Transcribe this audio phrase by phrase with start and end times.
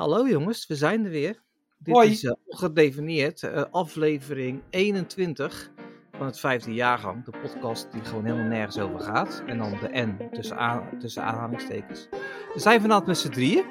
[0.00, 1.42] hallo jongens, we zijn er weer.
[1.78, 2.10] Dit Hoi.
[2.10, 5.70] is uh, ongedefinieerd, uh, aflevering 21
[6.12, 7.24] van het vijfde jaargang.
[7.24, 9.42] De podcast die gewoon helemaal nergens over gaat.
[9.46, 12.08] En dan de N tussen, aan, tussen aanhalingstekens.
[12.54, 13.64] We zijn vanavond met z'n drieën.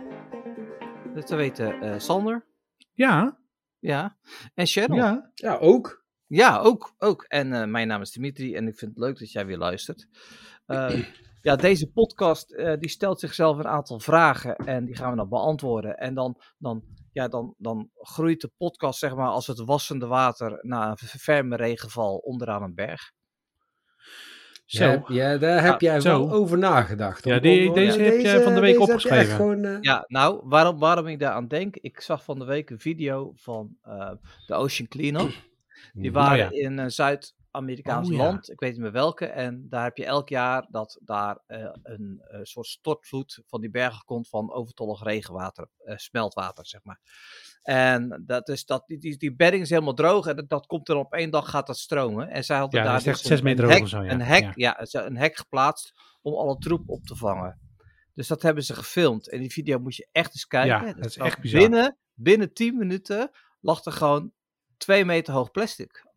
[1.13, 2.46] Dat weten uh, Sander.
[2.93, 3.39] Ja.
[3.80, 4.18] Ja.
[4.54, 4.96] En Cheryl.
[4.96, 5.32] Ja.
[5.34, 6.05] Ja, ook.
[6.27, 6.93] Ja, ook.
[6.98, 7.23] ook.
[7.23, 10.07] En uh, mijn naam is Dimitri en ik vind het leuk dat jij weer luistert.
[11.42, 15.30] Ja, deze podcast uh, die stelt zichzelf een aantal vragen en die gaan we dan
[15.30, 15.98] beantwoorden.
[15.98, 20.57] En dan, dan, ja, dan, dan groeit de podcast zeg maar als het wassende water
[20.61, 23.11] na een ferme regenval onderaan een berg.
[24.66, 24.86] Zo.
[24.86, 26.10] Ja, ja daar heb jij zo.
[26.10, 27.24] wel over nagedacht.
[27.24, 29.36] Ja, die, deze, deze heb jij van de week opgeschreven.
[29.36, 29.78] Gewoon, uh...
[29.82, 33.31] Ja, nou, waarom, waarom ik daar aan denk, ik zag van de week een video
[33.36, 34.11] van uh,
[34.47, 35.31] de Ocean Cleanup.
[35.94, 36.64] Die waren oh, ja.
[36.67, 36.86] in uh,
[37.52, 38.23] Zuid-Amerikaans Oh, ja.
[38.23, 39.26] land, ik weet niet meer welke.
[39.26, 43.70] En daar heb je elk jaar dat daar uh, een uh, soort stortvloed van die
[43.70, 47.00] bergen komt van overtollig regenwater, uh, smeltwater, zeg maar.
[47.62, 50.89] En dat is dat, die, die, die bedding is helemaal droog en dat, dat komt
[50.89, 52.30] er op één dag gaat dat stromen.
[52.30, 54.11] En zij hadden Ja, daar dus zes meter een hek, zo, ja.
[54.11, 54.86] een, hek, Ja.
[54.91, 57.59] een hek geplaatst om alle troep op te vangen.
[58.13, 59.30] Dus dat hebben ze gefilmd.
[59.30, 60.95] En die video moet je echt eens kijken.
[60.95, 61.61] Dat is echt bizar.
[61.61, 64.31] Binnen, binnen 10 minuten lag er gewoon
[64.78, 66.08] twee meter hoog plastic.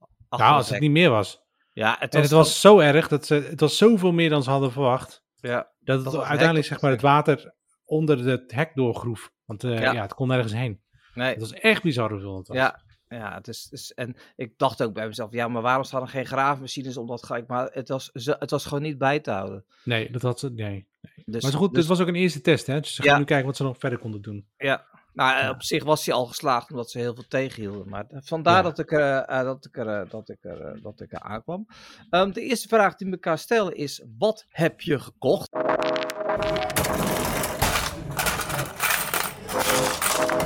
[0.40, 1.40] Nou, als het niet meer was.
[1.72, 4.42] Ja, het En was, het was zo erg, dat ze, het was zoveel meer dan
[4.42, 5.22] ze hadden verwacht.
[5.36, 9.30] Ja, Dat het uiteindelijk zeg maar, het water onder het hek doorgroef.
[9.44, 9.92] Want uh, Ja.
[9.92, 10.02] ja.
[10.02, 10.82] het kon nergens heen.
[11.14, 11.28] nee.
[11.30, 12.56] Het was echt bizar hoeveel het was.
[12.56, 16.08] Ja, ja het is, en ik dacht ook bij mezelf, ja, maar waarom staan er
[16.08, 17.46] geen graafmachines om dat gelijk?
[17.46, 19.64] Maar het was, ze- het was gewoon niet bij te houden.
[19.84, 20.50] Nee, dat had ze.
[20.50, 20.88] Nee.
[21.24, 22.80] Dus, Maar goed, dus- dit was ook een eerste test, hè?
[22.80, 23.10] Dus ze Ja.
[23.10, 24.48] gaan nu kijken wat ze nog verder konden doen.
[24.56, 27.88] Ja, nou, eh, op zich was hij al geslaagd omdat ze heel veel tegenhielden.
[27.88, 28.62] Maar eh, vandaar Ja.
[28.62, 31.20] dat ik er, eh, dat ik er, eh, dat ik er, eh, dat ik er
[31.20, 31.66] aankwam.
[32.10, 35.50] Ehm, de eerste vraag die we elkaar stellen is: wat heb je gekocht?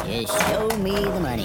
[0.06, 1.44] You show me the money.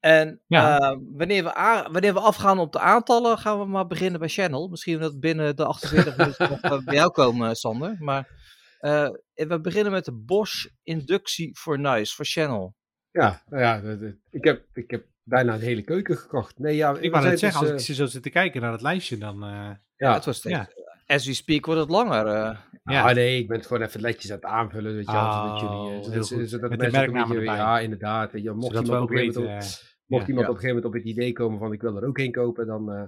[0.00, 0.78] En Ja.
[0.78, 4.68] eh, wanneer, we wanneer we afgaan op de aantallen, gaan we maar beginnen bij Channel.
[4.68, 7.96] Misschien dat binnen de 48 minuten nog eh, bij jou komen, Sander.
[7.98, 8.28] Maar
[9.38, 12.74] eh, we beginnen met de Bosch inductiefornuis voor Channel.
[13.10, 13.98] Ja, nou ja,
[14.30, 16.58] ik heb, ik heb bijna een hele keuken gekocht.
[16.58, 18.82] Nee, ja, Ik wou net zeggen, dus, als ik zo zit te kijken naar het
[18.82, 19.44] lijstje, dan...
[19.44, 20.68] eh, eh, Ja, ja, het was ja.
[21.06, 22.26] As we speak wordt het langer.
[22.26, 22.56] eh.
[22.84, 23.08] ja.
[23.08, 25.74] Ah, nee, ik ben het gewoon even netjes aan het aanvullen, weet je Oh, jullie,
[25.74, 26.48] eh, heel zodat, goed.
[26.48, 27.56] zodat Met de mensen merknamen erbij.
[27.56, 29.42] Ja, inderdaad, weet je, mocht zodat we iemand, ook weten...
[29.42, 29.58] op, eh,
[30.08, 30.28] mocht ja.
[30.28, 30.52] iemand Ja.
[30.52, 32.66] op een gegeven moment op het idee komen van ik wil er ook heen kopen,
[32.66, 32.92] dan...
[32.92, 33.04] eh,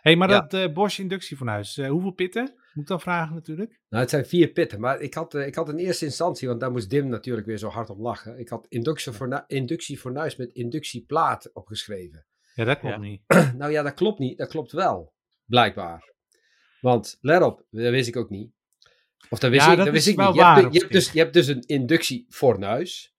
[0.00, 0.40] hey, maar Ja.
[0.40, 2.42] dat eh Bosch inductiefornuis, eh hoeveel pitten?
[2.72, 3.80] Moet ik dan vragen natuurlijk?
[3.88, 6.70] Nou, het zijn vier pitten, maar ik had, ik had in eerste instantie, want daar
[6.70, 8.38] moest Dim natuurlijk weer zo hard om lachen.
[8.38, 12.26] Ik had inductiefornu- inductiefornuis met inductieplaat opgeschreven.
[12.54, 13.00] Ja, dat klopt Ja.
[13.00, 13.22] niet.
[13.58, 14.38] nou ja, dat klopt niet.
[14.38, 16.12] Dat klopt wel, blijkbaar.
[16.80, 18.52] Want, let op, dat wist ik ook niet.
[19.28, 20.36] Of dat wist Ja, ik, dat dat wist is ik wel niet.
[20.40, 23.13] Je hebt, op je, hebt dus, je hebt dus een inductiefornuis.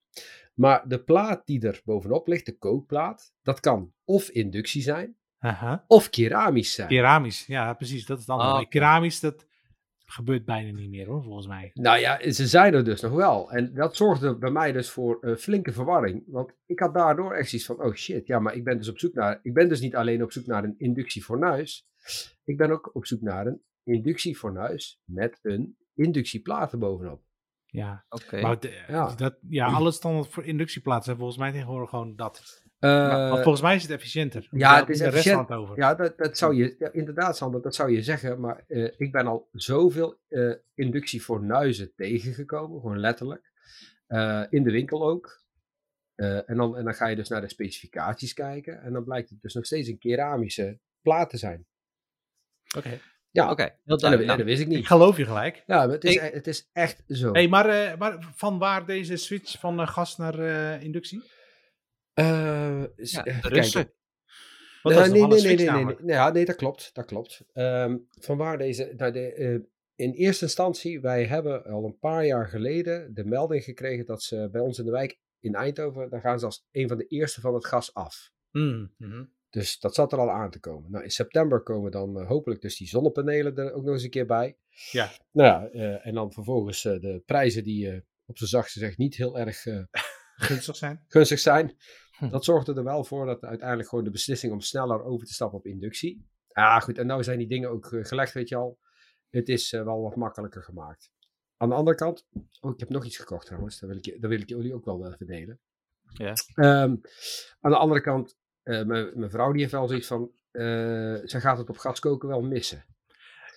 [0.56, 5.84] Maar de plaat die er bovenop ligt, de kookplaat, dat kan of inductie zijn, Aha.
[5.88, 6.88] of keramisch zijn.
[6.88, 8.52] Keramisch, ja precies, dat is het andere.
[8.52, 8.70] Ah.
[8.70, 9.48] Keramisch, dat
[10.06, 11.72] gebeurt bijna niet meer hoor, volgens mij.
[11.74, 13.52] Nou ja, ze zijn er dus nog wel.
[13.52, 16.24] En dat zorgde bij mij dus voor een flinke verwarring.
[16.28, 19.00] Want ik had daardoor echt zoiets van, oh shit, ja, maar ik ben dus op
[19.00, 19.40] zoek naar...
[19.42, 21.88] Ik ben dus niet alleen op zoek naar een inductiefornuis.
[22.44, 27.25] Ik ben ook op zoek naar een inductiefornuis met een inductieplaat erbovenop.
[27.75, 28.41] Ja, Oké.
[28.41, 29.16] maar de- Ja.
[29.16, 32.63] dat, ja, alle standaard voor inductieplaatsen volgens mij tegenwoordig gewoon dat.
[32.80, 34.47] Eh, Want volgens mij is het efficiënter.
[34.52, 35.47] ja, Daar het is de rest efficiënt.
[35.47, 35.78] van het over.
[35.78, 36.75] ja, dat, dat zou je...
[36.80, 38.40] Ja, inderdaad, Sander, dat zou je zeggen.
[38.40, 42.80] Maar eh, ik ben al zoveel eh inductiefornuizen tegengekomen.
[42.81, 43.52] Gewoon letterlijk.
[44.50, 45.44] In de winkel ook.
[46.16, 48.81] En, dan, en dan ga je dus naar de specificaties kijken.
[48.81, 51.66] En dan blijkt het dus nog steeds een keramische plaat te zijn.
[52.78, 53.00] Oké.
[53.35, 54.88] Ja, Oké, heel en dat, dat wist ik Ik niet.
[54.88, 55.63] geloof je gelijk.
[55.66, 57.31] Ja, het is, Ik- e- het is echt zo.
[57.31, 61.23] Hey, maar, eh, maar van waar deze switch van eh, gas naar eh, inductie?
[62.13, 63.23] Eh, Ja.
[63.41, 63.91] Russen.
[64.84, 65.96] Nee, nee, nee, nee, nee, nee.
[66.06, 66.90] Ja, nee, dat klopt.
[66.94, 67.44] Dat klopt.
[67.53, 68.94] Ehm vanwaar deze.
[68.97, 69.53] Nou, de, eh,
[69.96, 74.50] in eerste instantie, wij hebben al een paar jaar geleden de melding gekregen dat ze
[74.52, 77.41] bij ons in de wijk in Eindhoven, daar gaan ze als een van de eerste
[77.41, 78.31] van het gas af.
[78.52, 79.23] Mm, mhm.
[79.55, 80.91] Dus dat zat er al aan te komen.
[80.91, 84.09] Nou, in september komen dan eh, hopelijk dus die zonnepanelen er ook nog eens een
[84.09, 84.57] keer bij.
[84.91, 85.11] Ja.
[85.31, 89.16] Nou ja, eh, en dan vervolgens eh, de prijzen die op zijn zachtste gezegd niet
[89.16, 89.63] heel erg
[90.35, 91.03] Gunstig zijn.
[91.07, 91.78] gunstig zijn.
[92.11, 92.29] Hm.
[92.29, 95.57] Dat zorgde er wel voor dat uiteindelijk gewoon de beslissing om sneller over te stappen
[95.57, 96.28] op inductie.
[96.47, 98.79] Ja, goed, en nou zijn die dingen ook gelegd, weet je al.
[99.29, 101.11] Het is wel wat makkelijker gemaakt.
[101.57, 102.28] Aan de andere kant,
[102.59, 104.85] oh, ik heb nog iets gekocht trouwens, dat wil ik, dat wil ik jullie ook
[104.85, 105.59] wel even delen.
[106.13, 106.34] Ja.
[106.53, 106.96] Ehm,
[107.59, 110.62] aan de andere kant, mijn mijn vrouw die heeft wel zoiets van, eh
[111.23, 112.85] zij gaat het op gas koken wel missen.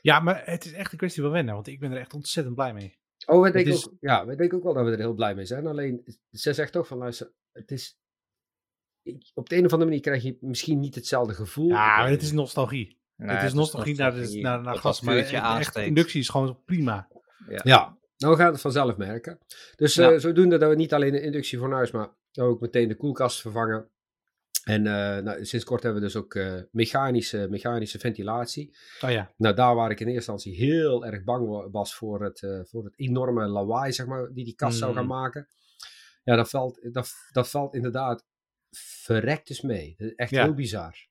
[0.01, 2.55] Ja, maar het is echt een kwestie van wennen, want ik ben er echt ontzettend
[2.55, 2.99] blij mee.
[3.27, 5.35] Oh, wij denken, is- ook, ja, wij denken ook wel dat we er heel blij
[5.35, 5.67] mee zijn.
[5.67, 7.99] Alleen, ze zegt toch van, luister, het is...
[9.03, 11.69] ik- op de een of andere manier krijg je misschien niet hetzelfde gevoel.
[11.69, 13.01] Ja, maar het is nostalgie.
[13.17, 14.43] Nee, het is nostalgie naar, nostalgie.
[14.43, 15.01] naar, naar gas.
[15.01, 17.09] Maar echt, echt inductie is gewoon prima.
[17.63, 19.39] Ja, nou we gaan het vanzelf merken.
[19.77, 20.11] Dus Ja.
[20.13, 22.09] eh, zodoende dat we niet alleen de inductie voor huis, maar
[22.41, 23.91] ook meteen de koelkast vervangen.
[24.69, 28.77] En eh, nou, sinds kort hebben we dus ook eh, mechanische, mechanische ventilatie.
[29.01, 29.33] Oh ja.
[29.37, 32.61] Nou, daar waar ik in eerste instantie heel erg bang wa- was voor het, eh,
[32.65, 35.09] voor het enorme lawaai, zeg maar, die die kast zou gaan Mm.
[35.09, 35.49] maken.
[36.25, 38.25] Ja, dat valt, dat, dat valt inderdaad
[38.77, 39.95] verrekt dus mee.
[40.17, 40.43] Echt Ja.
[40.45, 41.07] heel bizar.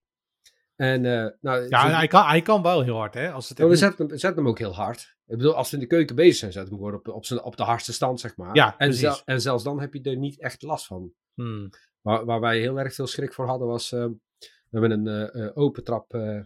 [0.76, 3.32] En, nou, Ja, zo- hij kan, hij kan wel heel hard, hè?
[3.32, 5.16] Als het maar we zetten hem, zetten hem ook heel hard.
[5.26, 7.26] Ik bedoel, als we in de keuken bezig zijn, zetten we hem gewoon op, op,
[7.26, 8.56] zijn, op de hardste stand, zeg maar.
[8.56, 11.12] Ja, en, zel- en zelfs dan heb je er niet echt last van.
[11.34, 11.70] Hmm.
[12.08, 14.06] Waar, waar wij heel erg veel schrik voor hadden was, eh,
[14.40, 16.42] we hebben een eh, open trap eh,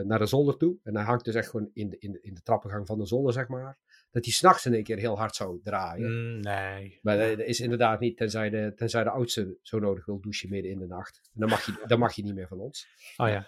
[0.00, 0.76] naar de zolder toe.
[0.82, 3.06] En hij hangt dus echt gewoon in de, in de, in de trappengang van de
[3.06, 3.78] zolder, zeg maar.
[4.10, 6.06] Dat hij s'nachts in één keer heel hard zou draaien.
[6.06, 6.98] Hmm, nee.
[7.02, 10.48] Maar dat, dat is inderdaad niet, tenzij de, tenzij de oudste zo nodig wil douchen
[10.48, 11.20] midden in de nacht.
[11.34, 12.88] En dan mag je, dan mag je niet meer van ons.
[13.16, 13.46] Oh ja.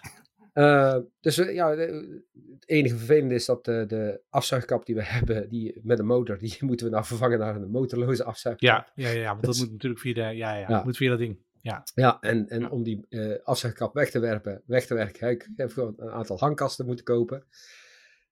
[0.57, 2.23] Eh, dus eh, ja, de-
[2.53, 6.37] het enige vervelende is dat de, de afzuigkap die we hebben, die, met een motor,
[6.37, 8.69] die moeten we nou vervangen naar een motorloze afzuigkap.
[8.95, 10.19] Ja, ja, ja, want dat moet natuurlijk via de...
[10.21, 10.67] Ja, ja, Ja.
[10.67, 11.39] dat moet via dat ding.
[11.61, 11.83] Ja.
[11.95, 12.67] Ja, en, en Ja.
[12.69, 16.09] om die eh, afzuigkap weg te werpen, weg te werken, heb ik heb gewoon een
[16.11, 17.43] aantal hangkasten moeten kopen.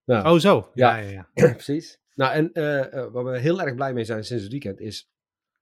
[0.04, 0.70] Nou, Oh, zo.
[0.74, 1.28] Ja, Ja.
[1.34, 2.00] ja, precies.
[2.14, 5.10] Nou, en eh, eh, waar we heel erg blij mee zijn sinds het weekend is,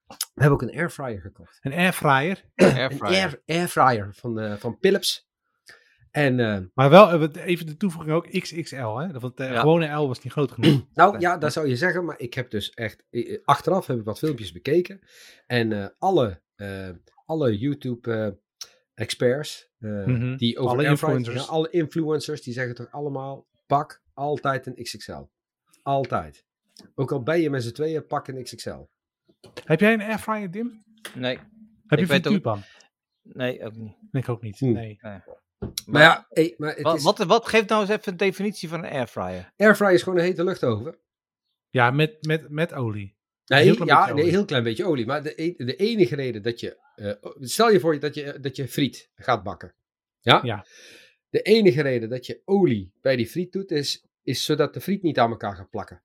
[0.06, 1.58] we hebben ook een airfryer gekocht.
[1.62, 2.44] Een airfryer.
[2.54, 3.10] Een Airfryer.
[3.14, 5.28] air, airfryer van, eh, van Philips.
[6.14, 9.18] En eh, Maar wel, eh, even de toevoeging ook, XXL, hè?
[9.20, 9.60] Want de Ja.
[9.60, 10.86] gewone L was niet groot genoeg.
[10.94, 14.04] Nou ja, dat zou je zeggen, maar ik heb dus echt, eh, achteraf heb ik
[14.04, 15.00] wat filmpjes bekeken
[15.46, 16.88] en eh, alle, eh,
[17.26, 20.36] alle YouTube-experts, Mhm.
[20.36, 21.44] die over Alle influencers.
[21.44, 25.22] ja, alle influencers, die zeggen toch allemaal, pak altijd een XXL.
[25.82, 26.44] Altijd.
[26.94, 28.84] Ook al ben je met z'n tweeën, pak een XXL.
[29.64, 30.84] Heb jij een airfryer, Dim?
[31.14, 31.36] Nee,
[31.86, 32.32] Heb Ik je weet ook-
[33.22, 33.96] nee, ook niet.
[34.12, 34.58] Nee, ik ook niet.
[34.58, 34.72] Hm.
[34.72, 34.98] Nee.
[35.86, 38.68] Maar ja, hey, maar het wat, is, wat, wat geeft nou eens even een definitie
[38.68, 39.52] van een airfryer?
[39.56, 40.98] airfryer is gewoon een hete luchtoven.
[41.68, 43.16] Ja, met, met, met olie.
[43.46, 45.06] Nee, heel klein ja, beetje nee, heel klein beetje olie.
[45.06, 46.78] Maar de, e- de enige reden dat je...
[46.94, 49.74] eh, stel je voor dat je, dat je friet gaat bakken.
[50.20, 50.40] Ja?
[50.42, 50.66] Ja.
[51.28, 55.02] De enige reden dat je olie bij die friet doet, is, is zodat de friet
[55.02, 56.02] niet aan elkaar gaat plakken.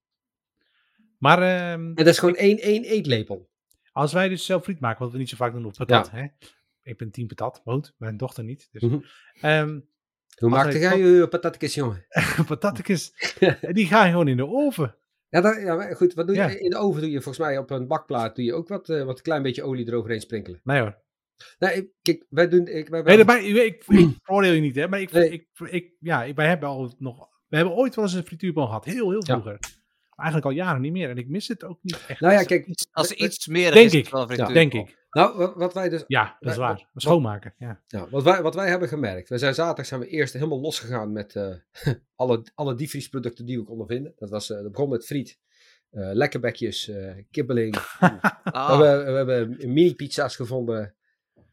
[1.18, 3.50] Maar ehm, En dat is gewoon één, één eetlepel.
[3.92, 6.26] als wij dus zelf friet maken, wat we niet zo vaak doen op patat, hè?
[6.84, 8.70] Ik ben team patat, woont, mijn dochter niet.
[8.72, 8.84] Dus,
[9.42, 9.80] ehm,
[10.38, 12.06] Hoe maakte jij je patatjes, jongen?
[12.48, 13.12] patatjes,
[13.72, 14.96] die gaan gewoon in de oven.
[15.30, 16.42] Ja, dat, ja, maar goed, wat doe je?
[16.42, 16.48] Ja.
[16.48, 19.04] In de oven doe je volgens mij op een bakplaat doe je ook wat, eh,
[19.04, 20.60] wat een klein beetje olie eroverheen sprinkelen.
[20.64, 20.98] Nee hoor.
[21.60, 22.68] Nee, kijk, wij doen...
[22.68, 24.88] Ik, wij, Nee, daarbij, ik, ik, ik veroordeel je niet, hè?
[24.88, 25.30] Maar ik, Nee.
[25.30, 27.28] ik, ik, ja, wij hebben al nog.
[27.48, 29.34] We hebben ooit wel eens een frituurpan gehad, heel, heel Ja.
[29.34, 29.60] vroeger.
[30.16, 31.10] Maar eigenlijk al jaren niet meer.
[31.10, 32.20] En ik mis het ook niet echt.
[32.20, 34.54] Nou ja, kijk, Als er iets meer Denk is, ik.
[34.54, 34.98] denk ik.
[35.10, 36.90] Nou, wat, wij dus Ja, dat is Wij- waar.
[36.96, 37.82] Schoonmaken, ja.
[37.88, 39.30] Ja, wat, wij, wat wij hebben gemerkt.
[39.30, 41.56] We zijn zaterdag zijn we eerst helemaal losgegaan met eh,
[42.16, 44.14] alle, alle diepvriesproducten die we konden vinden.
[44.16, 45.40] Dat, was, eh, dat begon met friet,
[45.90, 46.92] eh lekkerbekjes,
[47.32, 47.76] kibbeling.
[48.44, 50.96] Ah, we, hebben, we hebben mini-pizza's gevonden.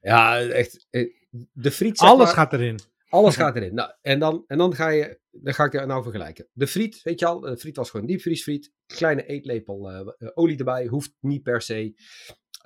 [0.00, 0.86] Ja, echt.
[1.52, 2.78] De friet, Alles maar, gaat erin.
[3.08, 3.74] alles gaat erin.
[3.74, 6.48] Nou, en dan, en dan, ga je, dan ga ik je nou vergelijken.
[6.52, 8.72] De friet, weet je al, de friet was gewoon diepvriesfriet.
[8.86, 11.94] Kleine eetlepel olie erbij, hoeft niet per se.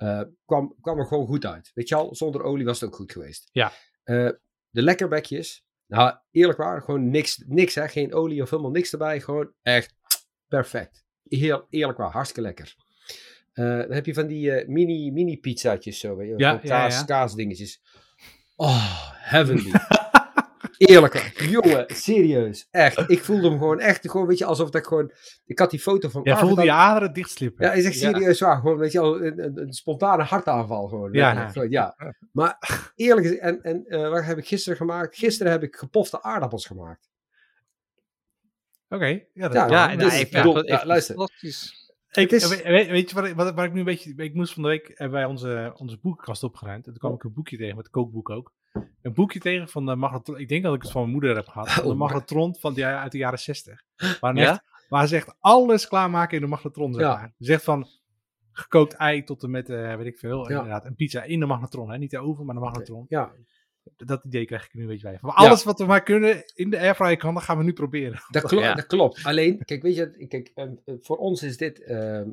[0.01, 1.71] Eh, kwam, kwam er gewoon goed uit.
[1.73, 3.49] Weet je al, zonder olie was het ook goed geweest.
[3.51, 3.71] Ja.
[4.03, 4.29] Eh,
[4.69, 9.21] de lekkerbekjes, nou eerlijk waar, gewoon niks, niks hè, geen olie of helemaal niks erbij.
[9.21, 9.95] Gewoon echt
[10.47, 11.05] perfect.
[11.23, 12.75] Heel eerlijk waar, hartstikke lekker.
[13.53, 17.03] Eh, dan heb je van die mini, mini pizzaatjes zo, weet je, ja, kaas, ja.
[17.03, 17.81] kaasdingetjes.
[18.55, 19.71] Oh, heavenly.
[20.89, 21.43] Eerlijk, waar.
[21.49, 23.03] jongen, serieus, echt.
[23.11, 25.11] Ik voelde hem gewoon echt, gewoon, weet je, alsof dat ik gewoon,
[25.45, 27.65] ik had die foto van Jij voelde je aderen dichtslippen.
[27.65, 28.09] ja, is echt Ja.
[28.11, 28.59] serieus waar.
[28.59, 31.13] Gewoon, weet je wel, een, een, een spontane hartaanval gewoon.
[31.13, 31.31] Ja.
[31.33, 31.95] Ja, gewoon, ja.
[32.31, 32.57] Maar
[32.95, 35.17] eerlijk gezegd, en, en eh, wat heb ik gisteren gemaakt?
[35.17, 37.09] Gisteren heb ik gepofte aardappels gemaakt.
[38.89, 39.05] Oké.
[39.33, 41.15] Ja, dat Ja, ja, dus nou, ik bedoel, ja, luister.
[41.15, 41.80] fantastisch.
[42.11, 44.13] Ik, is- weet, weet- je wat, ik- wat, waar ik nu een beetje...
[44.15, 46.85] Ik moest van de week hebben wij onze, onze boekenkast opgeruimd.
[46.85, 48.53] En toen kwam ik een boekje tegen, met kookboek ook.
[49.01, 50.37] Een boekje tegen van de magnetron.
[50.39, 51.69] Ik denk dat ik het van mijn moeder heb gehad.
[51.71, 53.83] Van de Oh, magnetron van die, uit de jaren 60.
[54.19, 54.49] Waar, Ja?
[54.49, 56.93] echt, waar ze echt alles klaarmaken in de magnetron.
[56.93, 57.15] Zeg Ja.
[57.15, 57.33] maar.
[57.37, 57.87] Ze zegt van
[58.51, 60.55] gekookt ei tot en met, eh, weet ik veel, Ja.
[60.57, 60.85] inderdaad.
[60.85, 61.91] Een pizza in de magnetron.
[61.91, 61.97] Hè?
[61.97, 63.05] Niet de oven, maar de magnetron.
[63.09, 63.31] Ja,
[63.95, 65.17] Dat idee krijg ik nu een beetje bij.
[65.21, 65.47] Maar Ja.
[65.47, 68.19] alles wat we maar kunnen in de airfryer kan, dat gaan we nu proberen.
[68.29, 68.73] dat, Ja.
[68.73, 69.23] dat klopt.
[69.23, 72.29] Alleen, kijk, weet je, kijk, eh, eh, voor ons is dit, ehm,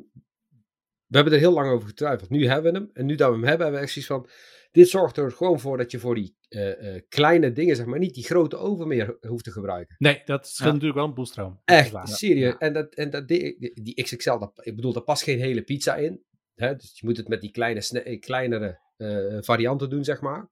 [1.05, 2.29] we hebben er heel lang over getwijfeld.
[2.29, 2.89] Nu hebben we hem.
[2.93, 4.29] En nu dat we hem hebben, hebben we echt zoiets van...
[4.71, 7.99] Dit zorgt er gewoon voor dat je voor die eh, eh, kleine dingen, zeg maar,
[7.99, 9.95] niet die grote oven meer hoeft te gebruiken.
[9.99, 10.73] Nee, dat scheelt Ja.
[10.73, 11.61] natuurlijk wel een boelstroom.
[11.65, 12.07] Echt, waar.
[12.07, 12.51] serieus.
[12.51, 12.57] Ja.
[12.57, 15.95] En, dat, en dat, die, die XXL, dat, ik bedoel, daar past geen hele pizza
[15.95, 16.23] in.
[16.55, 16.75] Hè?
[16.75, 20.49] Dus je moet het met die kleine, kleinere eh, varianten doen, zeg maar.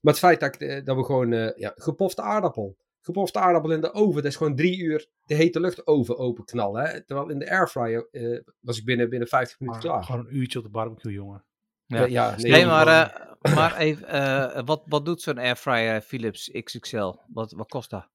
[0.00, 2.76] Maar het feit dat, ik, eh, dat we gewoon, eh, ja, gepofte aardappel.
[3.00, 6.84] Gepofte aardappel in de oven, dat is gewoon drie uur de hete lucht oven openknallen.
[6.84, 7.04] Hè?
[7.04, 10.04] Terwijl in de airfryer eh, was ik binnen, binnen 50 minuten Maar klaar.
[10.04, 11.44] Gewoon een uurtje op de barbecue, jongen.
[11.86, 12.04] Ja.
[12.04, 17.14] Ja, Nee, maar, eh, maar even, eh, wat, wat doet zo'n airfryer Philips XXL?
[17.26, 18.08] Wat, wat kost dat?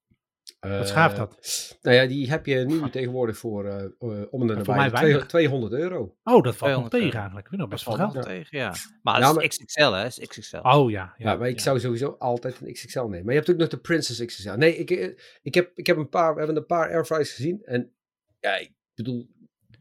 [0.68, 1.36] Wat schaeft dat?
[1.82, 4.84] Nou ja, die heb je nu tegenwoordig voor eh, eh, om en voor nabij mij
[4.88, 5.26] de weinig.
[5.26, 6.16] 200 euro.
[6.24, 7.44] Oh, dat valt nog 200 tegen eigenlijk.
[7.44, 8.24] Ik vind nog best wel valt geld.
[8.24, 8.74] nog tegen, ja.
[9.02, 10.06] Maar Ja, dat maar- is XXL, hè?
[10.06, 10.56] Is XXL.
[10.56, 11.14] Oh ja.
[11.18, 11.62] Ja, maar ik ja.
[11.62, 13.24] zou sowieso altijd een XXL nemen.
[13.24, 14.50] Maar je hebt ook nog de Princess XXL.
[14.52, 15.08] Nee, ik, eh,
[15.42, 17.62] ik, heb, ik heb een paar, we hebben een paar airfryers gezien.
[17.64, 17.92] En
[18.40, 19.26] ja, ik bedoel,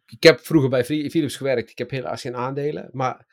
[0.06, 1.70] ik heb vroeger bij Phili- Philips gewerkt.
[1.70, 2.89] Ik heb helaas geen aandelen.
[2.92, 3.25] Maar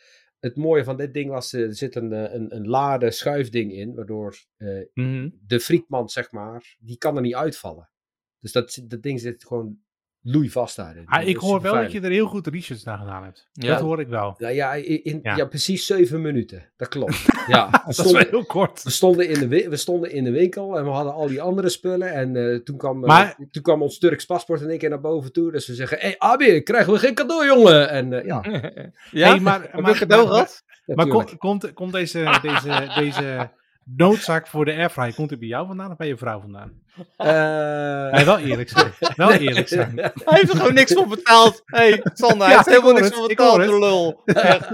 [0.43, 3.73] het mooie van dit ding was, eh, er zit een, eh, een, een lade schuifding
[3.73, 3.95] in.
[3.95, 5.31] Waardoor eh, Mhm.
[5.47, 7.91] de frietmand, zeg maar, die kan er niet uitvallen.
[8.39, 9.79] Dus dat, dat ding zit gewoon
[10.23, 11.07] loeivast daarin.
[11.07, 13.49] Ah, ik hoor wel dat je er heel goed research naar gedaan hebt.
[13.53, 13.69] Ja.
[13.69, 14.35] Dat hoor ik wel.
[14.39, 15.37] Nou ja, in, Ja.
[15.37, 15.45] ja.
[15.45, 16.69] precies zeven minuten.
[16.77, 17.25] Dat klopt.
[17.47, 18.83] Ja, we Dat is wel stonden, heel kort.
[18.83, 21.69] we, stonden in de, we stonden in de winkel en we hadden al die andere
[21.69, 22.13] spullen.
[22.13, 25.01] En eh, toen, kwam, eh, Maar- toen kwam ons Turks paspoort in één keer naar
[25.01, 25.53] boven toe.
[25.53, 27.89] Dus we zeggen, hé hey, Abi, krijgen we geen cadeau, jongen?
[27.91, 28.45] En eh, ja,
[29.11, 29.29] Ja?
[29.31, 30.63] Hey, maar, maar, een cadeau maar- gehad?
[30.87, 31.39] Maar natuurlijk.
[31.41, 33.51] komt, komt, komt deze, deze, deze
[33.85, 36.73] noodzaak voor de airfryer, komt die bij jou vandaan of bij je vrouw vandaan?
[37.17, 38.93] Eh, Nee, wel eerlijk zijn.
[39.17, 39.97] Wel eerlijk zijn.
[39.99, 41.63] Hij heeft er gewoon niks voor betaald.
[41.67, 44.23] Hé, hey, Sander, hij Ja, heeft helemaal niks het, voor ik betaald, de lul.
[44.25, 44.69] Echt,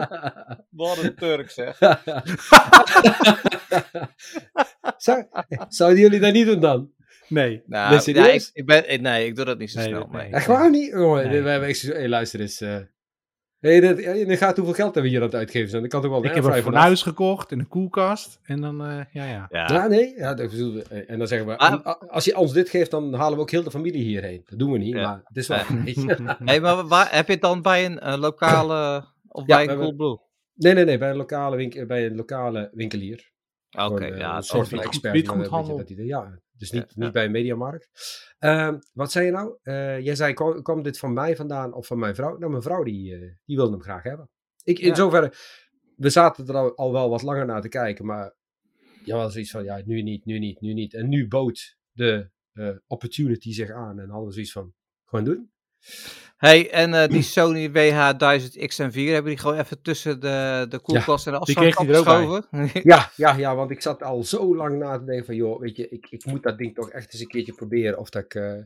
[0.70, 1.78] wat een Turk, zeg.
[4.96, 5.24] Zou-
[5.68, 6.90] Zouden jullie dat niet doen dan?
[7.28, 7.62] Nee.
[7.66, 8.50] Nou, Ben ja, ik, serieus?
[8.52, 10.08] ik ben, nee, ik doe dat niet zo Nee, snel.
[10.10, 10.22] Nee.
[10.22, 10.32] nee.
[10.32, 10.90] Echt waar niet?
[10.92, 11.74] Jongen, Nee.
[11.92, 12.60] hey, luister eens.
[12.60, 12.76] eh
[13.60, 15.80] hey, dat, ja, dan gaat hoeveel geld hebben we hier aan het uitgeven zijn?
[15.80, 18.40] Dan kan toch wel een Ik heb een fornuis gekocht en een koelkast.
[18.42, 19.46] En dan, eh, ja, ja.
[19.50, 19.68] Ja.
[19.72, 20.14] Ja, nee.
[20.16, 20.52] Ja, dat.
[20.52, 21.94] Eh, En dan zeggen we, Ah.
[22.08, 24.42] als je ons dit geeft, dan halen we ook heel de familie hierheen.
[24.48, 25.02] Dat doen we niet, Ja.
[25.02, 25.58] maar het is wel...
[26.44, 29.78] Hey, maar waar, heb je het dan bij een eh, lokale of Ja, bij een
[29.78, 30.18] Coolblue?
[30.54, 30.98] nee, nee, nee.
[30.98, 33.30] Bij een lokale, winkel, bij een lokale winkelier.
[33.78, 34.28] Oké, ja.
[34.30, 35.26] een het soort van expert.
[35.26, 37.88] Dat die- ja, dus niet, niet bij een mediamarkt.
[38.38, 39.58] Ehm, wat zei je nou?
[39.62, 42.36] Eh, jij zei, kwam, kwam dit van mij vandaan of van mijn vrouw?
[42.38, 44.30] Nou, mijn vrouw die, eh, die wilde hem graag hebben.
[44.64, 45.32] Ik, in zoverre,
[45.96, 48.34] we zaten er al, al wel wat langer naar te kijken, maar
[49.04, 50.94] ja, was zoiets van, ja, nu niet, nu niet, nu niet.
[50.94, 54.74] En nu bood de eh, opportunity zich aan en hadden we zoiets van,
[55.04, 55.50] gewoon doen.
[56.37, 61.33] Hey, en eh, die Sony WH-1000XM4, hebben die gewoon even tussen de, de koelkast en
[61.33, 62.47] de er ook geschoven?
[62.83, 65.76] Ja, ja, ja, want ik zat al zo lang na te denken van, joh, weet
[65.76, 67.99] je, ik, ik moet dat ding toch echt eens een keertje proberen.
[67.99, 68.59] Of dat ik, eh,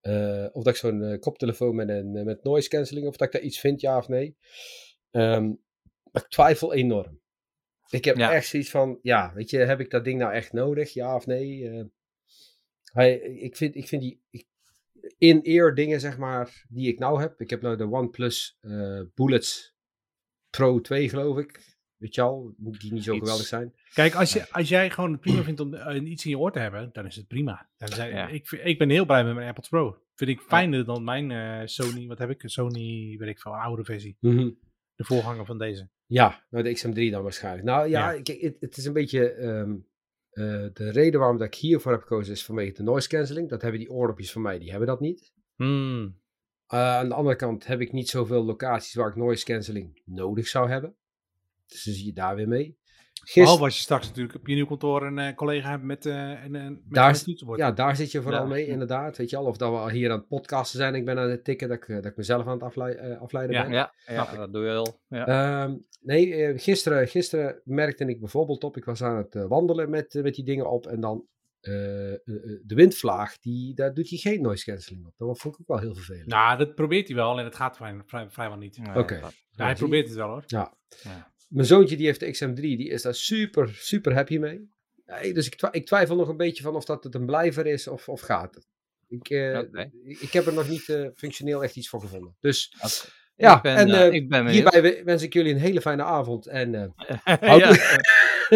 [0.00, 3.42] eh, of dat ik zo'n koptelefoon met, een, met noise cancelling, of dat ik daar
[3.42, 4.36] iets vind, ja of nee.
[5.10, 5.52] Ehm,
[6.12, 7.20] ik twijfel enorm.
[7.90, 8.32] Ik heb Ja.
[8.32, 11.26] echt zoiets van, ja, weet je, heb ik dat ding nou echt nodig, ja of
[11.26, 11.68] nee?
[11.70, 11.84] Eh,
[12.92, 14.46] hij, ik, vind, ik vind die ik-
[15.18, 17.40] in-ear dingen, zeg maar, die ik nou heb.
[17.40, 19.74] Ik heb nou de OnePlus eh, Bullets
[20.50, 21.72] Pro 2, geloof ik.
[21.96, 23.20] Weet je al, die niet zo Iets.
[23.22, 23.74] geweldig zijn.
[23.94, 26.52] Kijk, als, je, als jij gewoon het prima vindt om eh, iets in je oor
[26.52, 27.68] te hebben, dan is het prima.
[27.76, 28.28] Dan zijn, Ja.
[28.28, 29.98] ik, vind- ik ben heel blij met mijn AirPods Pro.
[30.14, 32.42] Vind ik fijner dan mijn eh, Sony, wat heb ik?
[32.42, 34.16] Een Sony, weet ik veel, een oude versie.
[34.20, 35.88] De voorganger van deze.
[36.06, 37.64] Ja, nou de XM3 dan waarschijnlijk.
[37.64, 38.22] Nou ja, Ja.
[38.22, 39.30] kijk, het, het is een beetje...
[39.30, 39.74] ehm,
[40.34, 43.48] eh, de reden waarom dat ik hiervoor heb gekozen is vanwege de noise cancelling.
[43.48, 45.32] Dat hebben die oordopjes van mij, die hebben dat niet.
[45.56, 46.20] Hmm.
[46.66, 50.46] Eh, aan de andere kant heb ik niet zoveel locaties waar ik noise cancelling nodig
[50.46, 50.96] zou hebben.
[51.66, 52.78] Dus dan zie je daar weer mee.
[53.24, 56.06] Gisteren, Behalve als je straks natuurlijk op je nieuw kantoor een eh, collega hebt met,
[56.06, 56.14] eh
[56.44, 57.58] een, een, met Daar een toetsenbord.
[57.58, 58.48] ja, daar zit je vooral Ja.
[58.48, 59.16] mee, inderdaad.
[59.16, 60.94] Weet je al, of dat we al hier aan het podcasten zijn.
[60.94, 63.20] Ik ben aan het tikken, dat ik, eh, dat ik mezelf aan het aflei- eh,
[63.20, 63.62] afleiden Ja.
[63.62, 63.72] ben.
[63.72, 65.00] Ja, ja dat doe je wel.
[65.08, 65.26] Ja.
[65.26, 69.90] Ehm, nee, eh, gisteren, gisteren merkte ik bijvoorbeeld op, ik was aan het eh, wandelen
[69.90, 71.24] met, eh, met die dingen op en dan
[71.60, 75.12] eh, eh, eh, de windvlaag, die, daar doet hij geen noise cancelling op.
[75.16, 76.26] Dat vond ik ook wel heel vervelend.
[76.26, 78.78] Nou, dat probeert hij wel en het gaat vrij, vrij- vrijwel niet.
[78.78, 79.20] Nee, Oké.
[79.20, 80.42] dat- Ja, hij probeert het wel hoor.
[80.46, 80.74] Ja.
[81.54, 84.68] Mijn zoontje die heeft de XM3, die is daar super, super happy mee.
[85.06, 87.66] Nee, dus ik, twi- ik twijfel nog een beetje van of dat het een blijver
[87.66, 88.66] is of, of gaat het.
[89.08, 89.60] Ik, eh,
[90.04, 92.36] ik, heb er nog niet eh, functioneel echt iets voor gevonden.
[92.40, 92.74] Dus
[93.36, 94.72] ja, ik ben, en eh, eh, ik ben benieuwd.
[94.72, 96.46] hierbij we- wens ik jullie een hele fijne avond.
[96.46, 96.88] En eh,
[97.58, 97.70] ja.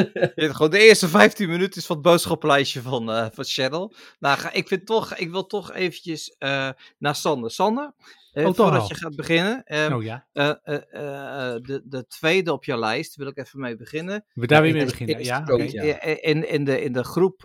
[0.34, 3.94] Gewoon de eerste 15 minuten is van het boodschappenlijstje van, eh van Channel.
[4.18, 7.50] Nou, ga, ik, vind toch, ik wil toch eventjes eh, naar Sander.
[7.50, 7.92] Sander,
[8.32, 8.88] eh, Oh, voordat al.
[8.88, 9.64] je gaat beginnen.
[9.64, 14.24] ehm, Oh ja, de, de tweede op jouw lijst wil ik even mee beginnen.
[14.32, 15.24] we daar weer mee beginnen.
[15.24, 15.46] Ja.
[16.20, 17.40] In, in, de, in de groep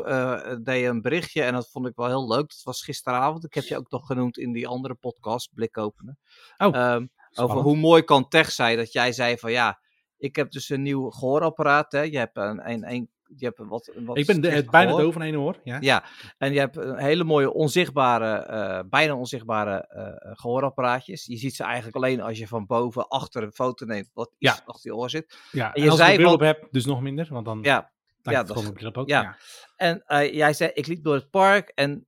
[0.63, 2.50] deed je een berichtje en dat vond ik wel heel leuk.
[2.50, 3.43] Dat was gisteravond.
[3.45, 6.19] Ik heb je ook nog genoemd in die andere podcast, Blik openen.
[6.57, 6.75] Oh.
[6.75, 7.05] Ehm,
[7.36, 8.77] over hoe mooi kan tech zijn.
[8.77, 9.79] Dat jij zei van ja,
[10.23, 11.91] ik heb dus een nieuw gehoorapparaat.
[11.91, 12.01] Hè.
[12.01, 14.91] Je hebt een, een, een je hebt wat, wat Ik ben de, slecht het bijna
[14.95, 15.59] doof van één oor.
[15.63, 15.77] Ja.
[15.81, 16.03] Ja,
[16.37, 21.25] en je hebt een hele mooie onzichtbare, eh, bijna onzichtbare eh, gehoorapparaatjes.
[21.25, 24.61] Je ziet ze eigenlijk alleen als je van boven achter een foto neemt wat iets
[24.65, 25.37] achter je oor zit.
[25.51, 25.67] ja.
[25.67, 27.27] En En, je als zei een bril van- op heb, dus nog minder.
[27.29, 29.07] Want dan Ja, ja, dat bril op ook.
[29.09, 29.21] ja.
[29.21, 29.37] Ja.
[29.75, 32.07] en eh, jij zei, ik liep door het park en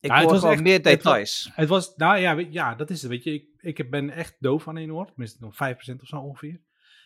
[0.00, 1.50] ik het hoor was gewoon echt- meer het was- details.
[1.54, 3.10] Het was, nou ja, ja, dat is het.
[3.10, 5.06] Weet je, ik, ik ben echt doof aan één oor.
[5.06, 6.60] Tenminste, nog 5% of zo ongeveer.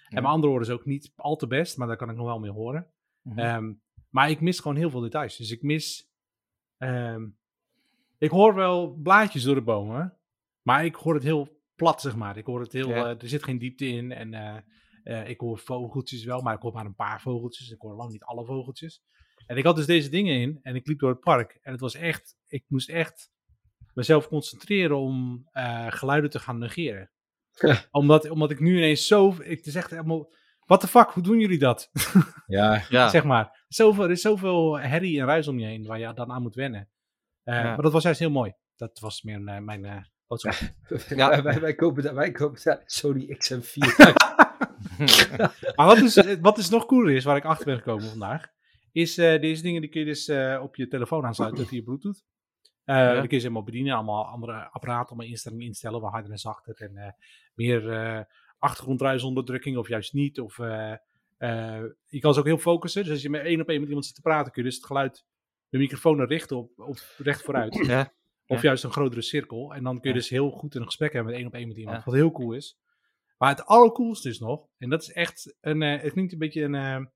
[0.09, 2.27] En mijn andere oor is ook niet al te best, maar daar kan ik nog
[2.27, 2.87] wel mee horen.
[3.23, 3.39] Mhm.
[3.39, 3.73] Ehm,
[4.11, 5.37] maar ik mis gewoon heel veel details.
[5.37, 6.11] Dus ik mis.
[6.79, 7.27] ehm,
[8.19, 10.17] ik hoor wel blaadjes door de bomen,
[10.63, 12.37] maar ik hoor het heel plat, zeg maar.
[12.37, 12.89] Ik hoor het heel.
[12.89, 13.05] Ja.
[13.05, 14.13] eh, er zit geen diepte in.
[14.13, 14.57] En eh,
[15.03, 17.71] eh, ik hoor vogeltjes wel, maar ik hoor maar een paar vogeltjes.
[17.71, 19.03] Ik hoor lang niet alle vogeltjes.
[19.47, 21.59] En ik had dus deze dingen in en ik liep door het park.
[21.63, 22.37] En het was echt.
[22.47, 23.31] Ik moest echt
[23.95, 25.49] mezelf concentreren om
[25.89, 27.11] geluiden te gaan negeren.
[27.91, 29.29] Omdat, omdat ik nu ineens zo.
[29.43, 30.35] Ik, het is echt helemaal.
[30.65, 31.91] What the fuck, hoe doen jullie dat?
[32.47, 33.65] Ja, ja, zeg maar.
[33.69, 36.55] Zoveel, er is zoveel herrie en ruis om je heen waar je dan aan moet
[36.55, 36.89] wennen.
[37.43, 37.63] Eh, Ja.
[37.63, 38.53] Maar dat was juist heel mooi.
[38.77, 39.97] Dat was meer een, eh, mijn eh,
[40.27, 40.55] boodschap.
[41.09, 41.43] Ja.
[41.43, 43.77] wij, wij, kopen daar, wij kopen daar Sony XM4.
[45.77, 48.47] maar wat, is, eh, wat is nog cooler is, waar ik achter ben gekomen vandaag,
[48.93, 52.25] is eh, deze dingen die kun je dus eh, op je telefoon aansluiten via Bluetooth.
[52.85, 53.11] Eh Ja.
[53.11, 56.39] Die kun je ze helemaal bedienen, allemaal andere apparaten, allemaal instellingen instellen, waar harder en
[56.39, 57.13] zachter en eh,
[57.57, 58.21] meer eh
[58.59, 60.41] achtergrondruisonderdrukking of juist niet.
[60.41, 60.93] Of, eh,
[61.37, 63.89] eh, je kan ze ook heel focussen, dus als je met één op één met
[63.89, 65.25] iemand zit te praten, kun je dus het geluid,
[65.69, 67.75] de microfoon er richten op, op recht vooruit.
[67.87, 68.13] ja,
[68.47, 69.75] Of juist een grotere cirkel.
[69.75, 71.77] En dan kun je dus heel goed een gesprek hebben met één op één met
[71.77, 72.05] iemand.
[72.05, 72.79] Wat heel cool is.
[73.39, 77.11] Maar het allercoolste is nog, en dat is echt een, het klinkt een beetje een,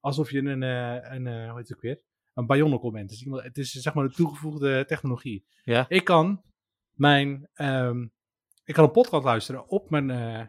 [0.00, 2.00] alsof je een, een hoe heet het ook weer?
[2.34, 3.08] Een bionicle bent.
[3.08, 5.46] Dus het is zeg maar de toegevoegde technologie.
[5.64, 5.88] Ja.
[5.88, 6.42] Ik kan
[6.92, 8.06] mijn, ehm,
[8.64, 10.40] ik kan een podcast luisteren op mijn, eh,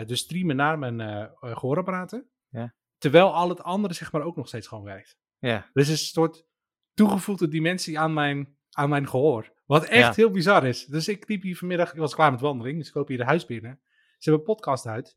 [0.00, 2.28] eh, dus streamen naar mijn eh eh, gehoorapparaten.
[2.48, 2.74] Ja.
[2.98, 5.16] Terwijl al het andere zeg maar ook nog steeds gewoon werkt.
[5.38, 5.70] ja.
[5.72, 6.46] Dus het is een soort
[6.94, 9.52] toegevoegde dimensie aan mijn, aan mijn gehoor.
[9.66, 10.12] Wat echt Ja.
[10.22, 10.86] heel bizar is.
[10.86, 13.24] Dus ik liep hier vanmiddag, ik was klaar met wandeling, dus ik loop hier de
[13.24, 13.80] huis binnen.
[14.18, 15.16] Ze hebben een podcast uit.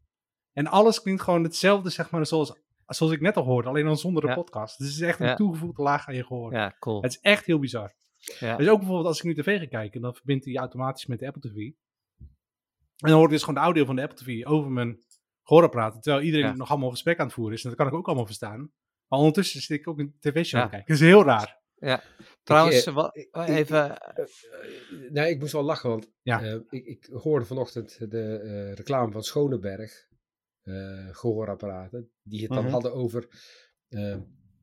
[0.54, 2.54] En alles klinkt gewoon hetzelfde, zeg maar, zoals,
[2.86, 4.34] zoals ik net al hoorde, alleen dan zonder de Ja.
[4.36, 4.78] podcast.
[4.78, 5.36] Dus het is echt een Ja.
[5.36, 6.54] toegevoegde laag aan je gehoor.
[6.54, 7.02] ja, cool.
[7.02, 7.94] Het is echt heel bizar.
[8.40, 8.56] Ja.
[8.58, 11.28] Dus ook bijvoorbeeld als ik nu tv ga kijken, dan verbindt hij automatisch met de
[11.28, 11.72] Apple TV.
[12.98, 15.00] En dan hoor ik dus gewoon de audio van de Apple TV over mijn
[15.44, 16.04] gehoorapparaat.
[16.04, 16.54] Terwijl iedereen Ja.
[16.56, 17.64] nog allemaal gesprek aan het voeren is.
[17.64, 18.72] En dat kan ik ook allemaal verstaan.
[19.08, 20.64] Maar ondertussen zit ik ook een tv-show Ja.
[20.66, 20.88] te kijken.
[20.94, 21.62] Dat is heel raar.
[22.44, 26.42] Trouwens, eh, wa- ik- even, Eh, eh, nee, ik moest wel lachen, want Ja.
[26.44, 30.08] eh, ik, ik hoorde vanochtend de eh, reclame van Schoneberg,
[30.64, 32.72] eh gehoorapparaten, die het dan Mhm.
[32.72, 33.28] hadden over,
[33.88, 34.18] eh,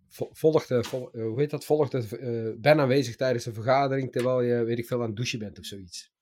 [0.09, 4.79] vo- volgde, vol- hoe heet dat, volgde, ben aanwezig tijdens een vergadering, terwijl je, weet
[4.79, 6.13] ik veel, aan het douchen bent of zoiets.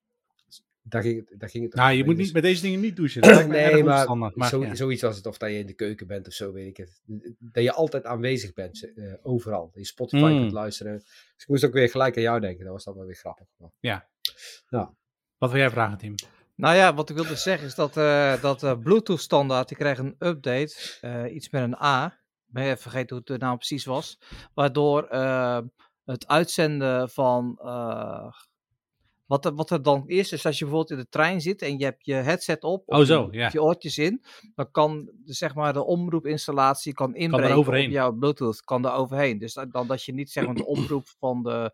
[0.84, 2.96] Daar ging het, daar ging het Nou, je moet Dus- niet met deze dingen niet
[2.96, 3.22] douchen.
[3.22, 4.74] Dat Nee, maar, maar zo, ja.
[4.74, 7.00] zoiets als het, of dat je in de keuken bent of zo, weet ik het.
[7.38, 9.64] Dat je altijd aanwezig bent, eh, overal.
[9.64, 10.38] Dat je Spotify Mm.
[10.38, 10.98] kunt luisteren.
[10.98, 13.46] Dus ik moest ook weer gelijk aan jou denken, dat was dan wel weer grappig.
[15.38, 16.14] Wat wil jij vragen, Tim?
[16.54, 19.98] Nou ja, wat ik wilde zeggen is dat, eh, dat eh, Bluetooth standaard, die kreeg
[19.98, 22.06] een update, eh, iets met een A.
[22.46, 24.18] Ik ben even vergeten hoe het de naam precies was.
[24.54, 25.60] Waardoor eh,
[26.04, 28.32] het uitzenden van, eh,
[29.32, 31.78] wat, er, wat er dan is, is als je bijvoorbeeld in de trein zit en
[31.78, 33.48] je hebt je headset op, Oh, of zo, je, ja.
[33.52, 34.22] je oortjes in,
[34.54, 37.86] dan kan de, zeg maar, de omroepinstallatie kan inbreken overheen.
[37.86, 39.38] op jouw Bluetooth, kan er overheen.
[39.38, 41.72] Dus dan dat je niet zeg maar, de omroep van de,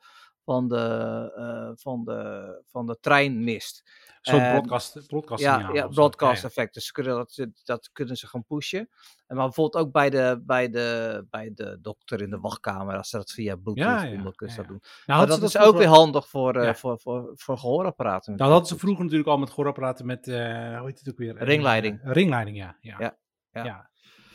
[0.48, 3.90] van de, eh, van de, van de trein mist.
[4.20, 6.74] Zo'n En- broadcast, broadcast Ja, ja broadcast effect.
[6.74, 8.88] Dus kunnen dat, dat kunnen ze gaan pushen.
[9.26, 13.08] En maar bijvoorbeeld ook bij de, bij, de, bij de dokter in de wachtkamer, als
[13.08, 14.00] ze dat via Bluetooth Ja,
[14.36, 14.82] kunnen dat doen.
[15.06, 16.74] Nou, dat is ook weer handig voor, Ja.
[16.74, 18.32] voor, voor, voor gehoorapparaten.
[18.36, 21.18] Nou, dat hadden ze vroeger natuurlijk al met gehoorapparaten met, eh, hoe heet het ook
[21.18, 21.44] weer?
[21.44, 22.00] Ringleiding.
[22.02, 22.76] Ringleiding, ja.
[22.80, 22.96] Ja.
[22.98, 23.18] Ja,
[23.50, 23.64] ja.
[23.64, 23.90] ja.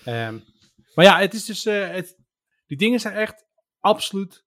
[0.05, 0.39] Ehm,
[0.95, 2.17] maar ja, het is dus, het,
[2.65, 3.45] die dingen zijn echt
[3.79, 4.45] absoluut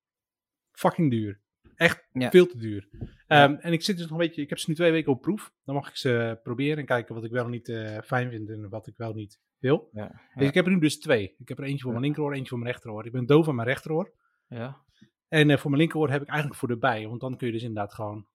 [0.72, 1.44] fucking duur.
[1.76, 2.30] Echt Ja.
[2.30, 2.88] veel te duur.
[3.26, 5.20] Ehm, En ik zit dus nog een beetje, ik heb ze nu twee weken op
[5.22, 5.52] proef.
[5.64, 8.68] Dan mag ik ze proberen en kijken wat ik wel niet eh, fijn vind en
[8.68, 9.88] wat ik wel niet wil.
[9.92, 10.48] Ja, Dus ja.
[10.48, 11.34] ik heb er nu dus twee.
[11.38, 13.06] Ik heb er eentje voor mijn linkeroor, eentje voor mijn rechteroor.
[13.06, 14.12] Ik ben doof aan mijn rechteroor.
[14.48, 14.84] Ja.
[15.28, 17.06] En eh, voor mijn linkeroor heb ik eigenlijk voor erbij.
[17.08, 18.26] Want dan kun je dus inderdaad gewoon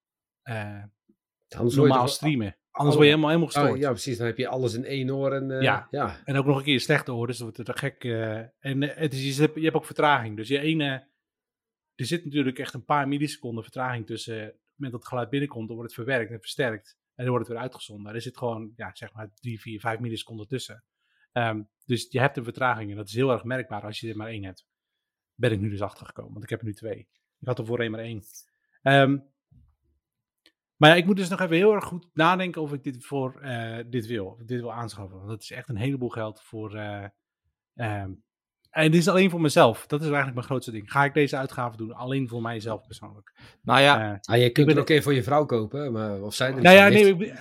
[0.42, 0.84] eh,
[1.50, 2.56] normaal streamen.
[2.72, 3.72] Anders word je helemaal, helemaal gestoord.
[3.72, 4.18] Oh, ja, precies.
[4.18, 5.32] Dan heb je alles in één oor.
[5.32, 5.88] En, eh, Ja.
[5.92, 6.18] ja.
[6.26, 8.04] En ook nog een keer slechte oor, dus dat wordt het te gek.
[8.04, 8.38] eh.
[8.60, 10.38] en eh, het is, je, hebt, je hebt ook vertraging.
[10.38, 11.04] Dus je ene,
[12.02, 15.68] er zit natuurlijk echt een paar milliseconden vertraging tussen het moment dat het geluid binnenkomt,
[15.68, 16.98] dan wordt het verwerkt en versterkt.
[17.16, 18.14] En dan wordt het weer uitgezonden.
[18.14, 20.84] Er zit gewoon, ja, zeg maar, drie, vier, vijf milliseconden tussen.
[21.32, 24.18] Ehm, dus je hebt een vertraging en dat is heel erg merkbaar als je er
[24.18, 24.66] maar één hebt.
[25.36, 27.08] Ben ik nu dus achtergekomen, want ik heb er nu twee.
[27.40, 28.24] Ik had er voorheen maar één.
[28.82, 29.18] Ehm,
[30.78, 33.42] Maar ja, ik moet dus nog even heel erg goed nadenken of ik dit voor
[33.42, 34.38] eh, dit wil.
[34.46, 35.18] Dit wil aanschaffen.
[35.18, 36.76] Want dat is echt een heleboel geld voor.
[36.76, 37.06] eh,
[37.76, 38.12] ehm,
[38.72, 39.88] en dit is alleen voor mezelf.
[39.88, 40.92] Dat is eigenlijk mijn grootste ding.
[40.92, 43.34] Ga ik deze uitgave doen alleen voor mijzelf persoonlijk?
[43.62, 46.54] Nou ja, Ah, je kunt het ook even voor je vrouw kopen, maar of zij
[46.54, 47.34] er nou ja, nee, ik,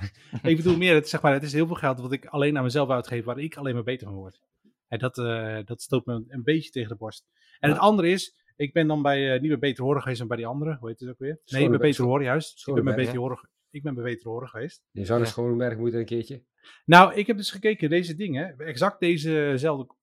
[0.50, 2.62] ik bedoel meer, het, zeg maar, het is heel veel geld wat ik alleen aan
[2.62, 4.40] mezelf uitgeef, waar ik alleen maar beter van word.
[4.88, 7.24] En dat, eh, dat stoot me een beetje tegen de borst.
[7.58, 10.28] En het andere is, ik ben dan bij eh, niet bij Beter Horen geweest dan
[10.28, 10.76] bij die andere.
[10.80, 11.40] Hoe heet het ook weer?
[11.44, 11.78] Nee, bij.
[11.78, 12.68] Beter Horen juist.
[12.68, 14.82] Ik ben bij Beter Horen, ik ben bij Beter Horen geweest.
[14.90, 15.28] Je zou naar.
[15.28, 16.42] Schoonberg moeten een keertje.
[16.84, 19.94] Nou, ik heb dus gekeken, deze dingen, exact dezezelfde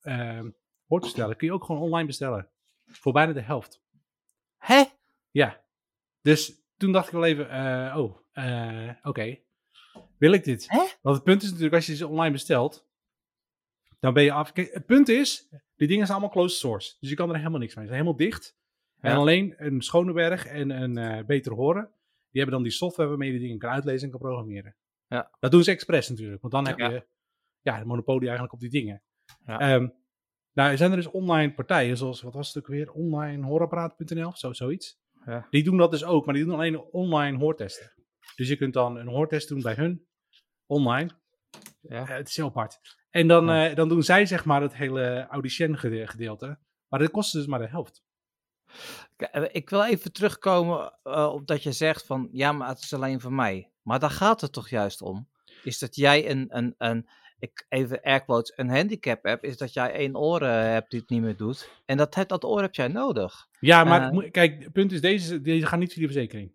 [0.86, 2.50] eh hoortoestellen, kun je ook gewoon online bestellen.
[2.86, 3.82] Voor bijna de helft.
[4.58, 4.84] hè?
[5.32, 5.64] Ja.
[6.22, 9.38] Dus toen dacht ik wel even, eh, oh, eh, oké.
[10.18, 10.70] Wil ik dit?
[10.70, 10.86] Hè?
[11.02, 12.88] Want het punt is natuurlijk, als je ze online bestelt,
[14.00, 14.52] dan ben je af.
[14.52, 16.96] Kijk, het punt is, die dingen zijn allemaal closed source.
[17.00, 17.86] Dus je kan er helemaal niks mee.
[17.86, 18.58] Ze zijn helemaal dicht.
[19.00, 21.84] En alleen een Schoneberg en een eh Beter Horen,
[22.30, 24.76] die hebben dan die software waarmee je die dingen kan uitlezen en kan programmeren.
[25.08, 25.32] Ja.
[25.40, 27.08] Dat doen ze expres natuurlijk, want dan heb je
[27.62, 29.02] ja, de monopolie eigenlijk op die dingen.
[29.46, 29.60] Ja.
[29.60, 29.88] Ehm,
[30.56, 34.54] nou, er zijn er dus online partijen, zoals, wat was het ook weer, onlinehorapparaat.nl, zo,
[34.54, 34.98] zoiets.
[35.26, 35.48] Ja.
[35.50, 37.94] Die doen dat dus ook, maar die doen alleen online hoortesten.
[38.36, 40.08] Dus je kunt dan een hoortest doen bij hun,
[40.66, 41.10] online.
[41.82, 42.02] Ja.
[42.02, 42.80] Eh, het is heel apart.
[43.10, 43.70] En dan, Ja.
[43.70, 46.60] eh, dan doen zij zeg maar het hele audition gede- gedeelte.
[46.88, 48.04] Maar dat kost dus maar de helft.
[49.16, 50.94] Eh, Ik wil even terugkomen
[51.34, 53.72] op dat je zegt van ja, maar het is alleen voor mij.
[53.82, 55.30] Maar daar gaat het toch juist om?
[55.64, 57.08] Is dat jij een, een, een
[57.40, 61.10] ik even airquotes, een handicap hebt, is dat jij één oor eh, hebt die het
[61.10, 61.70] niet meer doet.
[61.86, 63.48] En dat, het- dat oor heb jij nodig.
[63.60, 64.32] Ja, maar Eh.
[64.32, 66.52] kijk, het punt is, deze, deze gaan niet via de verzekering.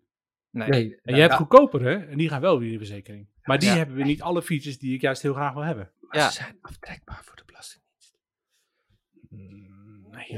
[0.49, 0.69] Nee.
[0.69, 3.27] Nee, En je hebt goedkopere, en die gaan wel via de verzekering.
[3.43, 3.75] Maar die Ja.
[3.75, 5.91] hebben weer niet alle features die ik juist heel graag wil hebben.
[5.99, 6.29] maar Ja.
[6.29, 8.17] ze zijn aftrekbaar voor de belastingdienst.
[9.29, 10.37] Mm, Ja,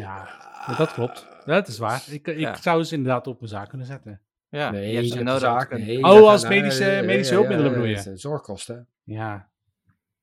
[0.68, 1.28] ja, dat klopt.
[1.46, 2.04] Dat is waar.
[2.10, 2.56] Ik, ik Ja.
[2.56, 4.22] zou ze inderdaad op mijn zaak kunnen zetten.
[4.50, 5.40] Ja, Nee, je hebt ze nodig.
[5.42, 8.12] zaak, nee, Oh, als medische- ja, medische hulpmiddelen bedoel je?
[8.18, 8.88] Zorgkosten.
[9.04, 9.52] Ja.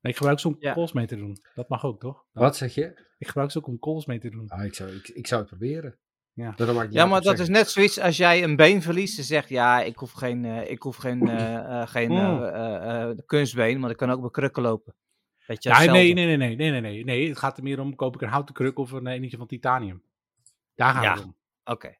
[0.01, 0.73] Nee, ik gebruik ze om Ja.
[0.73, 1.37] calls mee te doen.
[1.55, 2.25] Dat mag ook, toch?
[2.31, 3.09] Wat zeg je?
[3.17, 4.49] Ik gebruik ze ook om calls mee te doen.
[4.49, 5.97] Ah, ik, zou, ik, ik zou het proberen.
[6.33, 6.57] Ja.
[6.57, 9.81] Ik Ja, maar dat is net zoiets als jij een been verliest en zegt, ja,
[9.81, 14.21] ik hoef geen, eh, ik hoef geen, eh, eh, geen kunstbeen, maar ik kan ook
[14.21, 14.95] met krukken lopen.
[15.45, 17.27] Weet je, Ja, nee, nee, nee, nee, nee, nee, nee, nee.
[17.29, 20.03] Het gaat er meer om, koop ik een houten kruk of een eentje van titanium.
[20.75, 21.13] Daar gaat Ja.
[21.13, 21.35] het om.
[21.63, 21.95] Oké.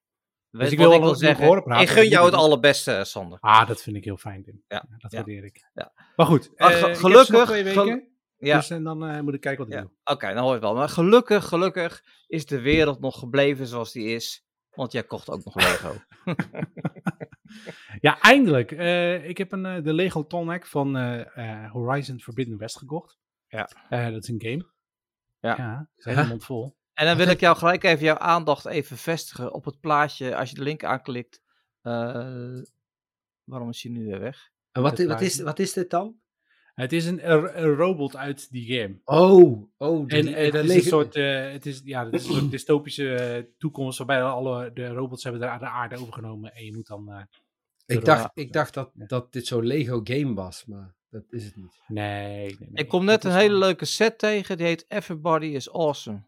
[0.51, 1.45] Weet ik wil ik wil zeggen?
[1.45, 3.39] horen praten, Ik gun jou het allerbeste, eh, Sander.
[3.39, 4.63] Ah, dat vind ik heel fijn, Tim.
[4.67, 5.69] Ja, dat waardeer ik.
[5.73, 5.93] ja.
[6.15, 7.83] Maar goed, eh, gelukkig- twee weken.
[7.87, 8.55] gel- Ja.
[8.57, 9.91] Dus en dan eh, moet ik kijken wat ik Ja, doe.
[10.15, 10.75] Oké, dan hoor je het wel.
[10.75, 14.45] Maar gelukkig, gelukkig is de wereld nog gebleven zoals die is.
[14.69, 15.93] Want jij kocht ook nog Lego.
[18.01, 18.71] Ja, eindelijk.
[19.27, 20.95] Ik heb een, de Lego Tonic van
[21.71, 23.17] Horizon Forbidden West gekocht.
[23.47, 23.69] Ja.
[23.89, 24.69] Dat is een game.
[25.39, 25.55] Ja.
[25.57, 26.77] Ja, is helemaal mond vol.
[27.01, 30.35] En dan wil ik jou gelijk even jouw aandacht even vestigen op het plaatje.
[30.35, 31.41] Als je de link aanklikt.
[31.81, 32.61] eh,
[33.43, 34.49] waarom is hij nu weer weg?
[34.71, 36.15] En wat, wat, is, wat is dit dan?
[36.73, 38.99] Het is een, een, robot uit die game.
[39.05, 40.07] Oh, oh.
[40.07, 43.15] die- En dat is een soort, eh, het is, ja, het is een soort dystopische
[43.15, 47.11] eh, toekomst waarbij alle de robots hebben de, de aarde overgenomen en je moet dan...
[47.11, 47.21] eh,
[47.85, 49.05] Ik dacht, ik dacht dat, Ja.
[49.05, 51.81] dat dit zo'n Lego game was, maar dat is het niet.
[51.87, 52.69] nee, nee, nee.
[52.83, 54.57] Ik kom net een hele leuke set tegen.
[54.57, 56.21] Die heet Everybody is Awesome.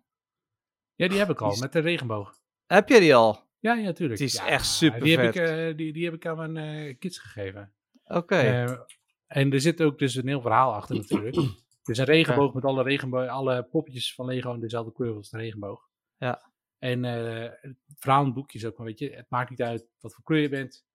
[0.95, 2.39] Ja, die heb ik al, is- met de regenboog.
[2.65, 3.41] Heb je die al?
[3.59, 4.17] Ja, ja, tuurlijk.
[4.19, 5.49] Die is Ja, echt super die heb, ik, vet.
[5.71, 7.73] eh, die, die heb ik aan mijn eh, kids gegeven.
[8.03, 8.35] Oké.
[8.35, 8.79] Eh,
[9.27, 11.35] en er zit ook dus een heel verhaal achter natuurlijk.
[11.35, 15.29] Het is een regenboog met alle, regenboog, alle poppetjes van Lego in dezelfde kleur als
[15.29, 15.89] de regenboog.
[16.17, 16.51] Ja.
[16.79, 19.87] En het verhaal in het boekje is ook, maar weet je, het maakt niet uit
[19.99, 20.85] wat voor kleur je bent,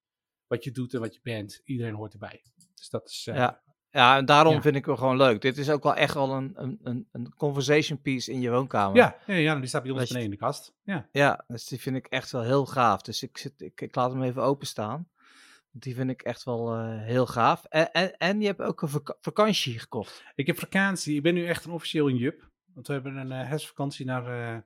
[0.47, 1.61] wat je doet en wat je bent.
[1.65, 2.43] Iedereen hoort erbij.
[2.75, 3.25] Dus dat is...
[3.25, 3.63] Ja.
[3.91, 4.61] Ja, en daarom Ja.
[4.61, 5.41] vind ik hem gewoon leuk.
[5.41, 8.97] Dit is ook wel echt wel een, een, een, conversation piece in je woonkamer.
[8.97, 10.73] Ja, ja, ja, die staat bij ons beneden in de kast.
[10.83, 11.09] Ja.
[11.13, 13.03] Ja, dus die vind ik echt wel heel gaaf.
[13.03, 15.09] Dus ik, zit, ik, ik laat hem even openstaan.
[15.71, 17.65] Die vind ik echt wel eh, heel gaaf.
[17.65, 20.25] En, en, en je hebt ook een vaka- vakantie gekocht.
[20.35, 21.17] Ik heb vakantie.
[21.17, 22.51] Ik ben nu echt een officieel een jup.
[22.75, 24.59] Want we hebben een herfstvakantie naar, eh,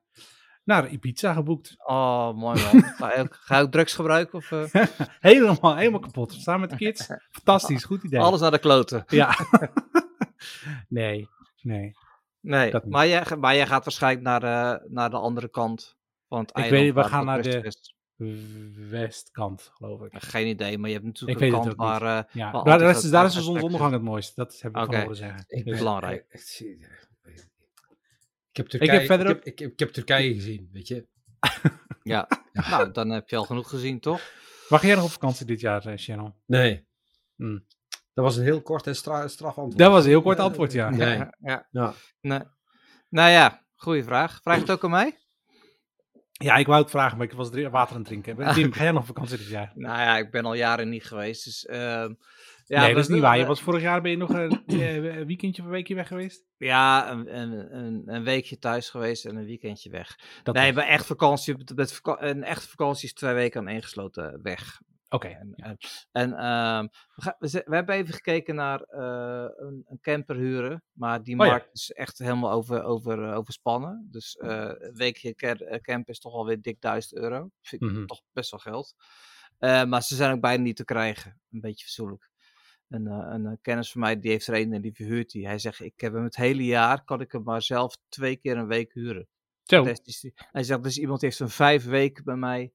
[0.65, 1.75] naar Ibiza geboekt.
[1.87, 2.83] Oh, mooi man.
[2.99, 4.39] ga, je ook, ga je ook drugs gebruiken?
[4.39, 4.85] Of, eh,
[5.21, 6.33] helemaal, helemaal kapot.
[6.33, 7.07] Samen met de kids.
[7.31, 8.21] Fantastisch, goed idee.
[8.21, 9.05] Alles naar de kloten.
[9.09, 9.35] Ja.
[10.89, 11.29] nee,
[11.63, 11.93] nee.
[12.41, 15.97] Nee, maar jij, maar jij gaat waarschijnlijk naar, eh, naar de andere kant
[16.29, 17.73] van het Ik weet we gaan naar de-.
[18.91, 20.13] Westkant, geloof ik.
[20.15, 22.03] Geen idee, maar je hebt Ik natuurlijk weet een kant waar...
[22.19, 24.37] eh, Ja, daar, is, daar is de zonsondergang het mooist.
[24.37, 24.91] Dat heb ik Oké.
[24.93, 25.45] van horen zeggen.
[25.49, 26.27] Ik Dus- belangrijk.
[28.53, 31.07] Ik heb Turkije, ik heb, ik, heb, ik heb Turkije gezien, weet je.
[32.03, 32.29] ja.
[32.53, 34.21] nou, dan heb je al genoeg gezien, toch?
[34.69, 36.35] Mag jij nog op vakantie dit jaar, eh, Shannon?
[36.47, 36.87] Nee.
[37.37, 37.67] Hmm.
[38.15, 39.79] Dat was een heel kort en stra straf antwoord.
[39.79, 40.91] Dat was een heel kort antwoord, ja.
[40.91, 41.19] Nee.
[41.39, 41.67] ja.
[41.71, 41.95] Ja.
[42.21, 42.41] Nee.
[43.09, 44.41] Nou ja, goede vraag.
[44.43, 45.19] Vraag het ook aan mij?
[46.33, 48.37] Ja, ik wou het vragen, maar ik was water aan het drinken.
[48.55, 49.73] Tim, ga jij nog op vakantie dit jaar?
[49.75, 51.45] Nou ja, ik ben al jaren niet geweest.
[51.45, 52.15] Dus, ehm,
[52.67, 53.37] ja, nee, dat is niet waar.
[53.37, 54.63] Je we- was vorig jaar ben je nog een
[55.27, 56.45] weekendje of een weekje weg geweest?
[56.57, 60.19] Ja, een, een, een, weekje thuis geweest en een weekendje weg.
[60.43, 64.43] Dat nee, bij echt vakantie, met- vaka- een echte vakantie is twee weken aan ingesloten
[64.43, 64.81] weg.
[65.09, 65.29] Oké.
[65.29, 65.77] En, en,
[66.13, 71.23] en, ehm, we, gaan- we, hebben even gekeken naar eh, een, een camper huren, maar
[71.23, 71.51] die Oh ja.
[71.51, 74.09] markt is echt helemaal over, over, eh, overspannen.
[74.11, 75.35] Dus eh, een weekje
[75.83, 77.51] camp is toch alweer dik 1000 euro.
[77.61, 78.07] Vind ik Mhm.
[78.07, 78.95] toch best wel geld.
[79.59, 81.41] Maar ze zijn ook bijna niet te krijgen.
[81.51, 82.31] Een beetje verzoenlijk.
[82.93, 85.47] Een, eh, een eh, kennis van mij die heeft er een en die verhuurt die.
[85.47, 88.57] Hij zegt, ik heb hem het hele jaar, kan ik hem maar zelf twee keer
[88.57, 89.27] een week huren.
[89.63, 89.85] Zo.
[89.85, 92.73] Dus is hij zegt, dus iemand heeft een vijf weken bij mij,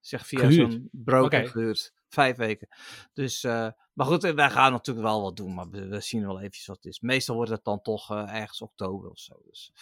[0.00, 1.92] zeg via zo'n broker gehuurd.
[2.08, 2.68] Vijf weken.
[3.12, 6.38] Dus, eh, maar goed, wij gaan natuurlijk wel wat doen, maar we, we zien wel
[6.38, 7.00] eventjes wat het is.
[7.00, 9.42] Meestal wordt het dan toch eh, ergens oktober of zo.
[9.44, 9.72] Dus.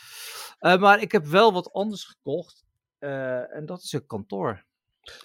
[0.58, 2.64] Eh, maar ik heb wel wat anders gekocht.
[2.98, 4.64] eh, en dat is een kantoor.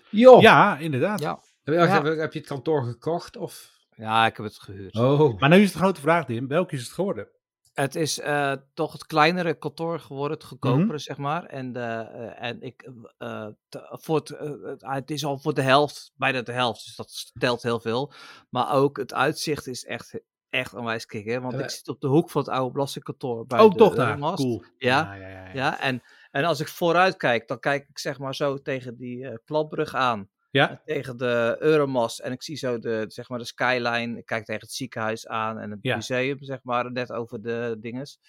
[0.09, 0.41] Joh!
[0.41, 1.19] Ja, inderdaad.
[1.19, 1.41] Ja.
[1.63, 2.03] Heb, je, Ja.
[2.03, 3.37] heb, heb je het kantoor gekocht?
[3.37, 3.73] Of?
[3.95, 4.95] Ja, ik heb het gehuurd.
[4.95, 5.39] Oh.
[5.39, 6.47] Maar nu is de grote vraag, Tim.
[6.47, 7.27] Welke is het geworden?
[7.73, 10.97] Het is eh, toch het kleinere kantoor geworden, het goedkopere, Mhm.
[10.97, 11.43] zeg maar.
[11.45, 13.47] En, de, eh, en ik, eh,
[13.89, 17.63] voor het, eh, het, is al voor de helft, bijna de helft, dus dat telt
[17.63, 18.11] heel veel.
[18.49, 21.41] Maar ook het uitzicht is echt, echt onwijs kicken.
[21.41, 23.45] Want ik zit op de hoek van het oude belastingkantoor.
[23.45, 24.17] Bij Oh, de toch daar.
[24.19, 24.63] Cool.
[24.77, 25.45] Ja, ja, ja.
[25.45, 25.53] ja.
[25.53, 29.27] Ja, en, en als ik vooruit kijk, dan kijk ik zeg maar zo tegen die
[29.27, 30.29] eh klapbrug aan.
[30.55, 30.69] Ja.
[30.69, 32.19] En tegen de Euromast.
[32.19, 34.17] En ik zie zo de, zeg maar de skyline.
[34.17, 35.95] Ik kijk tegen het ziekenhuis aan en het Ja.
[35.95, 38.19] museum, zeg maar, net over de dinges.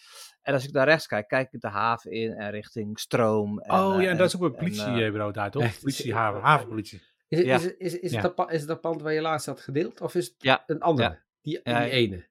[0.43, 3.61] En als ik daar rechts kijk, kijk ik de haven in en richting stroom.
[3.61, 5.62] En, Oh ja, eh, en dat is ook een en, politiebureau daar, toch?
[5.69, 5.81] Echt?
[5.81, 7.03] Politie, haven, havenpolitie.
[7.29, 7.57] Is, het- Ja.
[7.57, 8.21] is, het- is, is, Ja.
[8.21, 10.01] het dat, is het dat pand waar je laatst had gedeeld?
[10.01, 10.62] Of is het Ja.
[10.67, 11.09] een andere?
[11.09, 11.21] Ja.
[11.41, 12.29] Die, ene?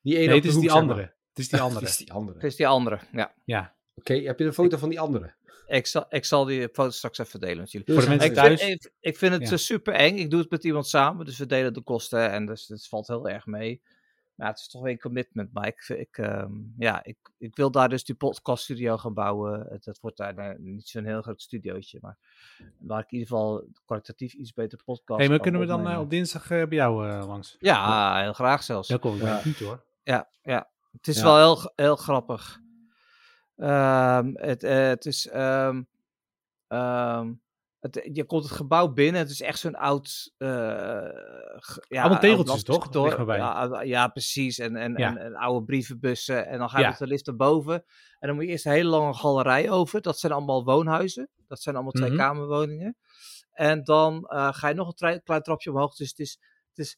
[0.00, 0.80] Die ene Nee, het de is die hoek, zeg maar.
[0.80, 1.00] andere.
[1.28, 1.80] Het is die andere.
[1.80, 2.34] Het is die andere.
[2.38, 3.34] Het is die andere, ja.
[3.44, 3.76] Ja.
[3.94, 5.34] Oké, heb je een foto van die andere?
[5.68, 7.92] Ik zal, ik zal die foto straks even delen met jullie.
[7.92, 8.62] Voor de mensen Ik thuis.
[8.62, 9.56] vind, ik, ik vind het Ja.
[9.56, 10.16] super eng.
[10.16, 13.06] Ik doe het met iemand samen, dus we delen de kosten en dus het valt
[13.06, 13.82] heel erg mee.
[14.34, 15.52] Maar het is toch weer een commitment.
[15.52, 19.66] Maar ik, ik, ehm, ja, ik, ik wil daar dus die podcaststudio gaan bouwen.
[19.68, 22.18] Het, het wordt daar eh, niet zo'n heel groot studiootje, maar
[22.78, 26.00] waar ik in ieder geval kwalitatief iets beter podcast hey, maar kunnen we dan eh,
[26.00, 27.56] op dinsdag eh, bij jou eh, langs?
[27.58, 28.88] Ja, heel graag zelfs.
[28.88, 29.40] Ja, kom ik Ja.
[29.44, 29.84] niet hoor.
[30.02, 30.70] Ja, ja.
[30.92, 31.22] Het is Ja.
[31.24, 32.60] wel heel, heel grappig.
[33.58, 35.26] Ehm, het, eh, het is.
[35.28, 35.82] ehm,
[36.66, 37.32] ehm,
[37.80, 39.20] het, je komt het gebouw binnen.
[39.20, 40.32] Het is echt zo'n oud.
[41.60, 42.92] ge- ja, Allemaal tegeltjes, toch?
[43.18, 43.36] erbij.
[43.36, 44.58] Ja, ja, precies.
[44.58, 45.08] En, en, Ja.
[45.10, 46.46] en, en oude brievenbussen.
[46.46, 46.88] En dan ga je Ja.
[46.90, 47.74] met de lift naar boven.
[48.18, 50.00] En dan moet je eerst een hele lange galerij over.
[50.02, 51.28] Dat zijn allemaal woonhuizen.
[51.46, 52.18] Dat zijn allemaal twee Mhm.
[52.18, 52.96] kamerwoningen.
[53.52, 55.94] En dan eh, ga je nog een klein trapje omhoog.
[55.94, 56.96] Dus het is, het is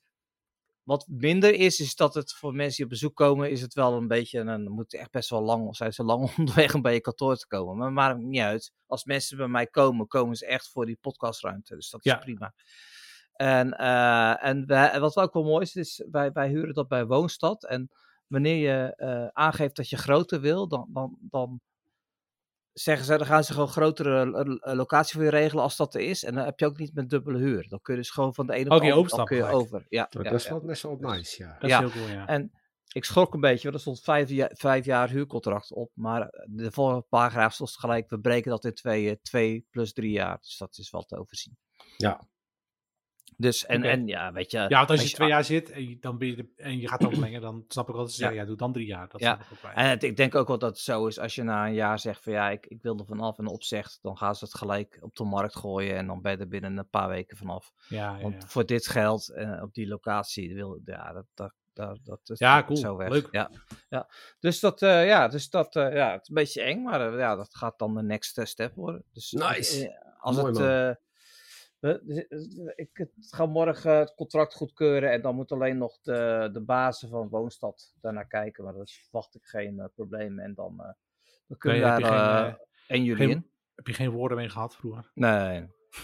[0.90, 3.92] wat minder is, is dat het voor mensen die op bezoek komen, is het wel
[3.96, 6.82] een beetje, een, dan moet het echt best wel lang, zijn ze lang onderweg om
[6.82, 7.76] bij je kantoor te komen.
[7.76, 8.72] Maar maakt niet uit.
[8.86, 11.74] Als mensen bij mij komen, komen ze echt voor die podcastruimte.
[11.74, 12.18] Dus dat is Ja.
[12.18, 12.54] prima.
[13.32, 13.72] En,
[14.38, 17.64] en, wij, en wat ook wel mooi is, is wij, wij huren dat bij Woonstad.
[17.64, 17.88] En
[18.26, 21.60] wanneer je eh, aangeeft dat je groter wil, dan, dan, dan
[22.72, 26.00] zeggen ze, dan gaan ze gewoon grotere eh, locatie voor je regelen als dat er
[26.00, 26.24] is.
[26.24, 27.68] En dan heb je ook niet met dubbele huur.
[27.68, 29.86] Dan kun je dus gewoon van de ene op de andere kun je over.
[29.88, 30.50] Ja, ja, dat is ja.
[30.50, 31.56] wel best wel nice, ja.
[31.58, 31.82] Dat Ja.
[31.84, 32.26] is heel cool, ja.
[32.26, 32.52] En
[32.92, 35.90] ik schrok een beetje, want er stond vijf, jaar- vijf jaar huurcontract op.
[35.94, 40.10] Maar de volgende paragraaf stond gelijk, we breken dat in twee, eh, twee plus drie
[40.12, 40.38] jaar.
[40.40, 41.56] Dus dat is wel te overzien.
[41.96, 42.20] Ja.
[43.40, 44.58] Dus, en, en ja, weet je...
[44.58, 46.88] ja, want als je twee jaar zit en je, dan ben je de- en je
[46.88, 48.22] gaat ook verlengen, dan snap ik wel dat ze Ja.
[48.26, 49.08] zeggen, ja, doe dan drie jaar.
[49.08, 49.34] Dat Ja.
[49.34, 49.72] snap ik ook bij.
[49.84, 51.98] En het- ik denk ook wel dat het zo is, als je na een jaar
[51.98, 54.98] zegt van ja, ik, ik wil er vanaf en opzegt, dan gaan ze het gelijk
[55.00, 57.72] op de markt gooien en dan ben je er binnen een paar weken vanaf.
[57.88, 61.98] Ja, ja, Want voor dit geld eh, op die locatie, wil, ja, dat, dat, dat,
[62.04, 62.76] dat is Ja, cool.
[62.78, 63.08] zo weg.
[63.08, 63.28] Leuk.
[63.30, 63.50] Ja,
[63.88, 64.08] ja.
[64.40, 67.36] Dus dat, eh, ja, dus dat, eh, ja, het is een beetje eng, maar ja,
[67.36, 69.04] dat gaat dan de next step worden.
[69.12, 70.00] Dus Nice.
[70.18, 70.68] als Mooi, het, man.
[70.68, 71.08] eh, we- we-
[72.74, 77.08] ik het ga morgen het contract goedkeuren en dan moet alleen nog de, de bazen
[77.08, 80.92] van Woonstad daarnaar kijken, maar dat verwacht ik geen eh, probleem en dan, eh,
[81.46, 82.00] dan kunnen we daar
[82.44, 82.54] geen, eh,
[82.96, 83.50] 1 juli geen- in.
[83.74, 85.10] Heb je geen woorden mee gehad vroeger?
[85.14, 85.60] Nee,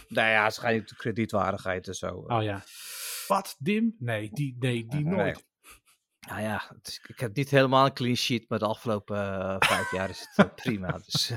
[0.09, 2.25] nou ja, waarschijnlijk de kredietwaardigheid en zo.
[2.27, 2.63] Oh ja.
[3.27, 3.97] Wat, Dim?
[3.99, 5.15] Nee, die, nee, die Nee.
[5.17, 5.45] nooit.
[6.29, 9.17] Nou ja, is- ik heb niet helemaal een clean sheet, maar de afgelopen
[9.59, 10.93] vijf jaar is het prima.
[10.99, 11.33] Dus.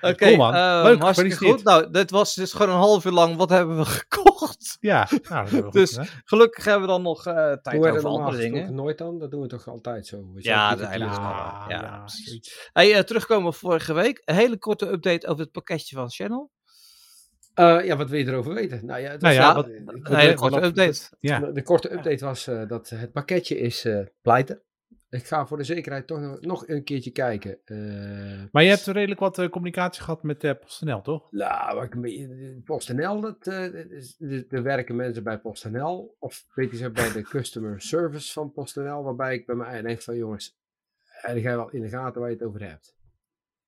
[0.00, 1.64] Oké, eh, hartstikke goed.
[1.64, 3.36] Nou, dit was dus gewoon een half uur lang.
[3.36, 4.76] Wat hebben we gekocht?
[4.80, 6.12] Ja, nou, dat hebben we Dus- goed.
[6.24, 8.74] Gelukkig hebben we dan nog eh, tijd dat over normaal andere dingen.
[8.74, 9.18] nooit dan?
[9.18, 10.16] Dat doen we toch altijd zo?
[10.34, 11.20] We Ja, dat is eigenlijk.
[11.68, 12.68] Ja, precies.
[12.72, 14.22] Hey, eh, terugkomen op vorige week.
[14.24, 16.50] Een hele korte update over het pakketje van Channel.
[17.54, 18.86] Eh, ja, wat wil je erover weten?
[18.86, 21.00] Nou ja, het Nou was- ja, wat- Een hele korte update.
[21.20, 21.38] Ja.
[21.38, 24.62] De, korte update was eh, dat het pakketje is eh pleiten.
[25.14, 27.58] Ik ga voor de zekerheid toch nog, nog een keertje kijken.
[27.64, 27.76] Eh,
[28.52, 31.32] Maar je hebt redelijk wat eh, communicatie gehad met eh PostNL, toch?
[31.32, 31.88] Nou,
[32.64, 37.80] PostNL, dat, is- er er werken mensen bij PostNL, of weet je, bij de customer
[37.80, 40.58] service van PostNL, waarbij ik bij mij denk van jongens,
[41.22, 42.96] en ga je wel in de gaten waar je het over hebt.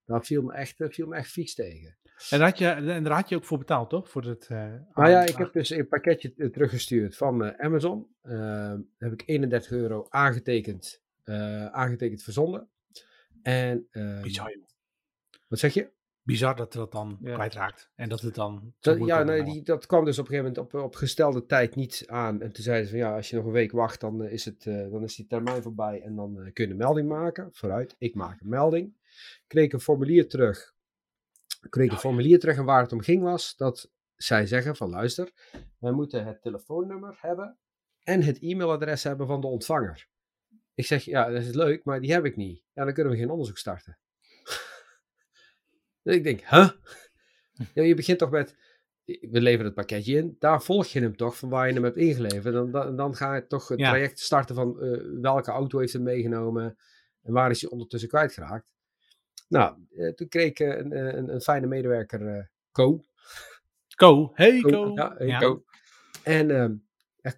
[0.04, 1.98] Dat viel me echt, viel me echt vies tegen.
[2.30, 4.10] En daar had je, en daar had je ook voor betaald, toch?
[4.10, 8.06] Voor het, Nou ja, ik heb dus een pakketje teruggestuurd van Amazon.
[8.22, 11.02] Daar heb ik 31 euro aangetekend,
[11.72, 12.68] aangetekend verzonden.
[13.42, 14.64] En, eh, Bizar, joh.
[15.48, 15.94] wat zeg je?
[16.22, 17.34] Bizar dat dat dan Ja.
[17.34, 17.90] kwijtraakt.
[17.94, 18.74] En dat het dan...
[18.80, 21.74] Dat, ja, nee, die, dat kwam dus op een gegeven moment op, op gestelde tijd
[21.74, 22.40] niet aan.
[22.42, 24.44] En toen zeiden ze van ja, als je nog een week wacht, dan, eh, is,
[24.44, 26.02] het, eh, dan is die termijn voorbij.
[26.02, 27.48] En dan eh, kun je een melding maken.
[27.52, 28.96] Vooruit, ik maak een melding.
[29.46, 30.74] Kreeg een formulier terug.
[31.68, 35.30] Kreeg een formulier terug en waar het om ging was dat zij zeggen van luister,
[35.78, 37.58] wij moeten het telefoonnummer hebben
[38.02, 40.08] en het e-mailadres hebben van de ontvanger.
[40.76, 42.62] Ik zeg ja, dat is leuk, maar die heb ik niet.
[42.72, 43.98] Ja, dan kunnen we geen onderzoek starten.
[46.02, 46.68] Dus ik denk, huh?
[47.74, 48.56] Ja, je begint toch met,
[49.04, 51.96] we leveren het pakketje in, daar volg je hem toch van waar je hem hebt
[51.96, 52.54] ingeleverd.
[52.54, 53.88] Dan, dan, dan ga je toch het Ja.
[53.88, 56.78] traject starten van eh, welke auto heeft hem meegenomen
[57.22, 58.66] en waar is hij ondertussen kwijtgeraakt.
[59.48, 63.04] Nou, eh, toen kreeg ik eh, een, een, een fijne medewerker, Co.
[63.96, 64.92] Co, hey Co, Co.
[64.94, 65.38] Ja, hey, Ja.
[65.38, 65.64] Co.
[66.22, 66.74] En ehm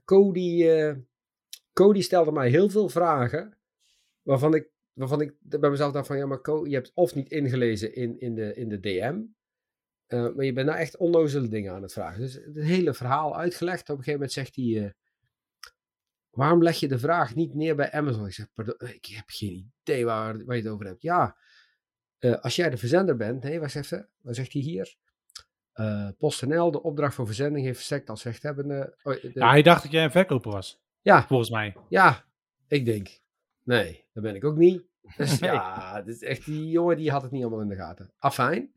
[0.05, 0.71] Co, die,
[1.79, 3.59] Co die stelde mij heel veel vragen
[4.23, 7.95] waarvan ik, waarvan ik bij mezelf dacht van ja, maar je hebt of niet ingelezen
[7.95, 9.23] in, in, de, in de DM,
[10.07, 12.21] eh, maar je bent nou echt onnozele dingen aan het vragen.
[12.21, 13.81] Dus het hele verhaal uitgelegd.
[13.83, 14.91] Op een gegeven moment zegt hij, eh,
[16.31, 18.27] waarom leg je de vraag niet neer bij Amazon?
[18.27, 21.03] Ik zeg, pardon, ik heb geen idee waar, waar je het over hebt.
[21.03, 21.37] Ja,
[22.19, 24.07] eh, als jij de verzender bent, nee, wat zegt, hij?
[24.21, 24.97] wat zegt hij hier?
[26.19, 28.99] PostNL, de opdracht voor verzending heeft verstrekt als rechthebbende.
[29.03, 31.77] Oh, de- Ja, hij dacht dat jij een verkoper was, ja, volgens mij.
[31.89, 32.29] ja,
[32.69, 33.21] ik denk.
[33.63, 34.87] Nee, dat ben ik ook niet.
[35.17, 35.51] Dus Nee.
[35.51, 38.13] ja, dit is echt, die jongen die had het niet allemaal in de gaten.
[38.19, 38.73] Afijn.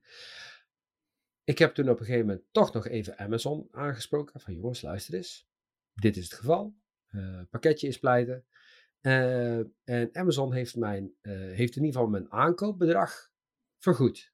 [1.44, 4.40] Ik heb toen op een gegeven moment toch nog even Amazon aangesproken.
[4.40, 5.50] Van jongens, luister eens.
[5.94, 6.76] Dit is het geval.
[7.08, 8.46] Eh, pakketje is pleiten.
[9.02, 13.32] Eh, en Amazon heeft, mijn, eh, heeft in ieder geval mijn aankoopbedrag
[13.78, 14.34] vergoed.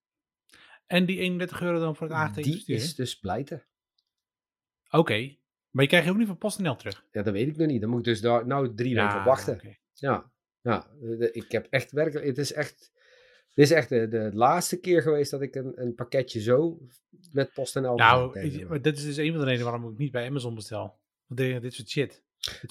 [0.85, 3.65] En die 31 euro dan voor het aangetekend Die is dus pleiten.
[4.89, 5.37] Oké.
[5.71, 7.03] Maar je krijgt je ook niet van PostNL terug?
[7.11, 7.81] Ja, dat weet ik nog niet.
[7.81, 9.77] Dan moet ik dus daar nou drie weken op wachten.
[9.93, 12.91] Ja, ja de- ik heb echt werkelijk, het is echt,
[13.53, 16.79] dit is echt de, de laatste keer geweest dat ik een, een pakketje zo
[17.31, 20.27] met PostNL Nou, ik- dat is dus een van de redenen waarom ik niet bij
[20.27, 20.99] Amazon bestel.
[21.27, 22.23] Want dit, dit soort shit.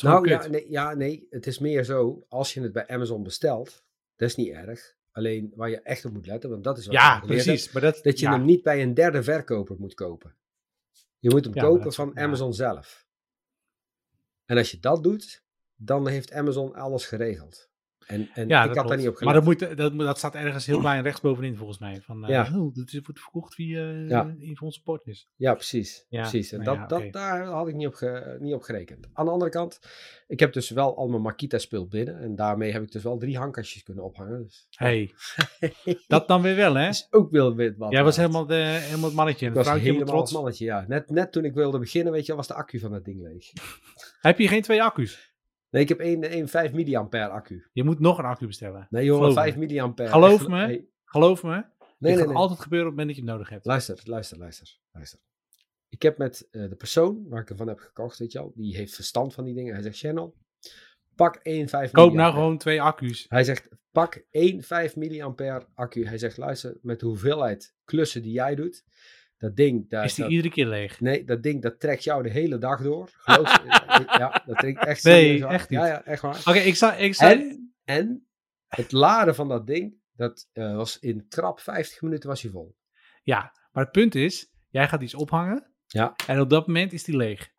[0.03, 3.85] Nou ja nee, ja, nee, het is meer zo, als je het bij Amazon bestelt,
[4.17, 4.95] dat is niet erg.
[5.13, 7.73] Alleen waar je echt op moet letten, want dat is wat Ja, precies.
[7.73, 8.33] Maar dat, dat je ja.
[8.33, 10.35] hem niet bij een derde verkoper moet kopen.
[11.19, 12.23] Je moet hem Ja, kopen van ja.
[12.23, 13.07] Amazon zelf.
[14.45, 17.71] En als je dat doet, dan heeft Amazon alles geregeld.
[18.07, 19.59] En, en Ja, ik dat had daar niet op Maar gelet.
[19.59, 22.01] dat, moet, dat, moet- dat staat ergens heel klein rechtsbovenin volgens mij.
[22.03, 22.59] Van, eh, Ja.
[22.59, 24.35] oh, dit wordt verkocht via eh, Ja.
[24.41, 25.29] een van onze partners.
[25.37, 26.07] Ja, precies.
[26.09, 26.53] Ja, precies.
[26.53, 29.09] En maar dat, ja, dat, daar had ik niet op, ge- niet op gerekend.
[29.13, 29.81] Aan de andere kant,
[30.27, 32.21] ik heb dus wel al mijn Makita-spul binnen.
[32.21, 34.43] En daarmee heb ik dus wel drie hangkastjes kunnen ophangen.
[34.43, 35.11] Dus hey,
[36.07, 36.89] dat dan weer wel, hè?
[36.89, 39.47] is ook wel wit wat Jij was helemaal, de, helemaal het mannetje.
[39.47, 40.85] En het vrouwtje helemaal het mannetje, ja.
[40.89, 43.51] Net, net toen ik wilde beginnen, weet je, was de accu van dat ding leeg.
[44.21, 45.26] Heb je geen twee accu's?
[45.77, 47.69] Nee, ik heb één, één 5 milliampère accu.
[47.73, 48.87] Je moet nog een accu bestellen.
[48.91, 49.61] Nee Geloof 5 me.
[49.61, 50.09] milliampère.
[50.09, 50.67] Geloof Echt, me.
[50.67, 51.51] Nee, Geloof me.
[51.51, 52.17] nee, dit nee.
[52.17, 52.37] gaat nee.
[52.37, 53.65] altijd gebeuren op het moment dat je het nodig hebt.
[53.65, 55.19] Luister, luister, luister, luister.
[55.89, 58.53] Ik heb met eh, de persoon waar ik hem van heb gekocht, weet je al,
[58.55, 59.73] die heeft verstand van die dingen.
[59.75, 60.37] Hij zegt, Channel,
[61.15, 63.27] pak één 5 Koop nou gewoon twee accu's.
[63.29, 66.07] Hij zegt, pak één 5 milliampère accu.
[66.07, 68.85] Hij zegt, luister, met de hoeveelheid klussen die jij doet,
[69.39, 71.01] dat ding, daar, Is die dat, iedere keer leeg?
[71.01, 73.11] nee, dat ding, dat trekt jou de hele dag door.
[73.13, 73.63] Geloof
[74.19, 75.79] ja, dat trekt echt Nee, echt niet.
[75.79, 76.39] Ja, ja, echt waar.
[76.45, 76.95] Oké, ik zou...
[76.95, 78.27] Ik En, en
[78.67, 82.77] het laden van dat ding, dat eh, was in krap 50 minuten was hij vol.
[83.23, 86.15] Ja, maar het punt is, jij gaat iets ophangen Ja.
[86.27, 87.55] en op dat moment is die leeg.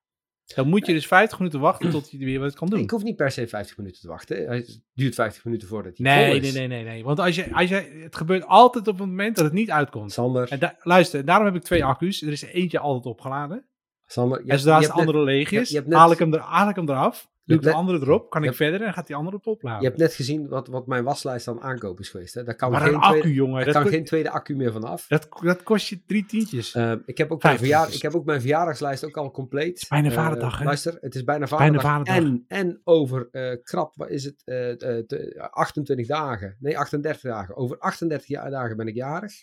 [0.56, 2.80] Dan moet je dus 50 minuten wachten tot je weer wat kan doen.
[2.80, 4.50] Ik hoef niet per se 50 minuten te wachten.
[4.50, 6.54] Het duurt 50 minuten voordat hij vol Nee, is.
[6.54, 7.04] nee, nee, nee, nee.
[7.04, 10.12] Want als je, als je, het gebeurt altijd op het moment dat het niet uitkomt.
[10.12, 12.22] Sander, En da- luister, daarom heb ik twee accu's.
[12.22, 13.66] Er is eentje altijd opgeladen.
[14.06, 16.70] Sander, je, en zodra je net- andere leeg is, je haal, ik hem er, haal
[16.70, 17.30] ik hem eraf.
[17.48, 19.82] Doe ik de andere erop, kan ik hebt- verder en gaat die andere op opladen.
[19.82, 22.34] je hebt net gezien wat, wat mijn waslijst aan aankoop is geweest.
[22.34, 22.44] Hè?
[22.44, 25.08] Daar kan, maar geen, accu, tweede, jongen, daar dat, kan geen tweede accu meer vanaf.
[25.08, 26.76] dat, dat kost je drie tientjes.
[26.76, 29.76] Uh, ik, heb ook mijn verjaar, ik heb ook mijn verjaardagslijst ook al compleet.
[29.82, 30.66] is bijna Eh, vaderdag, hè?
[30.66, 32.16] Luister, het is bijna Bijna vaderdag.
[32.16, 36.56] En, en over eh, krap, wat is het, eh, eh, te- 28 dagen.
[36.60, 37.56] Nee, 38 dagen.
[37.56, 39.34] Over 38 ja- dagen ben ik jarig.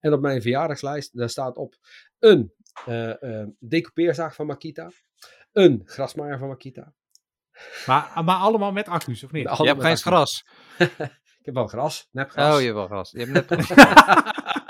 [0.00, 1.74] En op mijn verjaardagslijst, daar staat op
[2.18, 2.52] een
[3.58, 4.90] decoupeerzaag van Makita.
[5.52, 6.92] Een grasmaaier van Makita.
[7.86, 9.56] Maar, maar allemaal met accu's, of niet?
[9.58, 10.44] Je hebt geen gras.
[11.40, 12.54] Ik heb wel gras, nepgras.
[12.54, 13.10] Oh, je hebt wel gras.
[13.10, 13.68] Je hebt net...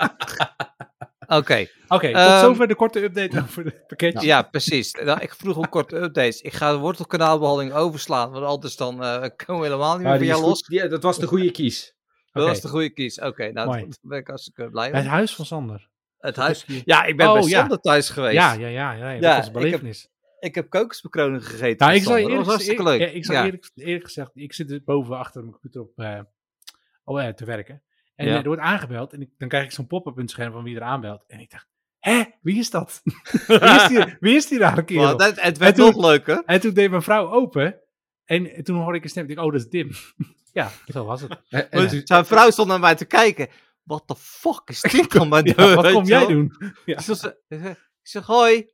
[1.38, 4.26] Oké, Oké, tot Ehm, zover de korte update over het pakketje.
[4.26, 4.92] ja, precies.
[4.92, 6.40] Nou, ik vroeg om korte updates.
[6.40, 10.26] Ik ga de wortelkanaalbehandeling overslaan, want anders dan eh, komen we helemaal niet meer is
[10.26, 10.68] jou goed.
[10.68, 10.88] los.
[10.90, 11.94] Dat was de goede kies.
[12.32, 13.20] Dat was de goede kies.
[13.20, 15.02] Oké, nou, daar ben ik hartstikke blij Het mee.
[15.04, 15.88] huis van Sander.
[16.18, 16.64] Het huis.
[16.84, 17.58] Ja, ik ben Oh, bij ja.
[17.60, 18.34] Sander thuis geweest.
[18.34, 20.08] Ja, ja, ja, ja, ja, Ja, dat was een ik heb- belevenis.
[20.40, 21.86] Ik heb kokosbekroning gegeten.
[21.86, 23.12] Nou, ik zal je eerlijk, dat was hartstikke leuk.
[23.12, 23.44] ik zal Ja.
[23.44, 26.20] eerlijk, eerlijk gezegd, ik zit dus boven achter mijn computer op eh,
[27.24, 27.82] ja, te werken.
[28.14, 28.32] En Ja.
[28.32, 30.62] eh, er wordt aangebeld en ik, dan krijg ik zo'n pop-up in het scherm van
[30.64, 31.24] wie er aanbelt.
[31.26, 31.68] En ik dacht,
[31.98, 33.00] hè, wie is dat?
[33.46, 35.16] wie, is die, wie is die rare kerel?
[35.16, 36.42] Dat, het werd En toen- nog leuker.
[36.46, 37.80] En toen deed mijn vrouw open
[38.24, 39.28] en toen hoorde ik een stem.
[39.28, 39.90] Ik dacht, oh, dat is Dim.
[40.52, 41.40] ja, zo was het.
[41.70, 43.48] En, Zijn vrouw stond naar mij te kijken.
[43.82, 45.74] Wat de fuck is dit dan mijn deur?
[45.74, 46.52] wat kom jij doen?
[46.84, 48.70] Ik zeg, ik zeg, hoi.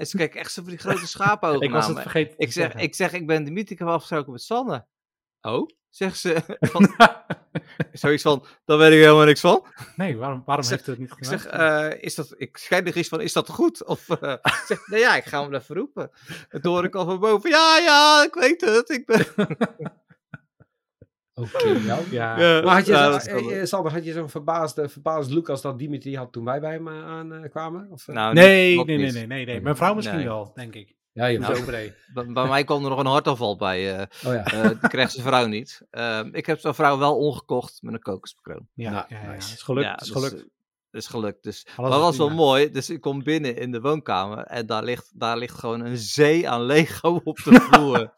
[0.00, 2.36] En ze kijkt echt zo voor die grote schapenogen Ik was het vergeten.
[2.36, 4.86] te Ik zeg, ik zeg, ik ben ik heb afgesproken met Sanne.
[5.40, 5.68] Oh?
[5.88, 6.42] Zegt ze.
[6.60, 6.94] Van,
[7.92, 9.66] zoiets van, daar weet ik helemaal niks van.
[9.96, 11.38] nee, waarom, waarom Ik zeg- heeft het niet Ik gedaan?
[11.38, 13.84] zeg, eh, is dat, ik schijn er iets van, is dat goed?
[13.84, 16.10] Of eh, ik zeg, nee ja, ik ga hem even roepen.
[16.48, 18.90] En toen hoor ik al van boven, ja, ja, ik weet het.
[18.90, 19.26] Ik ben...
[21.40, 21.98] Oké, ja.
[22.10, 25.48] ja, Ja, Maar had je, ja, eh, eh, Sander, had je zo'n verbaasde, verbaasd look
[25.48, 27.88] als dat Dimitri had toen wij bij hem eh, aankwamen?
[27.90, 28.06] Of?
[28.06, 29.60] Nou, nee, nee, nee, nee, nee, nee.
[29.60, 30.26] Mijn vrouw misschien Nee.
[30.26, 30.94] wel, denk ik.
[31.12, 31.64] ja, je Nou.
[32.14, 33.96] Bij, bij mij kwam er nog een hartaanval bij.
[33.98, 34.44] eh Oh ja.
[34.44, 35.80] eh die kreeg zijn vrouw niet.
[35.90, 38.68] Ehm, ik heb zijn vrouw wel omgekocht met een kokosbekroon.
[38.74, 39.36] Ja, Nou, ja, ja, ja.
[39.36, 39.86] is gelukt.
[39.86, 40.46] Ja, het is dus, gelukt.
[40.90, 41.42] is gelukt.
[41.42, 42.70] Dus, Alles maar dat was wel mooi.
[42.70, 46.48] Dus ik kom binnen in de woonkamer en daar ligt, daar ligt gewoon een zee
[46.48, 48.12] aan Lego op de vloer.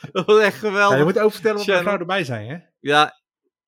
[0.12, 0.98] dat was echt Ja, geweldig.
[0.98, 2.58] je moet ook vertellen wat mijn vrouw erbij zei, hè?
[2.80, 3.20] Ja,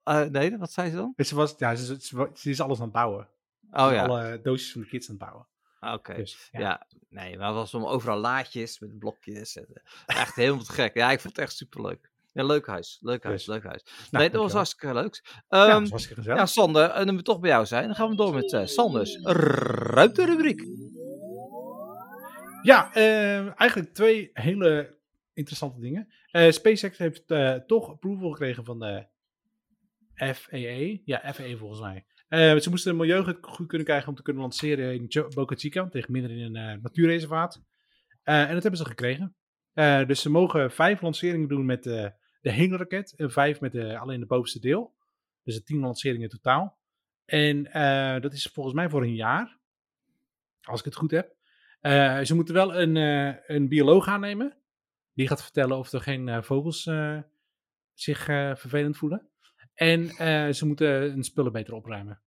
[0.02, 1.12] eh, nee, wat zei ze dan?
[1.16, 3.28] Ze, was, ja, ze, ze, ze is alles aan het bouwen.
[3.72, 5.46] Oh ja, Alle doosjes van de kids aan het bouwen.
[5.98, 6.14] oké.
[6.14, 6.60] Dus, ja.
[6.60, 6.86] Ja.
[7.08, 9.56] nee, maar het was om overal laadjes met blokjes.
[9.56, 9.66] En,
[10.06, 10.94] eh, echt helemaal te gek.
[10.94, 12.10] Ja, ik vond het echt superleuk.
[12.32, 12.98] Ja, leuk huis.
[13.00, 13.54] Leuk huis, Dus.
[13.54, 13.82] leuk huis.
[13.84, 15.20] Nou, nee, dat was hartstikke leuk.
[15.48, 16.38] Ja, Ehm, was hartstikke gezellig.
[16.40, 18.66] Ja, Sander, en dan we toch bij jou zijn, dan gaan we door met eh,
[18.66, 20.64] Sanders ruimterubriek.
[22.62, 24.98] Ja, eh, eigenlijk twee hele
[25.32, 26.08] interessante dingen.
[26.30, 29.06] Eh, SpaceX heeft eh, toch approval gekregen van de
[30.14, 30.98] FAA.
[31.04, 32.04] Ja, FAA volgens mij.
[32.28, 35.88] Eh, ze moesten een milieu goed kunnen krijgen om te kunnen lanceren in Boca Chica,
[35.88, 37.62] tegen midden in een natuurreservaat.
[38.22, 39.36] En dat hebben ze gekregen.
[40.06, 44.20] Dus ze mogen vijf lanceringen doen met de hele raket en vijf met de, alleen
[44.20, 44.94] de bovenste deel.
[45.42, 46.78] Dus er tien lanceringen in totaal.
[47.24, 47.62] En
[48.20, 49.58] dat is volgens mij voor een jaar,
[50.62, 51.36] als ik het goed heb.
[52.26, 52.96] Ze moeten wel een,
[53.54, 54.59] een bioloog aannemen.
[55.14, 57.18] Die gaat vertellen of er geen eh, vogels eh,
[57.92, 59.28] zich eh, vervelend voelen.
[59.74, 60.08] En
[60.54, 62.22] ze moeten hun spullen beter opruimen.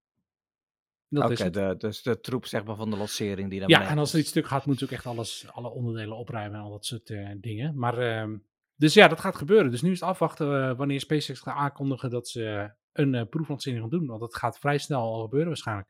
[1.09, 1.53] Dat Oké, is het.
[1.53, 4.19] de- dus de troep zeg maar, van de lancering die daar Ja, en als er
[4.19, 7.07] iets stuk gaat, moeten ze ook echt alles, alle onderdelen opruimen en al dat soort
[7.37, 7.77] dingen.
[7.79, 8.37] Maar, ehm,
[8.75, 9.71] dus ja, dat gaat gebeuren.
[9.71, 14.05] Dus nu is het afwachten wanneer SpaceX gaat aankondigen dat ze een proeflancering gaan doen.
[14.07, 15.87] Want dat gaat vrij snel al gebeuren waarschijnlijk.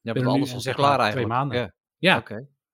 [0.00, 1.32] Ja, want alles zeg klaar maar, twee eigenlijk.
[1.34, 1.74] maanden.
[1.96, 2.22] Ja,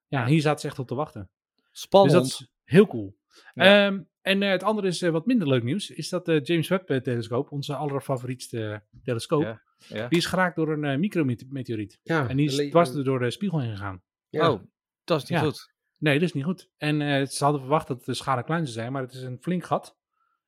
[0.09, 1.31] Ja, hier zaten ze echt op te wachten.
[1.71, 2.12] Spannend.
[2.23, 3.17] Dus dat is heel cool.
[3.55, 3.87] Ja.
[3.87, 5.91] Ehm, en eh, het andere is eh, wat minder leuk nieuws.
[5.91, 10.09] Is dat de James Webb-telescoop, onze allerfavorietste telescoop, Ja, ja.
[10.09, 11.99] die is geraakt door een eh, micrometeoriet.
[12.03, 14.03] Ja, En die is dwars door de spiegel heen gegaan.
[14.28, 14.53] ja.
[14.53, 14.62] Oh,
[15.05, 15.45] dat is niet Ja.
[15.45, 15.72] goed.
[15.99, 16.70] Nee, dat is niet goed.
[16.76, 19.39] En eh, ze hadden verwacht dat de schade klein zou zijn, maar het is een
[19.41, 19.97] flink gat.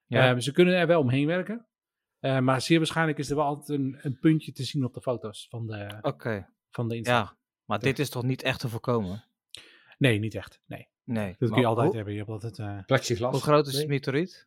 [0.06, 0.28] Ja.
[0.30, 1.66] Ehm, ze kunnen er wel omheen werken.
[2.18, 5.00] Eh, maar zeer waarschijnlijk is er wel altijd een, een puntje te zien op de
[5.00, 7.36] foto's van de, Oké, van de ja.
[7.64, 9.24] Maar dit is toch niet echt te voorkomen?
[9.98, 10.60] Nee, niet echt.
[10.66, 11.34] Nee, Nee.
[11.38, 12.12] dat kun je altijd hoe, hebben.
[12.12, 13.32] Je hebt altijd, eh, Plexiglas.
[13.32, 13.82] Hoe groot is Nee.
[13.82, 14.46] de meteoriet?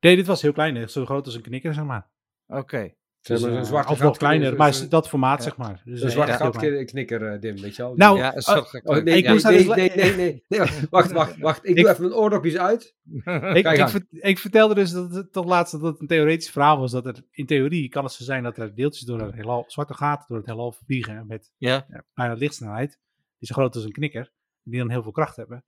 [0.00, 0.88] Nee, dit was heel klein.
[0.88, 2.08] Zo groot als een knikker, zeg maar.
[2.46, 2.94] Oké.
[3.22, 5.44] Dus, een eh, zwarte of gat- nog kleiner, maar is dat formaat, ja.
[5.44, 5.82] zeg maar.
[5.84, 7.94] Dus, Een eh, zwarte gat knikker, eh, Dim, weet je wel?
[7.96, 11.12] Nou, Ja, oh, Oh, nee, Ik nee, moest daar nee, nee, nee, nee, nee, Wacht,
[11.12, 11.68] wacht, wacht.
[11.68, 12.94] Ik doe even mijn oordopjes uit.
[13.14, 13.90] Ik, Kijk ik, aan.
[13.90, 16.90] ver- ik vertelde dus dat het tot laatst dat het een theoretisch verhaal was.
[16.92, 19.94] Dat er in theorie kan het zo zijn dat er deeltjes door het heelal, zwarte
[19.94, 21.86] gaten door het heelal vliegen met Ja.
[21.88, 22.98] ja, bijna lichtsnelheid.
[23.38, 24.30] Die zo groot als een knikker.
[24.62, 25.64] Die dan heel veel kracht hebben.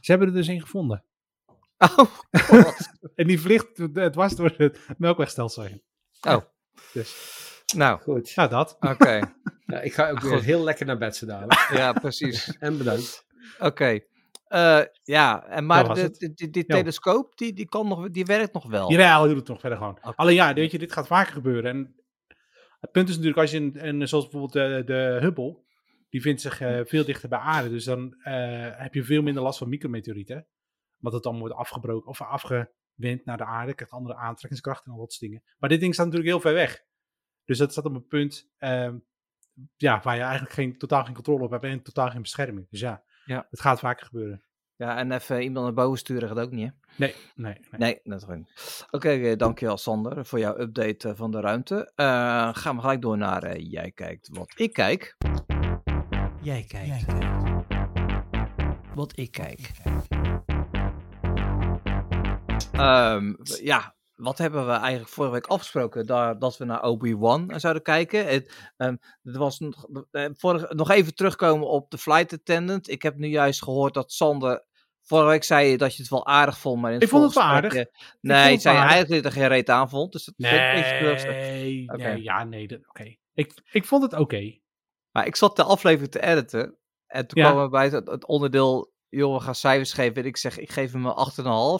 [0.00, 1.04] Ze hebben er dus een gevonden.
[1.96, 2.10] Oh.
[3.14, 5.82] En die vliegt het was door het melkwegstelsel heen.
[6.28, 6.42] Oh.
[6.92, 7.16] Dus,
[7.76, 8.36] Nou, Goed.
[8.36, 8.76] nou dat.
[8.80, 9.20] oké.
[9.66, 10.42] Ja, ik ga ook weer Goed.
[10.44, 11.68] heel lekker naar bed dadelijk.
[11.72, 12.56] Ja, precies.
[12.58, 13.26] En bedankt.
[13.58, 14.00] Oké.
[14.44, 16.74] Eh, ja, en maar de, die, die, die Ja.
[16.76, 18.92] telescoop, die, die, kan nog, die werkt nog wel.
[18.92, 19.98] Ja, we doen het nog verder gewoon.
[20.00, 21.70] Alleen ja, weet je, dit gaat vaker gebeuren.
[21.70, 21.94] En
[22.80, 25.58] het punt is natuurlijk, als je een, een zoals bijvoorbeeld de, de Hubble,
[26.08, 27.68] die vindt zich eh, veel dichter bij aarde.
[27.68, 30.46] Dus dan eh, heb je veel minder last van micrometeorieten.
[30.98, 33.74] Want het dan wordt afgebroken of afgewend naar de aarde.
[33.74, 35.42] Krijgt andere aantrekkingskracht en al dat soort dingen.
[35.58, 36.84] Maar dit ding staat natuurlijk heel ver weg.
[37.44, 38.96] Dus dat staat op een punt ehm,
[39.76, 42.68] ja, waar je eigenlijk geen, totaal geen controle op hebt en totaal geen bescherming.
[42.70, 43.46] Dus ja, Ja.
[43.50, 44.42] het gaat vaker gebeuren.
[44.76, 46.74] Ja, en even iemand naar boven sturen gaat ook niet, hè?
[46.96, 47.80] Nee, nee, nee.
[47.80, 48.86] Nee, dat gewoon niet.
[48.90, 51.92] Oké, eh, dankjewel Sander voor jouw update van de ruimte.
[52.54, 55.16] Gaan we gelijk door naar Jij kijkt wat ik kijk.
[56.42, 57.04] Jij kijkt
[58.94, 59.70] wat ik kijk.
[62.72, 66.06] Ehm, ja, wat hebben we eigenlijk vorige week afgesproken?
[66.06, 68.26] Daar, dat we naar Obi-Wan zouden kijken.
[68.26, 72.90] Het, ehm, het was nog, eh, vorige, nog even terugkomen op de flight attendant.
[72.90, 74.66] Ik heb nu juist gehoord dat Sander...
[75.02, 77.34] Vorige week zei je dat je het wel aardig vond, maar in Ik vond het
[77.34, 77.74] wel aardig.
[77.74, 77.84] eh,
[78.20, 78.90] Nee, het zei aardig.
[78.90, 80.12] eigenlijk dat je er geen reet aan vond.
[80.12, 80.34] Dus dat.
[80.36, 82.02] Nee, Oké.
[82.02, 83.14] nee, ja, nee, oké.
[83.34, 84.58] Ik, ik vond het oké.
[85.12, 86.76] Maar ik zat de aflevering te editen.
[87.06, 87.48] En toen Ja.
[87.48, 88.96] kwamen we bij het, het onderdeel.
[89.10, 90.14] Joh, we gaan cijfers geven.
[90.22, 91.16] En ik zeg, ik geef hem een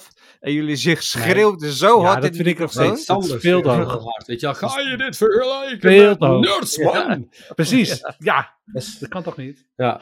[0.02, 0.08] 8,5.
[0.40, 2.22] En jullie zich schreeuwden zo Ja, hard.
[2.22, 3.06] dat in vind ik nog steeds.
[3.06, 3.42] Dat hoog.
[3.42, 4.26] heel hard.
[4.26, 6.44] Weet je wel, ga je dit vergelijken Veel met te hoog.
[6.44, 7.28] Nerds, man?
[7.54, 8.56] Precies, ja.
[8.64, 9.66] Dat kan toch niet?
[9.76, 10.00] Ja,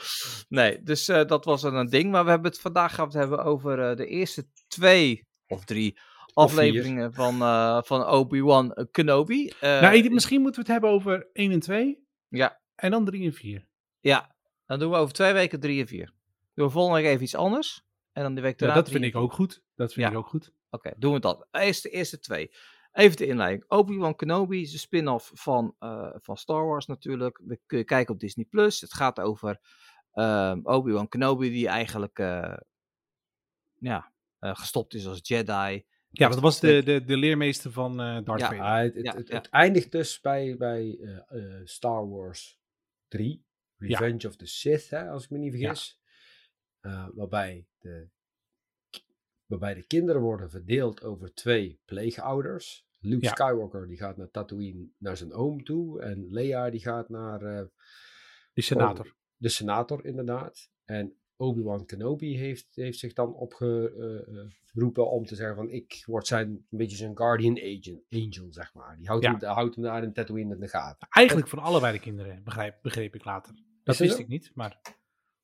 [0.49, 2.11] Nee, dus eh, dat was dan een ding.
[2.11, 5.65] Maar we hebben het vandaag gaan we het hebben over eh, de eerste twee of
[5.65, 5.99] drie
[6.35, 9.53] Of afleveringen van, eh, van Obi-Wan Kenobi.
[9.61, 12.05] Eh, nou, misschien moeten we het hebben over 1 en 2.
[12.29, 12.61] Ja.
[12.77, 13.67] En dan 3 en 4.
[14.01, 14.35] Ja,
[14.67, 16.13] dan doen we over twee weken drie en vier.
[16.55, 17.85] Doen we volgende week even iets anders.
[18.13, 19.63] En dan de week Ja, daarna dat drie vind ik ook goed.
[19.75, 20.13] Dat vind Ja.
[20.13, 20.53] ik ook goed.
[20.71, 21.49] Oké, doen we dat.
[21.51, 22.51] Eerst de eerste twee.
[22.93, 23.65] Even de inleiding.
[23.69, 27.41] Obi-Wan Kenobi is een spin-off van, eh, van Star Wars natuurlijk.
[27.45, 28.45] We kun je kijken op Disney+.
[28.45, 28.81] Plus.
[28.81, 29.61] Het gaat over
[30.13, 32.57] ehm, Obi-Wan Kenobi die eigenlijk eh,
[33.79, 35.85] ja, eh, gestopt is als Jedi.
[36.11, 38.47] Ja, dat was de, de, de leermeester van eh Darth Ja.
[38.49, 38.61] Vader.
[38.65, 39.35] Ah, het, het, Ja, het, ja.
[39.35, 40.99] het eindigt dus bij, bij
[41.65, 42.59] Star Wars
[43.09, 43.45] 3,
[43.77, 46.01] Revenge of the Sith, hè, als ik me niet vergis.
[46.81, 48.09] Eh, waarbij, de,
[49.47, 52.87] waarbij de kinderen worden verdeeld over twee pleegouders.
[52.99, 53.31] Luke Ja.
[53.31, 56.03] Skywalker die gaat naar Tatooine naar zijn oom toe.
[56.03, 57.67] En Leia die gaat naar eh,
[58.53, 59.17] Die senator.
[59.37, 60.71] de senator inderdaad.
[60.85, 66.49] En Obi-Wan Kenobi heeft, heeft zich dan opgeroepen om te zeggen van ik word zijn,
[66.49, 68.97] een beetje zijn guardian agent, angel, zeg maar.
[68.97, 69.37] Die houdt, Ja.
[69.39, 71.09] hem, houdt hem daar in Tatooine in de gaten.
[71.11, 73.55] Eigenlijk van allebei de kinderen, begrijp, begreep ik later.
[73.85, 74.81] Dat wist ik niet, maar...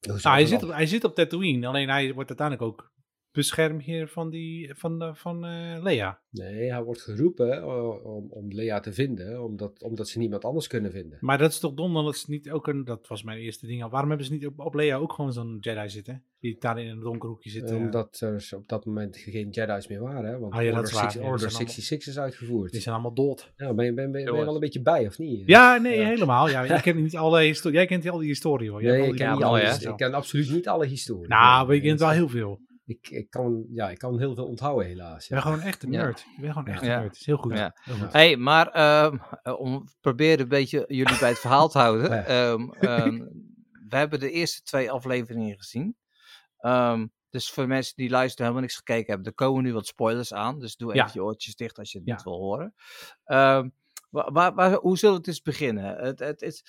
[0.01, 2.91] Is Nou, hij, zit op, hij zit op Tatooine, alleen hij wordt uiteindelijk ook
[3.33, 6.20] beschermheer van, die, van, eh, van eh, Leia.
[6.30, 10.66] Nee, hij wordt geroepen eh, om, om Leia te vinden, omdat, omdat ze niemand anders
[10.66, 11.18] kunnen vinden.
[11.20, 12.85] Maar dat is toch dom dan dat ze niet ook een...
[12.85, 13.91] Dat was mijn eerste ding al.
[13.91, 16.22] Waarom hebben ze niet op, op Leia ook gewoon zo'n Jedi zitten?
[16.41, 17.70] Die daar in een donker hoekje zit.
[17.70, 20.76] eh, Omdat er op dat moment geen Jedi's meer waren, hè, want Ah, ja, dat
[20.78, 21.03] Order, is waar.
[21.03, 22.72] 6 Ja, die Order zijn allemaal- 66 is uitgevoerd.
[22.72, 23.53] die zijn allemaal dood.
[23.57, 24.45] Ja, ben, je, ben, ben, ben je Jongens.
[24.45, 25.47] wel een beetje bij, of niet?
[25.47, 26.07] Ja, nee, Ja.
[26.07, 26.49] helemaal.
[26.49, 27.76] Ja, ik ken niet alle historie.
[27.76, 28.83] Jij kent al die historie hoor.
[28.83, 31.28] Jij Nee, ik al ken, his- ik ken absoluut niet alle historie.
[31.28, 32.61] Nou, maar je kent wel heel veel.
[32.85, 35.26] Ik, ik, kan, ja, ik kan heel veel onthouden, helaas.
[35.28, 35.41] Je Ja.
[35.43, 36.03] bent gewoon echt een Ja.
[36.03, 36.24] nerd.
[36.37, 36.95] Je bent gewoon echt Ja.
[36.95, 37.16] een nerd.
[37.16, 37.53] is heel goed.
[37.59, 37.76] Ja.
[37.83, 38.12] Heel goed.
[38.12, 42.11] hey, maar ehm, eh, om proberen een beetje jullie bij het verhaal te houden.
[42.14, 42.24] Ja.
[42.24, 43.18] ehm, ehm,
[43.89, 45.97] we hebben de eerste twee afleveringen gezien.
[46.59, 50.33] Ehm, dus voor mensen die luisteren helemaal niks gekeken hebben, er komen nu wat spoilers
[50.35, 50.59] aan.
[50.59, 51.11] Dus doe even Ja.
[51.12, 52.14] je oortjes dicht als je het Ja.
[52.14, 52.74] niet wil horen.
[53.24, 53.68] Ehm,
[54.11, 55.97] waar, waar, waar- hoe zullen we het eens beginnen?
[55.97, 56.62] Het, het, het,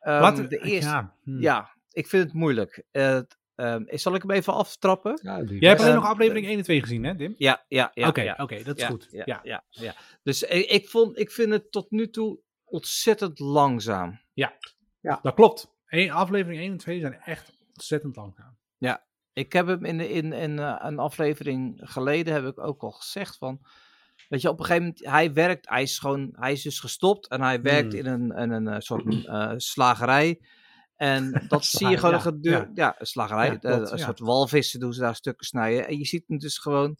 [0.00, 1.14] ehm, Laten de eerste, ja.
[1.24, 1.76] Ja.
[1.90, 2.84] ik vind het moeilijk.
[2.90, 3.20] Eh,
[3.60, 5.18] ehm, zal ik hem even aftrappen?
[5.22, 7.34] Ja, Jij hebt alleen Eh, nog aflevering 1 en 2 gezien, hè, Dim?
[7.36, 8.08] Ja, ja, ja.
[8.08, 8.34] Oké, ja.
[8.38, 9.08] oké, dat is ja, goed.
[9.10, 9.40] Ja, Ja.
[9.42, 9.64] ja.
[9.70, 14.20] Ja, Dus ik, ik, vond, ik vind het tot nu toe ontzettend langzaam.
[15.22, 15.74] Dat klopt.
[15.86, 18.58] Eén- aflevering 1 en 2 zijn echt ontzettend langzaam.
[19.32, 23.36] Ik heb hem in, in, in eh, een aflevering geleden heb ik ook al gezegd
[23.36, 23.60] van.
[24.28, 27.28] Weet je, op een gegeven moment, hij werkt, hij is gewoon, hij is dus gestopt
[27.28, 28.00] en hij werkt Hmm.
[28.00, 30.40] in een, in een eh, soort eh, slagerij.
[31.00, 32.94] En dat zie je gewoon ja, gedurende, ja.
[32.98, 34.04] een slagerij, Ja, eh, klopt, een ja.
[34.04, 35.86] soort walvissen doen ze daar stukken snijden.
[35.86, 36.96] En je ziet hem dus gewoon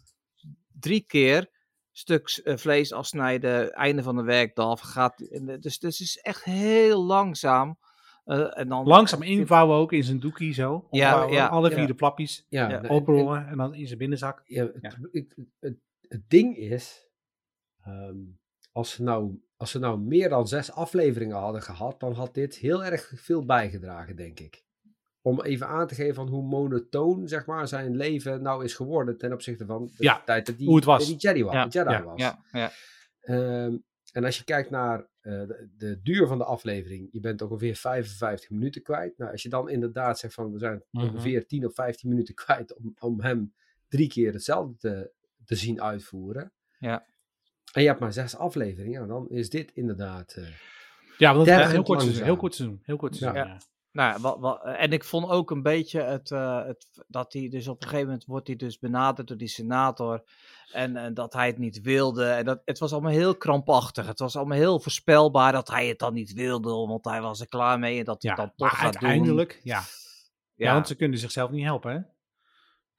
[0.81, 1.51] drie keer
[1.93, 4.93] stuk eh, vlees afsnijden, einde van de werkdag.
[4.93, 7.79] Gaat, dus, dus het is echt heel langzaam.
[8.25, 10.87] Eh, en dan, Langzaam invouwen ook in zijn doekie zo.
[10.91, 11.87] Ja, ja, Alle vier ja.
[11.87, 12.47] de plapjes.
[12.49, 12.77] Ja, Ja.
[12.77, 14.43] en- en- Oprollen en dan in zijn binnenzak.
[14.45, 15.09] Ja, het, Ja.
[15.11, 15.77] ik- het,
[16.09, 17.09] het ding is,
[17.83, 18.17] ehm,
[18.73, 22.55] als, ze nou, als ze nou meer dan zes afleveringen hadden gehad, dan had dit
[22.57, 24.65] heel erg veel bijgedragen, denk ik.
[25.23, 29.19] Om even aan te geven van hoe monotoon zeg maar, zijn leven nou is geworden
[29.19, 31.07] ten opzichte van de Ja, tijd dat die, hoe het was.
[31.07, 32.21] die Jedi, wa- Ja, Jedi ja, was.
[32.21, 32.71] ja, ja.
[33.21, 33.77] Ehm,
[34.13, 37.75] en als je kijkt naar eh, de, de duur van de aflevering, je bent ongeveer
[37.77, 39.19] 55 minuten kwijt.
[39.19, 41.05] Nou, als je dan inderdaad zegt van we zijn Mhm.
[41.07, 43.55] ongeveer 10 of 15 minuten kwijt om, om hem
[43.89, 45.13] drie keer hetzelfde te,
[45.45, 46.53] te zien uitvoeren.
[46.79, 47.07] Ja.
[47.73, 50.33] En je hebt maar zes afleveringen, ja, dan is dit inderdaad.
[50.33, 50.45] eh,
[51.19, 52.25] Ja, want dat is heel kort seizoen.
[52.25, 52.81] Heel kort seizoen.
[52.83, 53.59] Heel kort seizoen, ja.
[53.93, 57.49] Nou, ja, wat, wat, en ik vond ook een beetje het, eh, het, dat hij
[57.49, 60.23] dus op een gegeven moment wordt hij dus benaderd door die senator.
[60.73, 62.25] En, en dat hij het niet wilde.
[62.27, 64.07] En dat, het was allemaal heel krampachtig.
[64.07, 66.71] Het was allemaal heel voorspelbaar dat hij het dan niet wilde.
[66.71, 69.03] Want hij was er klaar mee en dat hij Ja, het dan toch gaat doen.
[69.09, 69.77] uiteindelijk, ja.
[70.55, 70.67] ja.
[70.67, 71.99] Ja, want ze kunnen zichzelf niet helpen, hè?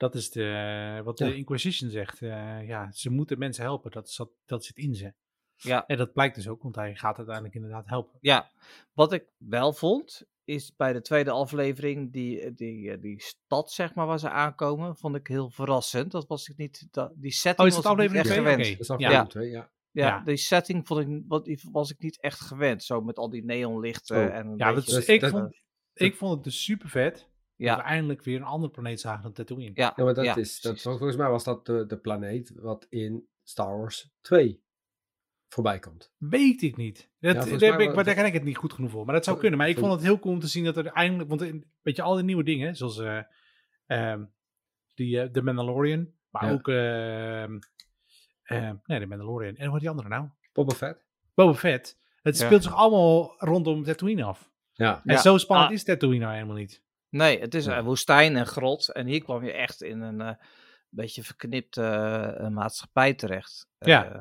[0.02, 1.26] Dat is de, wat Ja.
[1.28, 2.22] de Inquisition zegt.
[2.22, 3.92] eh, ja, ze moeten mensen helpen.
[3.92, 5.14] Dat, zat, dat zit in ze.
[5.56, 8.18] Ja, En dat blijkt dus ook, want hij gaat uiteindelijk inderdaad helpen.
[8.22, 8.52] ja.
[8.94, 14.06] Wat ik wel vond, is bij de tweede aflevering die, die, die stad, zeg maar,
[14.08, 16.12] waar ze aankomen, vond ik heel verrassend.
[16.12, 18.60] Dat was ik niet, dat, die setting Oh, is was het ik niet aflevering echt
[18.60, 18.88] gewend.
[18.88, 19.06] Dat Ja.
[19.06, 19.72] aflevering twee, ja.
[19.92, 20.24] Ja, Ja.
[20.24, 22.84] die setting vond ik, wat, die was ik niet echt gewend.
[22.84, 24.36] Zo met al die neonlichten Oh.
[24.36, 24.98] en Ja, dat beetje...
[25.00, 25.62] is, dat- ik, dat- vond,
[25.94, 27.30] ik vond het dus super vet.
[27.68, 29.72] Dat we ja, eindelijk weer een andere planeet zagen dan Tatooine.
[29.74, 32.86] ja, Ja, maar dat ja, is, dat, volgens mij was dat de, de planeet wat
[32.90, 34.64] in Star Wars 2
[35.48, 36.14] voorbij komt.
[36.18, 37.10] Weet ik niet.
[37.20, 39.06] Dat, volgens daar, ik, maar daar ken ik het niet goed genoeg voor.
[39.06, 39.60] Maar dat zou Vol- kunnen.
[39.66, 41.30] Maar ik vond het heel cool om te zien dat er eindelijk...
[41.30, 43.20] Want in- weet je, al die nieuwe dingen, zoals eh,
[43.86, 44.24] ehm,
[44.94, 46.12] die, eh, The Mandalorian.
[46.30, 46.52] Maar Ja.
[46.52, 46.68] ook...
[46.68, 47.60] ehm,
[48.44, 49.56] ehm, nee, The Mandalorian.
[49.56, 50.28] En hoe heet die andere nou?
[50.54, 51.06] Boba Fett?
[51.34, 52.00] Boba Fett.
[52.22, 52.46] Het Ja.
[52.46, 54.52] speelt zich allemaal rondom Tatooine af.
[54.72, 55.02] Ja.
[55.06, 55.22] En Ja.
[55.22, 55.76] zo spannend Ah.
[55.76, 56.84] is Tatooine nou helemaal niet.
[57.12, 58.92] Nee, het is een woestijn en grot.
[58.92, 60.36] En hier kwam je echt in een eh,
[60.90, 63.68] beetje verknipte eh, maatschappij terecht.
[63.78, 64.14] Ja.
[64.14, 64.20] Eh,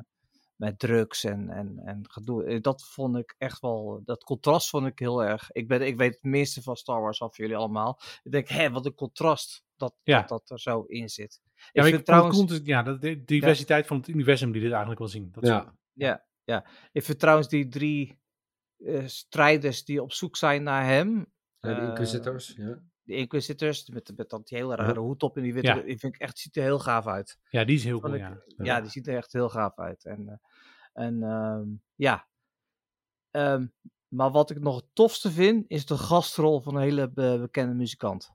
[0.56, 2.60] met drugs en, en, en gedoe.
[2.60, 5.50] Dat vond ik echt wel, dat contrast vond ik heel erg.
[5.50, 8.00] Ik, ben, ik weet het meeste van Star Wars af, jullie allemaal.
[8.22, 10.20] Ik denk, hé, wat een contrast dat, Ja.
[10.20, 11.40] dat dat er zo in zit.
[11.42, 14.08] Ja, ik maar vind ik trouwens, vond het cool, ja, dat de diversiteit van het
[14.08, 15.28] universum die dit eigenlijk wil zien.
[15.32, 15.74] Dat Ja.
[15.92, 16.66] ja, ja.
[16.92, 18.20] ik vind trouwens die drie
[18.76, 21.32] eh, strijders die op zoek zijn naar hem.
[21.60, 22.54] Ja, de eh, Inquisitors.
[22.56, 22.78] Ja.
[23.02, 25.80] de Inquisitors, met, met dat die hele rare hoed op en die witte, Ja.
[25.82, 27.38] die vind ik echt, ziet er heel gaaf uit.
[27.50, 28.42] ja, die is heel cool, ik- ja.
[28.56, 30.04] Ja, die ziet er echt heel gaaf uit.
[30.04, 30.34] En, eh,
[31.04, 32.28] en ehm, ja.
[33.30, 33.66] Ehm,
[34.08, 37.74] maar wat ik nog het tofste vind, is de gastrol van een hele be- bekende
[37.74, 38.32] muzikant.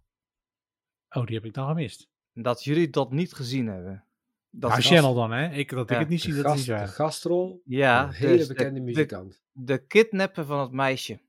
[1.09, 2.09] Oh, die heb ik dan gemist.
[2.33, 4.05] En Dat jullie dat niet gezien hebben.
[4.49, 5.49] Dat Ja, is- Channel dan, hè?
[5.51, 7.61] Ik, dat ik het niet De, zie, dat is de gastrol.
[7.65, 9.41] Ja, een hele dus de- bekende de, muzikant.
[9.51, 11.19] de kidnappen van het meisje.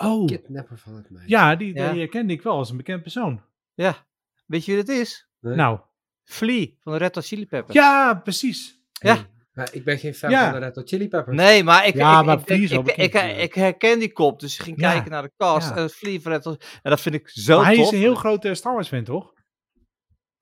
[0.00, 1.28] Oh, Kidnapper van het meisje.
[1.28, 1.92] ja, die, Ja.
[1.92, 3.40] die kende ik wel als een bekend persoon.
[3.74, 4.06] Ja,
[4.46, 5.28] weet je wie het is?
[5.40, 5.54] Nee?
[5.54, 5.80] Nou,
[6.24, 7.74] Flea van de Red Hot Chili Peppers.
[7.78, 8.80] ja, precies.
[8.92, 9.26] ja.
[9.52, 10.50] Maar ik ben geen fan Ja.
[10.50, 11.36] van de Red Hot Chili Peppers.
[11.36, 13.22] Nee, maar ik, Ja, ik, maar ik, Flea ik, is wel ik, bekend, ik, ja.
[13.22, 14.90] ik herken die kop, dus ik ging Ja.
[14.92, 15.68] kijken naar de cast.
[15.68, 15.76] Ja.
[15.76, 17.84] En Flea van Red Hot- En dat vind ik zo maar hij tof.
[17.84, 19.32] is een heel grote Star Wars fan, toch?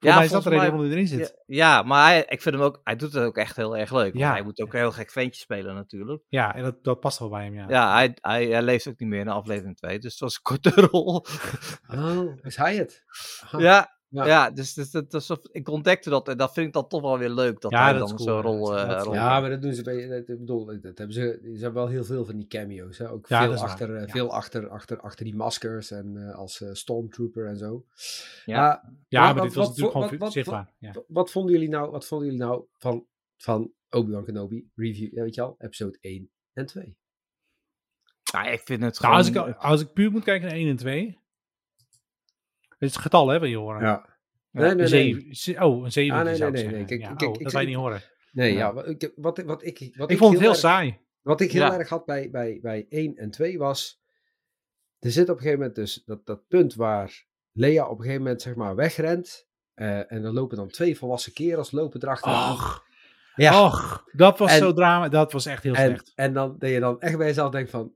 [0.05, 1.35] Ja, mij is dat de reden mij- waarom hij erin zit.
[1.45, 3.91] Ja, ja, maar hij, ik vind hem ook, hij doet het ook echt heel erg
[3.91, 4.03] leuk.
[4.13, 4.31] want Ja.
[4.31, 6.23] Hij moet ook een heel gek ventje spelen natuurlijk.
[6.29, 7.65] Ja, en dat, dat past wel bij hem, ja.
[7.67, 10.41] Ja, hij, hij, hij leeft ook niet meer in aflevering 2, dus het was een
[10.41, 11.25] korte rol.
[11.95, 13.03] Oh, is hij het?
[13.57, 14.25] Ja, Ja.
[14.25, 14.51] ja.
[14.51, 17.01] dus, dus, dat- dat is of- ik ontdekte dat en dat vind ik dan toch
[17.01, 17.61] wel weer leuk.
[17.61, 18.57] Dat Ja, hij dat dan is zo'n cool, ja.
[18.59, 20.07] rol, eh, Dat is- rol Ja, maar dat doen ze bij.
[20.07, 21.39] Dat, ik bedoel, dat hebben ze.
[21.43, 22.97] Ze hebben wel heel veel van die cameo's.
[22.97, 23.09] Hè?
[23.11, 24.07] Ook Ja, veel, waar, achter, eh, ja.
[24.11, 27.85] veel achter, achter, achter die maskers en eh, als Stormtrooper en zo.
[28.45, 28.59] Ja.
[28.59, 30.73] Maar Ja, maar dit was wat- natuurlijk wat- gewoon wat- zichtbaar.
[30.79, 30.91] Ja.
[30.91, 33.05] wat, wat vonden jullie nou, wat vonden jullie nou van,
[33.37, 35.13] van Obi-Wan Kenobi review?
[35.13, 36.97] Ja, weet je al, episode 1 en 2.
[38.33, 39.43] Nou, ik vind het Nou, gewoon...
[39.45, 41.19] als, ik, als ik puur moet kijken naar 1 en 2.
[42.77, 43.81] Het is getal, hè, wat je horen.
[43.81, 44.17] Ja.
[44.51, 44.87] Nee, nee, Een nee.
[44.87, 46.85] zeven- ze- oh, een 7 Ah, nee, zou nee, nee.
[46.85, 48.01] Kijk, Ja, kijk, oh, ik- dat wij ik- niet horen.
[48.31, 48.83] Nee, Ja.
[48.83, 50.99] ik, wat, wat ik, wat Ik vond het heel erg- saai.
[51.21, 51.77] Wat ik heel Ja.
[51.77, 54.01] erg had bij, bij, bij 1 en 2 was.
[54.99, 58.21] Er zit op een gegeven moment dus dat, dat punt waar Lea op een gegeven
[58.23, 59.47] moment zeg maar wegrent.
[59.73, 62.51] eh, en er lopen dan twee volwassen kerels lopen erachteraan.
[62.51, 62.85] Och,
[63.35, 63.63] ja.
[63.65, 65.09] och, dat was En- zo drama.
[65.09, 66.11] Dat was echt heel en, slecht.
[66.15, 67.93] en dan dat je dan echt bij jezelf denkt van.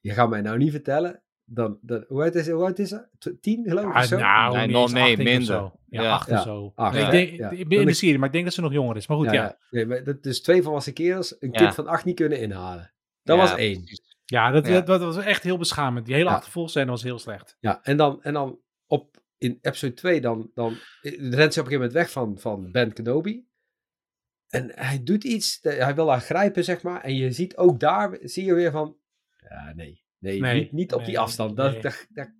[0.00, 1.22] Je gaat mij nou niet vertellen.
[1.54, 2.94] Dan, dan, hoe, oud is, hoe oud is
[3.40, 4.18] Tien geloof ik zo?
[4.18, 5.42] nou, Nee, nee, minder.
[5.44, 5.72] zo.
[5.88, 6.10] Ja, Ja.
[6.12, 6.72] acht Ja, of zo.
[6.74, 8.96] acht, ik denk, ik ben in de serie, maar ik denk dat ze nog jonger
[8.96, 9.06] is.
[9.06, 9.32] Maar goed, ja.
[9.32, 9.56] ja, Ja, ja.
[9.70, 11.58] Nee, maar dat dus twee volwassen kerels een Ja.
[11.60, 12.92] kind van acht niet kunnen inhalen.
[13.22, 13.84] Dat Ja, was één.
[13.84, 14.50] dat, Ja.
[14.50, 16.06] Dat, dat was echt heel beschamend.
[16.06, 16.34] Die hele Ja.
[16.34, 17.56] achtervolgscène was heel slecht.
[17.60, 20.72] Ja, en dan, en dan op, in episode 2 dan, dan
[21.02, 23.46] eh, rent ze op een gegeven moment weg van, van Ben Kenobi.
[24.48, 27.00] En hij doet iets, hij wil haar grijpen, zeg maar.
[27.00, 28.96] En je ziet ook daar, zie je weer van,
[29.48, 31.56] ja, nee, nee, Nee, niet, niet op die nee, afstand.
[31.56, 31.80] Dat, nee.
[31.82, 32.30] dat,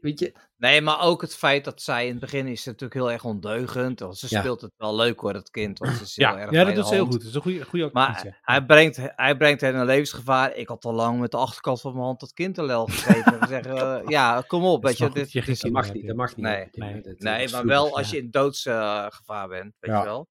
[0.00, 0.34] weet je.
[0.56, 3.24] Nee, maar ook het feit dat zij in het begin is ze natuurlijk heel erg
[3.24, 4.00] ondeugend.
[4.00, 4.40] Want ze Ja.
[4.40, 5.78] speelt het wel leuk hoor, dat kind.
[5.78, 7.12] Want ze is heel Ja, erg ja dat doet ze heel goed.
[7.12, 7.90] Dat is een goede, goede.
[7.92, 10.54] Maar hij brengt, hij brengt hen in een levensgevaar.
[10.54, 13.40] Ik had al lang met de achterkant van mijn hand dat kind te lel gegeven.
[13.40, 15.10] en zeggen, eh, ja, kom op, weet je.
[15.10, 16.44] Dit, je dit is Dat mag niet, dat mag niet.
[16.46, 17.02] Nee, nee.
[17.02, 19.98] dat- maar wel als je in doodsgevaar bent, weet Ja.
[19.98, 20.28] je wel.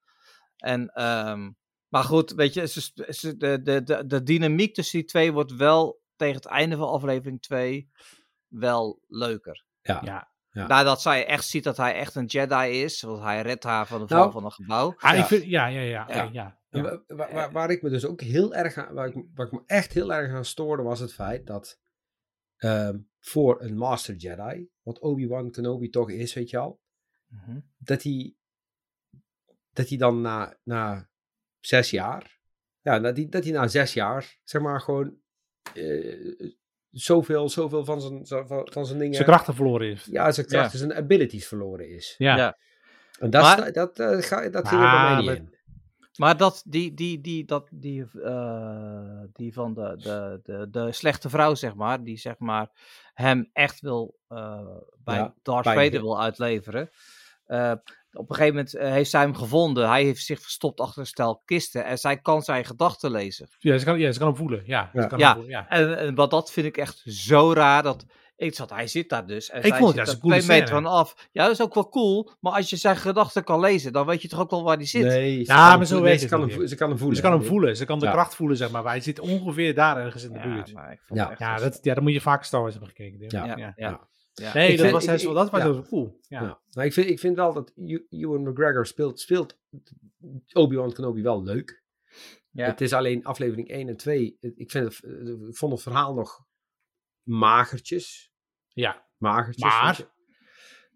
[0.57, 1.51] En, ehm,
[1.87, 5.55] maar goed, weet je, ze, ze, de, de, de, de dynamiek tussen die twee wordt
[5.55, 7.89] wel tegen het einde van aflevering 2
[8.47, 9.65] wel leuker.
[9.81, 10.01] Ja.
[10.03, 10.31] Ja.
[10.51, 10.67] Ja.
[10.67, 13.99] Nadat zij echt ziet dat hij echt een Jedi is, want hij redt haar van
[14.01, 14.93] de val Nou, van een gebouw.
[14.97, 15.19] Ah, Ja.
[15.21, 16.05] ik vind, ja, ja, ja.
[16.09, 16.29] Ja.
[16.31, 16.59] ja.
[16.69, 16.89] En ja.
[17.07, 19.51] wa- wa- waar, waar ik me dus ook heel erg aan, waar ik, waar ik
[19.51, 21.79] me echt heel erg aan stoorde, was het feit dat
[22.57, 26.81] ehm, voor een Master Jedi, wat Obi-Wan Kenobi toch is, weet je al,
[27.27, 27.59] Mhm.
[27.77, 28.35] dat hij,
[29.73, 31.09] dat hij dan na, na
[31.59, 32.39] zes jaar,
[32.81, 35.17] ja, dat hij, dat hij na zes jaar, zeg maar, gewoon
[35.73, 36.49] eh,
[36.91, 39.13] zoveel, zoveel van zijn, van, van zijn dingen...
[39.15, 40.05] Zijn krachten verloren is.
[40.11, 42.15] Ja, zijn krachten, zijn abilities verloren is.
[42.17, 42.35] Ja.
[42.37, 42.57] Ja.
[43.19, 45.57] En dat, Maar- is- dat, eh, ga, dat ging er Maar bij mij niet in.
[46.15, 51.29] Maar dat, die, die, die, dat, die, eh, die van de, de, de, de slechte
[51.29, 52.69] vrouw, zeg maar, die zeg maar
[53.13, 54.67] hem echt wil eh,
[55.03, 56.89] bij Ja, Darth bij- Vader wil uitleveren.
[57.45, 57.73] Eh,
[58.11, 59.89] op een gegeven moment eh, heeft zij hem gevonden.
[59.89, 63.47] Hij heeft zich verstopt achter een stel kisten en zij kan zijn gedachten lezen.
[63.59, 64.61] Ja, ze kan, ja, ze kan hem voelen.
[64.65, 65.01] Ja, Ja.
[65.01, 65.25] Ze kan Ja.
[65.27, 65.67] hem voelen, ja.
[65.69, 67.83] En, en wat dat vind ik echt zo raar.
[67.83, 68.05] Dat
[68.35, 69.49] ik zat, hij zit daar dus.
[69.49, 71.27] En Ik zij vond het een twee meter van af.
[71.31, 72.31] Ja, dat is ook wel cool.
[72.39, 74.85] Maar als je zijn gedachten kan lezen, dan weet je toch ook wel waar hij
[74.85, 75.03] zit.
[75.03, 77.15] Nee, ze Ja, kan maar hem zo Nee, ze kan hem Ze kan hem voelen.
[77.17, 77.77] Ze kan hem voelen.
[77.77, 78.11] Ze kan de Ja.
[78.11, 78.83] kracht voelen, zeg maar.
[78.83, 80.73] Maar hij zit ongeveer daar ergens in de Ja, buurt.
[80.73, 81.23] maar ik vond Ja.
[81.25, 83.25] het echt Ja, wel- dat, ja, dan moet je vaak Star Wars hebben gekeken.
[83.27, 83.99] ja, Ja.
[84.39, 84.53] Ja.
[84.53, 85.67] Nee, Ik dat vind- was, ik- juist wel- dat was ja.
[85.71, 86.19] wel cool.
[86.27, 86.41] Ja.
[86.41, 86.61] Ja.
[86.73, 89.59] Maar ik vind, ik vind wel dat Ew- Ewan McGregor speelt, speelt
[90.53, 91.83] Obi-Wan Kenobi wel leuk.
[92.51, 92.65] Ja.
[92.65, 94.37] Het is alleen aflevering 1 en 2.
[94.39, 95.03] het- Ik, vind het,
[95.49, 96.45] ik vond het verhaal nog
[97.23, 98.31] magertjes.
[98.67, 99.07] Ja.
[99.17, 99.63] Magertjes.
[99.71, 99.99] Maar?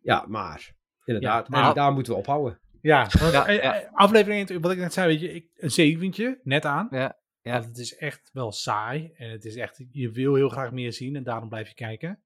[0.01, 0.75] Ja, maar.
[1.03, 1.49] Inderdaad.
[1.49, 2.61] Maar- En daar moeten we ophouden.
[2.81, 6.65] Ja, eh, eh, aflevering 1, wat ik net zei, weet je, ik, een zeventje, net
[6.65, 6.87] aan.
[6.91, 7.51] Ja, ja.
[7.51, 9.11] Want het is echt wel saai.
[9.15, 12.22] En het is echt, je wil heel graag meer zien en daarom blijf je kijken.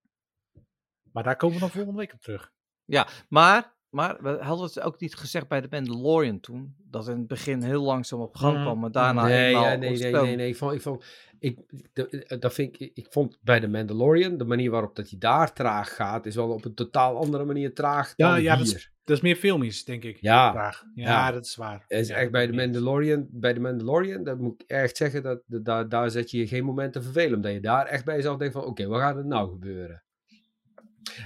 [1.17, 2.51] Maar daar komen we dan volgende week op terug.
[3.29, 6.75] Maar, maar we hadden het ook niet gezegd bij de Mandalorian toen.
[6.77, 8.63] Dat in het begin heel langzaam op gang Mhm.
[8.63, 10.49] kwam, maar daarna nee, ja, nee, nee, nee, nee.
[10.49, 11.05] Ik vond, ik vond,
[11.39, 11.59] ik,
[11.93, 15.53] de- dat vind ik, ik vond bij de Mandalorian, de manier waarop dat hij daar
[15.53, 18.75] traag gaat, is wel op een totaal andere manier traag Ja, dan ja, dat hier.
[18.75, 20.17] is- Dat is meer filmisch, denk ik.
[20.21, 20.53] Ja.
[20.53, 21.31] Ja, Ja.
[21.31, 21.83] dat is waar.
[21.87, 24.97] Het is Ja, echt bij de dat Mandalorian, bij de Mandalorian, dat moet ik echt
[24.97, 27.35] zeggen, dat, dat, daar, daar zet je je geen moment te vervelen.
[27.35, 30.03] Omdat je daar echt bij jezelf denkt van, oké, wat gaat er nou gebeuren?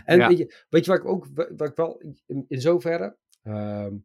[0.06, 0.28] En Ja.
[0.28, 1.28] weet, je, weet je wat ik ook,
[1.58, 3.96] wat ik wel in, in zoverre, ehm,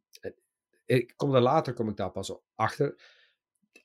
[0.85, 2.95] ik kom daar later, kom ik daar pas achter.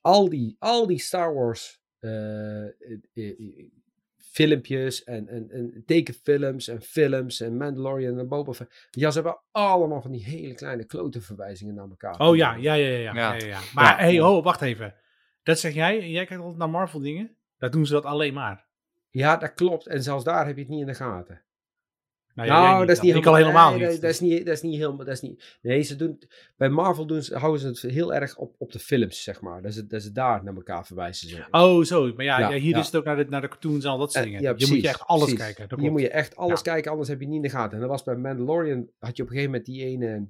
[0.00, 2.72] Al die, al die Star Wars eh, eh,
[3.14, 3.70] eh,
[4.18, 8.88] filmpjes en, en, en tekenfilms en films en Mandalorian en Boba Fett.
[8.90, 12.18] Ja, ze hebben allemaal van die hele kleine klote verwijzingen naar elkaar.
[12.18, 12.98] Oh ja, ja, ja, ja.
[12.98, 13.34] ja, Ja.
[13.34, 13.60] ja, ja.
[13.74, 13.96] Maar Ja.
[14.04, 14.94] hey, ho, wacht even.
[15.42, 17.36] Dat zeg jij, en jij kijkt altijd naar Marvel dingen.
[17.58, 18.66] Daar doen ze dat alleen maar.
[19.10, 19.86] Ja, dat klopt.
[19.86, 21.42] En zelfs daar heb je het niet in de gaten.
[22.34, 24.00] Nou, Nou, dat is niet Ik al helemaal nee, niet.
[24.00, 24.44] dat, is niet.
[24.46, 24.96] Dat is niet helemaal.
[25.04, 25.58] Dat is niet.
[25.62, 26.22] Nee, ze doen.
[26.56, 29.62] Bij Marvel doen ze, houden ze het heel erg op, op de films, zeg maar.
[29.62, 31.28] Dat ze, dat ze daar naar elkaar verwijzen.
[31.28, 31.48] Zeg.
[31.50, 32.12] Oh, zo.
[32.14, 32.78] Maar ja, Ja, ja, hier ja.
[32.78, 34.54] is het ook naar de, naar de cartoons en al dat soort Eh, dingen.
[34.58, 35.40] je moet je echt alles precies.
[35.44, 35.64] kijken.
[35.68, 35.92] Hier klopt.
[35.92, 37.72] moet je echt alles kijken, anders heb je niet in de gaten.
[37.74, 40.28] En dat was bij Mandalorian, had je op een gegeven moment die ene,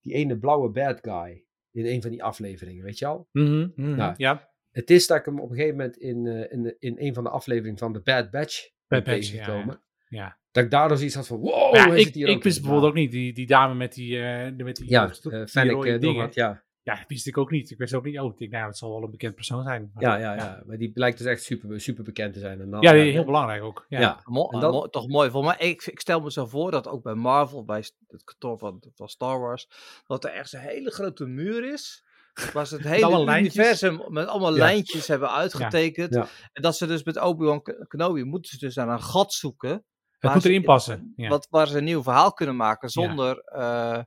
[0.00, 3.28] die ene blauwe bad guy in een van die afleveringen, weet je al?
[3.32, 4.14] Mhm, mhm, Ja.
[4.16, 4.50] ja.
[4.70, 7.24] Het is dat ik hem op een gegeven moment in, eh, in, in een van
[7.24, 9.82] de afleveringen van de Bad Batch ben Bad Batch, tegengekomen.
[10.08, 10.36] Ja.
[10.50, 12.96] Dat ik daardoor zoiets had van, wow, ja, ik, hier ik ook wist bijvoorbeeld ook
[12.98, 15.84] niet, die, die dame met die, eh, de- met die, Ja, sto- die Fennec rode
[15.98, 16.00] dingen.
[16.14, 16.66] Doornat, ja.
[16.82, 17.70] Ja, wist ik ook niet.
[17.70, 19.90] Ik wist ook niet, oh, ik denk, nou, dat zal wel een bekend persoon zijn.
[19.94, 22.60] Maar- Ja, ja, ja, maar die blijkt dus echt super, super bekend te zijn.
[22.60, 23.84] En dan, Ja, heel belangrijk ook.
[23.88, 24.00] Ja.
[24.00, 24.20] Ja.
[24.24, 25.30] Mo- En dat- mo- toch mooi.
[25.30, 28.58] Voor mij, ik, ik stel me zo voor dat ook bij Marvel, bij het kantoor
[28.58, 29.68] van, van Star Wars,
[30.06, 32.04] dat er echt een hele grote muur is.
[32.52, 33.54] Waar ze het hele lijntjes.
[33.56, 34.58] universum met allemaal Ja.
[34.58, 36.14] lijntjes hebben uitgetekend.
[36.14, 36.26] Ja.
[36.52, 39.84] En dat ze dus met Obi-Wan Kenobi moeten ze dus naar een gat zoeken.
[40.18, 41.12] Het moet erin passen.
[41.16, 41.28] Ja.
[41.28, 43.38] Wat, waar ze een nieuw verhaal kunnen maken zonder.
[43.38, 44.02] eh,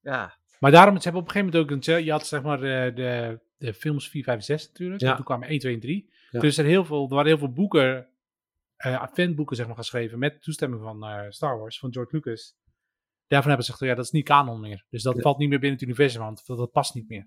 [0.00, 0.38] ja.
[0.58, 2.04] Maar daarom, ze hebben op een gegeven moment ook een...
[2.04, 5.00] Je had zeg maar de, de, de films 4, 5 en 6 natuurlijk.
[5.00, 5.10] Ja.
[5.10, 6.12] En toen kwamen 1, 2 en 3.
[6.30, 6.40] Ja.
[6.40, 8.08] Dus er, heel veel, er waren heel veel boeken,
[8.76, 12.56] eh fanboeken zeg maar, geschreven met toestemming van eh, Star Wars, van George Lucas.
[13.26, 14.84] Daarvan hebben ze gezegd, ja, dat is niet kanon meer.
[14.90, 15.20] Dus dat Ja.
[15.22, 17.20] valt niet meer binnen het universum, want dat, dat past niet meer.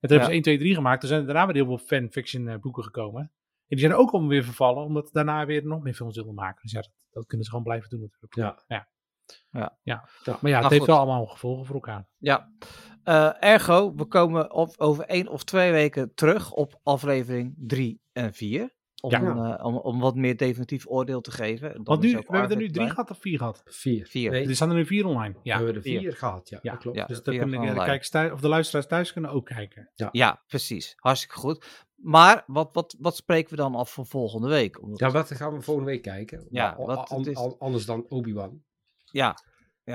[0.00, 1.00] En toen hebben ze 1, 2, 3 gemaakt.
[1.00, 3.32] Toen zijn er daarna weer heel veel fanfiction eh, boeken gekomen.
[3.72, 6.34] En die zijn ook allemaal weer vervallen, omdat ze daarna weer nog meer films wilden
[6.34, 6.62] maken.
[6.62, 8.34] Dus ja, dat, dat kunnen ze gewoon blijven doen natuurlijk.
[8.34, 8.62] Ja.
[8.66, 8.88] ja.
[9.50, 9.78] Ja.
[9.82, 10.08] ja.
[10.24, 10.38] Ja.
[10.40, 10.86] Maar ja, het Nou, heeft goed.
[10.86, 12.06] wel allemaal gevolgen voor elkaar.
[12.18, 12.50] ja.
[13.04, 18.32] Eh, ergo, we komen op, over één of twee weken terug op aflevering 3 en
[18.34, 18.74] 4.
[19.00, 19.56] Om, Ja.
[19.58, 21.68] eh, om, om wat meer definitief oordeel te geven.
[21.68, 22.88] En dan Want nu, we hebben er nu drie bij.
[22.94, 23.62] gehad of vier gehad?
[23.64, 24.06] Vier.
[24.06, 24.30] Vier.
[24.30, 25.34] Nee, Er staan er nu vier online.
[25.34, 26.00] we Ja, hebben er vier.
[26.00, 26.58] vier gehad, ja.
[26.62, 26.72] Ja.
[26.72, 26.96] Dat klopt.
[26.96, 27.06] Ja.
[27.06, 29.90] dus dat vier kunnen de, kijkers thuis, of de luisteraars thuis kunnen ook kijken.
[30.12, 30.92] Ja, precies.
[30.96, 31.84] Hartstikke goed.
[32.02, 34.82] Maar wat, wat, wat spreken we dan af voor volgende week?
[34.82, 36.46] Omdat- Ja, wat gaan we volgende week kijken?
[36.50, 38.62] Ja, Wa- wat an- is- an- anders dan Obi-Wan.
[39.10, 39.36] ja.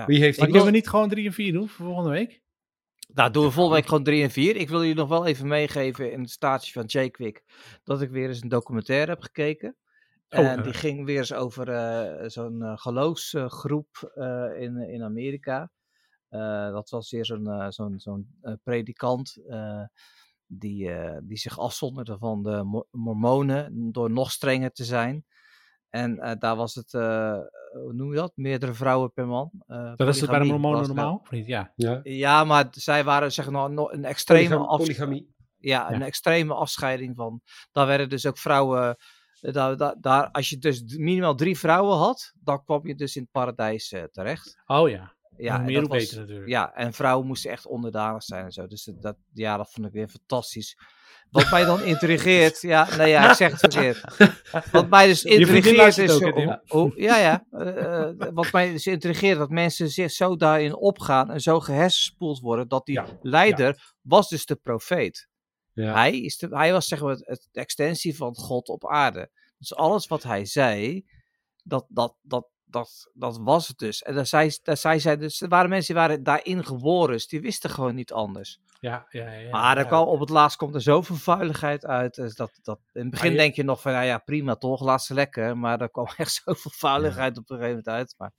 [0.06, 2.42] Wie heeft Maar kunnen we niet gewoon drie en vier doen voor volgende week?
[3.14, 4.56] Nou, doen we volgende week gewoon 3 en 4.
[4.56, 7.44] Ik wil jullie nog wel even meegeven in het staartje van Jake Quick
[7.84, 9.76] dat ik weer eens een documentaire heb gekeken.
[10.30, 10.64] Oh, En eh.
[10.64, 15.72] die ging weer eens over eh, zo'n eh, geloofsgroep eh, in, in Amerika.
[16.30, 19.84] Eh, dat was weer zo'n eh, zo'n zo'n eh, predikant eh,
[20.48, 25.26] die, eh, die zich afzonderde van de Mo- Mormonen door nog strenger te zijn.
[25.90, 27.38] En eh, daar was het, eh,
[27.72, 28.32] hoe noem je dat?
[28.36, 29.52] Meerdere vrouwen per man.
[29.68, 31.20] Eh, Dat is het bij de Mormonen normaal?
[31.24, 31.46] Of niet?
[31.48, 31.72] Ja.
[31.76, 32.00] Ja.
[32.04, 35.34] Ja, maar zij waren zeg maar nog een extreme, Polygam- af- polygamie.
[35.58, 36.06] ja, een Ja.
[36.06, 37.42] extreme afscheiding van.
[37.72, 38.98] Daar werden dus ook vrouwen
[39.42, 43.22] Daar, daar, daar, als je dus minimaal drie vrouwen had, dan kwam je dus in
[43.22, 44.62] het paradijs terecht.
[44.66, 45.16] Oh ja.
[45.38, 46.48] Ja, meer hoe beter natuurlijk.
[46.50, 48.68] Ja, en vrouwen moesten echt onderdanig zijn en zo.
[48.68, 50.78] Dus dat, dat- ja, dat vond ik weer fantastisch.
[51.32, 54.04] Wat mij dan intrigeert, ja, nee, ja, ik zeg het verkeerd.
[54.72, 56.44] Wat mij dus intrigeert is, ook, hè,
[56.96, 61.40] ja, ja, eh, eh, wat mij dus intrigeert, dat mensen zich zo daarin opgaan en
[61.42, 65.28] zo gehersenspoeld worden, dat die Ja, leider was dus de profeet.
[65.74, 65.94] Ja.
[65.94, 69.30] Hij, is de, hij was zeg maar het, het- de extensie van God op aarde.
[69.58, 71.06] Dus alles wat hij zei,
[71.64, 74.02] dat, dat, dat, dat, dat was het dus.
[74.04, 77.28] En daar zei, daar zei zij dus, er waren mensen die waren daarin geboren, dus
[77.28, 78.60] die wisten gewoon niet anders.
[78.80, 79.50] Ja, ja, ja.
[79.50, 79.84] maar ja.
[79.84, 82.16] kwam, op het laatst komt er zoveel vuiligheid uit.
[82.16, 84.82] Dus dat, dat, in het begin je- denk je nog van, nou ja, prima toch,
[84.82, 85.58] laat ze lekker.
[85.58, 88.16] Maar er kwam echt zoveel vuiligheid op een gegeven moment uit.
[88.18, 88.32] Maar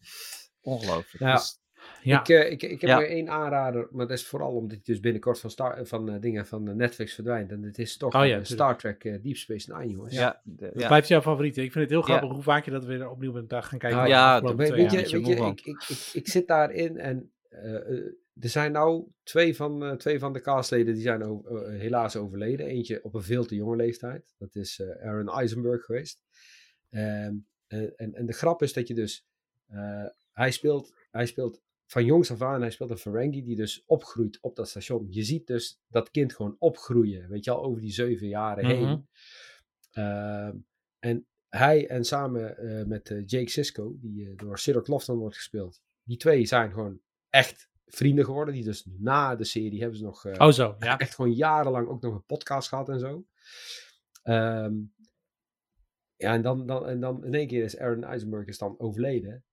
[0.60, 1.24] ongelooflijk.
[1.24, 1.34] Ja.
[1.34, 1.57] Dus,
[2.02, 2.20] Ja.
[2.20, 2.96] Ik, eh, ik, ik heb Ja.
[2.96, 6.20] maar één aanrader, maar dat is vooral omdat hij dus binnenkort van, Star, van eh,
[6.20, 7.50] dingen van eh, Netflix verdwijnt.
[7.50, 8.44] En het is toch Oh ja.
[8.44, 10.14] Star Trek Deep Space Nine, jongens.
[10.14, 10.86] ja, de- Dat ja.
[10.86, 11.56] blijft jouw favoriet.
[11.56, 12.04] Ik vind het heel Ja.
[12.04, 13.98] grappig hoe vaak je dat weer opnieuw bent gaan kijken.
[13.98, 17.32] Nou ja, Weet, je, weet je, ik, ik, ik, ik zit daarin en
[18.40, 21.42] er zijn nou twee van, eh, twee van de castleden die zijn
[21.78, 22.66] helaas overleden.
[22.66, 24.34] Eentje op een veel te jonge leeftijd.
[24.38, 26.22] Dat is eh, Aaron Eisenberg geweest.
[26.90, 27.34] Ehm,
[27.66, 29.26] en, en, en de grap is dat je dus...
[29.68, 33.82] eh, hij, speelt, hij speelt van jongs af aan, hij speelt een Ferengi die dus
[33.86, 35.06] opgroeit op dat station.
[35.10, 38.74] Je ziet dus dat kind gewoon opgroeien, weet je al, over die zeven jaren Mhm.
[38.74, 39.08] heen.
[39.90, 40.56] Ehm,
[40.98, 45.36] en hij en samen eh, met eh, Jake Sisko, die eh, door Cyril Clofton wordt
[45.36, 47.00] gespeeld, die twee zijn gewoon
[47.30, 48.54] echt vrienden geworden.
[48.54, 50.98] Die dus na de serie hebben ze nog Oh zo, ja.
[50.98, 53.26] echt gewoon jarenlang ook nog een podcast gehad en zo.
[54.22, 54.74] Ehm,
[56.16, 59.44] ja, en dan, dan, en dan in één keer is Aaron Eisenberg is dan overleden.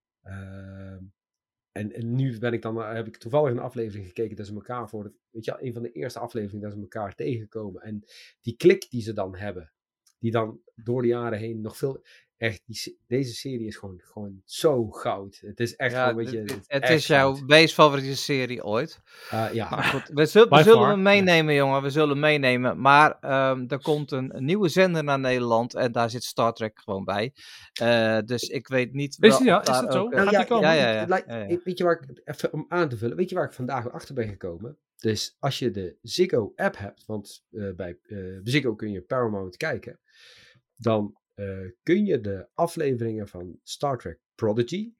[1.77, 4.53] En, en nu ben ik dan, eh, heb ik toevallig een aflevering gekeken dat ze
[4.53, 7.81] elkaar voor weet je een van de eerste afleveringen dat ze elkaar tegenkomen.
[7.81, 8.03] En
[8.41, 9.71] die klik die ze dan hebben,
[10.19, 12.03] die dan door de jaren heen nog veel,
[12.37, 15.37] echt, die, deze serie is gewoon, gewoon zo goud.
[15.41, 18.15] Het is echt Ja, gewoon, weet je, het, het het echt is jouw meest favoriete
[18.17, 18.99] serie ooit.
[19.29, 21.81] Ah, ja, Maar goed, we, zul- we zullen hem meenemen, jongen.
[21.81, 22.81] We zullen hem meenemen.
[22.81, 25.73] Maar ehm, er komt een, een nieuwe zender naar Nederland.
[25.75, 27.33] En daar zit Star Trek gewoon bij.
[27.73, 29.17] Eh, dus ik weet niet.
[29.19, 29.57] Is wel ja?
[29.57, 30.09] of Is dat zo?
[30.09, 30.67] eh, Nou die komen?
[30.67, 31.59] Ja, ja, het- ja.
[31.63, 34.13] Weet je waar ik, even om aan te vullen, weet je waar ik vandaag achter
[34.15, 34.77] ben gekomen?
[34.97, 39.57] Dus als je de Ziggo app hebt, want eh, bij eh, Ziggo kun je Paramount
[39.57, 39.99] kijken,
[40.75, 44.93] dan eh, kun je de afleveringen van Star Trek Prodigy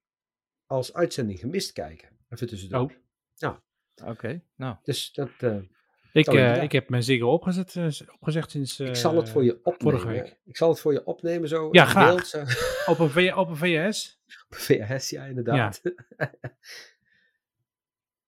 [0.66, 2.10] als uitzending gemist kijken.
[2.30, 2.94] Even tussendoor.
[3.40, 3.56] Oh.
[4.06, 4.76] Oké, nou.
[4.84, 5.58] Dus dat, eh,
[6.14, 8.80] Ik, eh, ik heb mijn Ziggo opgezet, opgezegd sinds...
[8.80, 10.00] ik zal het voor je opnemen.
[10.00, 10.38] vorige week.
[10.46, 12.08] Ik zal het voor je opnemen zo Ja, in graag.
[12.08, 12.28] beeld.
[12.28, 12.44] Zo.
[12.92, 14.20] Op een, v, op een VS?
[14.50, 15.82] VHS, ja, inderdaad.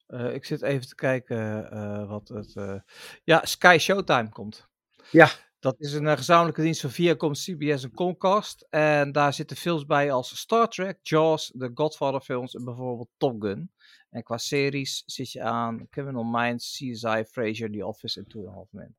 [0.07, 2.55] Eh, ik zit even te kijken eh, wat het.
[2.55, 2.79] eh,
[3.23, 4.69] Ja, Sky Showtime komt.
[5.11, 5.29] Ja.
[5.59, 8.67] Dat is een eh, gezamenlijke dienst van Viacom, CBS en Comcast.
[8.69, 13.41] En daar zitten films bij als Star Trek, Jaws, de Godfather films en bijvoorbeeld Top
[13.41, 13.71] Gun.
[14.09, 18.49] En qua series zit je aan Criminal Minds, CSI, Frasier, The Office en Two and
[18.49, 18.95] a Half Men.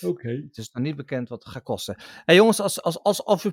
[0.00, 0.28] Oké.
[0.28, 1.96] Het is nog niet bekend wat het gaat kosten.
[2.24, 3.48] Hey jongens, als, als, als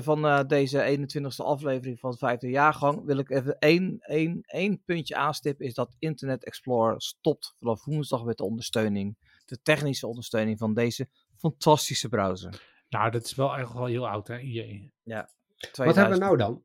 [0.00, 4.82] van eh, deze 21ste aflevering van het vijfde jaargang wil ik even één, één, één
[4.84, 5.66] puntje aanstippen.
[5.66, 9.16] Is dat Internet Explorer stopt vanaf woensdag met de ondersteuning,
[9.48, 12.62] de technische ondersteuning van deze fantastische browser.
[12.88, 14.38] Nou, dat is wel eigenlijk wel heel oud, hè?
[14.38, 14.92] IE.
[15.74, 16.62] Wat hebben we nou dan?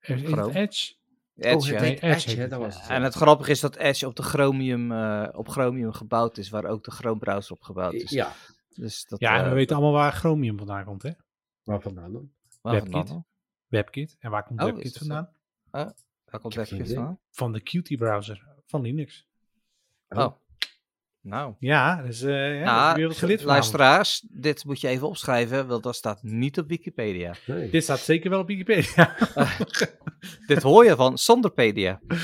[0.00, 0.54] Is het Chrome.
[0.54, 0.94] Edge?
[1.36, 1.74] Edge, oh, ja.
[1.74, 2.58] het Edge Edge, dat ja.
[2.58, 2.88] was het.
[2.88, 6.64] En het grappige is dat Edge op, de Chromium, eh, op Chromium gebouwd is, waar
[6.64, 8.10] ook de Chrome browser op gebouwd is.
[8.10, 8.32] Ja,
[8.74, 11.10] Dus dat, Ja, en eh, we weten allemaal waar Chromium vandaan komt, hè?
[11.62, 12.32] waar vandaan dan?
[12.60, 12.92] waar WebKit.
[12.92, 13.26] vandaan dan?
[13.66, 14.16] WebKit.
[14.18, 15.30] En waar komt Oh, WebKit vandaan?
[15.70, 17.20] Waar komt WebKit vandaan?
[17.30, 19.28] Van de Qt browser van Linux.
[20.08, 20.32] Oh,
[21.26, 21.54] nou.
[21.58, 23.16] Ja, dus eh ja, Nou.
[23.46, 27.34] Luisteraars, dit moet je even opschrijven, want dat staat niet op Wikipedia.
[27.46, 27.70] Nee.
[27.70, 29.16] Dit staat zeker wel op Wikipedia.
[30.46, 32.00] dit hoor je van Sonderpedia.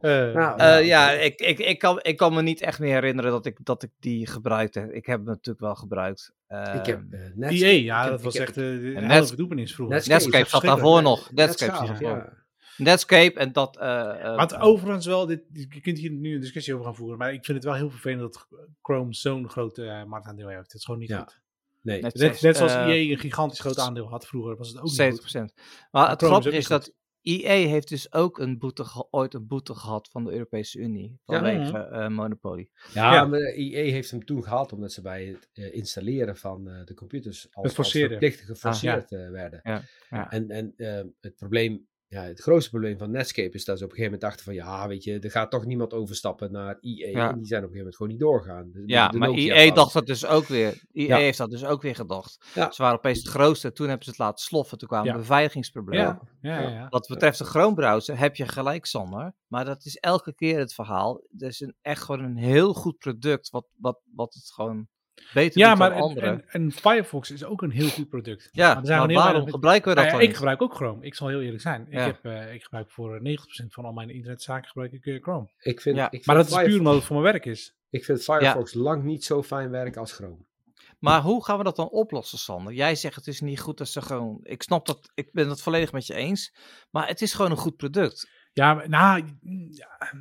[0.00, 3.30] Eh, Nou, Eh, ja, ik, ik, ik, kan, ik kan me niet echt meer herinneren
[3.30, 4.88] dat ik, dat ik die gebruikte.
[4.92, 6.32] Ik heb hem natuurlijk wel gebruikt.
[6.46, 7.50] Eh, Ik heb eh, net.
[7.52, 9.94] EA, ja, ik heb- dat was heb- echt eh, de En hele verdoemenis vroeger.
[9.96, 10.22] Netscape.
[10.22, 11.32] Netscape zat daarvoor nog.
[11.32, 12.37] Netscape zat Netscape, daarvoor.
[12.78, 12.84] Ja.
[12.84, 13.76] Netscape en dat...
[13.76, 16.94] eh, eh, Maar het overigens wel, dit, je kunt hier nu een discussie over gaan
[16.96, 18.46] voeren, maar ik vind het wel heel vervelend dat
[18.82, 20.62] Chrome zo'n groot eh, marktaandeel heeft.
[20.62, 21.18] Het is gewoon niet Ja.
[21.18, 21.40] goed.
[21.82, 22.02] Nee.
[22.02, 24.84] Net Net, net zoals eh, EA een gigantisch groot aandeel had vroeger, was het ook
[24.84, 25.40] niet 70%.
[25.40, 25.54] goed.
[25.90, 29.46] Maar het is grappige is dat EA heeft dus ook een boete ge- ooit een
[29.46, 31.18] boete gehad van de Europese Unie.
[31.24, 31.38] Ja.
[31.38, 32.68] Vanwege eh, Monopoly.
[32.92, 33.24] Ja, Ja.
[33.24, 36.94] maar IE heeft hem toen gehaald omdat ze bij het eh, installeren van eh, de
[36.94, 39.60] computers als, Het als verplicht geforceerd eh, werden.
[39.62, 40.30] Ja, ja.
[40.30, 43.90] En, en eh, het probleem ja, het grootste probleem van Netscape is dat ze op
[43.90, 47.10] een gegeven moment dachten van ja, weet je, er gaat toch niemand overstappen naar IE.
[47.10, 47.30] Ja.
[47.30, 48.70] En die zijn op een gegeven moment gewoon niet doorgaan.
[48.72, 50.82] De- Ja, de maar IE dacht dat dus ook weer.
[50.92, 51.16] IE Ja.
[51.16, 52.44] heeft dat dus ook weer gedacht.
[52.54, 52.70] Ja.
[52.70, 53.72] Ze waren opeens het grootste.
[53.72, 54.78] Toen hebben ze het laten sloffen.
[54.78, 55.16] Toen kwamen Ja.
[55.16, 56.20] beveiligingsproblemen.
[56.40, 56.86] Ja, ja, ja.
[56.88, 59.32] Wat betreft de Chrome browser heb je gelijk, Sander.
[59.46, 61.22] Maar dat is elke keer het verhaal.
[61.30, 63.50] Het is een, echt gewoon een heel goed product.
[63.50, 64.88] Wat, wat, wat het gewoon
[65.34, 66.28] beter Ja, maar dan en, anderen.
[66.30, 68.48] en, en Firefox is ook een heel goed product.
[68.52, 71.04] ja, zijn maar waarom weinig- gebruiken we dat Nou ja, dan ik gebruik ook Chrome.
[71.04, 71.86] Ik zal heel eerlijk zijn.
[71.90, 75.48] Ik, heb, eh, ik gebruik voor 90% van al mijn internetzaken gebruik ik eh, Chrome.
[75.58, 76.04] Ik vind, Ja.
[76.04, 77.76] ik vind Maar dat is puur omdat het voor mijn werk is.
[77.90, 80.46] Ik vind Firefox lang niet zo fijn werken als Chrome.
[80.98, 82.72] Maar hoe gaan we dat dan oplossen, Sander?
[82.72, 84.40] Jij zegt het is niet goed dat ze gewoon...
[84.42, 86.54] Ik snap dat, ik ben het volledig met je eens.
[86.90, 88.28] Maar het is gewoon een goed product.
[88.52, 90.12] Ja, maar, nou, mm, ja,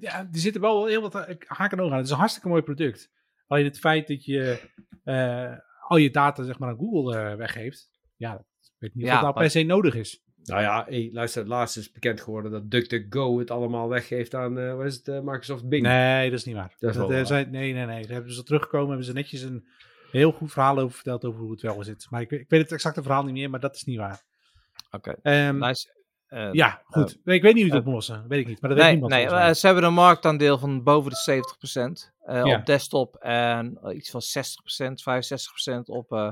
[0.00, 1.96] ja, er zitten wel heel wat eh, haken en ogen aan.
[1.98, 3.10] Het is een hartstikke mooi product.
[3.46, 4.60] Alleen het feit dat je
[5.04, 5.52] eh,
[5.88, 7.90] al je data zeg maar aan Google eh, weggeeft.
[8.16, 10.22] Ja, ik weet niet of Ja, dat nou per se nodig is.
[10.44, 14.58] Nou ja, hey, luister, het laatst is bekend geworden dat DuckDuckGo het allemaal weggeeft aan,
[14.58, 15.82] eh wat is het, Microsoft Bing.
[15.86, 16.74] Nee, dat is niet waar.
[16.78, 17.26] Dat is wel waar.
[17.26, 18.02] zijn- nee, nee, nee.
[18.02, 19.66] Daar hebben ze teruggekomen, hebben ze netjes een
[20.10, 22.06] heel goed verhaal over verteld over hoe het wel zit.
[22.10, 24.22] Maar ik, weet- ik weet het exacte verhaal niet meer, maar dat is niet waar.
[24.90, 25.14] Oké.
[25.22, 25.88] Ehm, Nice.
[26.26, 27.18] Eh, ja, goed.
[27.24, 28.28] nee, ik weet niet hoe je het oplossen.
[28.28, 28.60] Weet ik niet.
[28.60, 29.12] Maar dat weet niemand.
[29.12, 32.58] nee eh, ze hebben een marktaandeel van boven de 70% eh, Ja.
[32.58, 36.30] op desktop en eh, iets van 60%, 65% op, eh,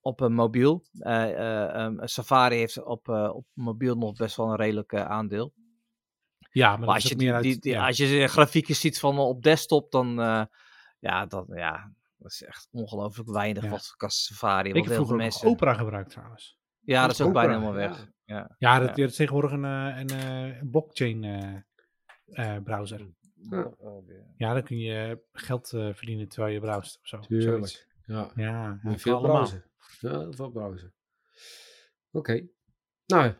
[0.00, 0.84] op een mobiel.
[0.98, 5.04] Eh, eh, ehm, Safari heeft op, eh, op mobiel nog best wel een redelijk eh,
[5.04, 5.52] aandeel.
[6.50, 7.42] ja, maar, Maar dat als je, meer uit...
[7.42, 7.86] die, die- ja.
[7.86, 10.08] als je grafiekjes ziet van op desktop, dan
[10.98, 13.70] ja, dan, ja, dat is echt ongelooflijk weinig Ja.
[13.70, 14.68] wat Safari.
[14.72, 15.48] ik heb vroeger mensen.
[15.48, 16.58] Opera gebruikt trouwens.
[16.86, 18.08] Ja, dat is ook bijna helemaal weg.
[18.24, 18.54] Ja.
[18.58, 18.94] Ja, dat, Ja.
[19.02, 23.06] dat is tegenwoordig een, eh, een, eh, een blockchain eh, eh, browser.
[23.50, 23.70] Ja.
[24.36, 27.16] Ja, dan kun je geld eh, verdienen terwijl je browst of zo.
[27.28, 27.44] zoiets.
[27.46, 27.86] Tuurlijk.
[28.06, 29.36] Ja, Ja, je veel allemaal.
[29.36, 29.64] browsen.
[30.00, 30.94] Ja, veel browsen.
[32.10, 32.46] Oké.
[33.06, 33.36] Nou, hadden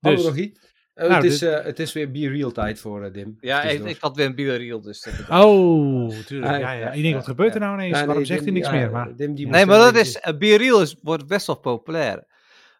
[0.00, 0.24] we Dus.
[0.24, 0.68] nog iets?
[0.94, 3.36] Eh, Nou, het, is, dit- eh, het is weer Be Real tijd voor eh, Dim.
[3.40, 5.14] Ja, ik, ik had weer een bioreel, dus dat
[5.44, 6.60] Oh, tuurlijk.
[6.60, 6.92] Ja, ja.
[6.92, 7.90] Ik denk, wat gebeurt er nou ineens?
[7.90, 8.90] Ja, Waarom nee, zegt hij niks ja, meer?
[8.90, 9.16] Maar...
[9.16, 12.29] Dim, die Nee, maar dat is, uh, BeReal is, wordt best wel populair.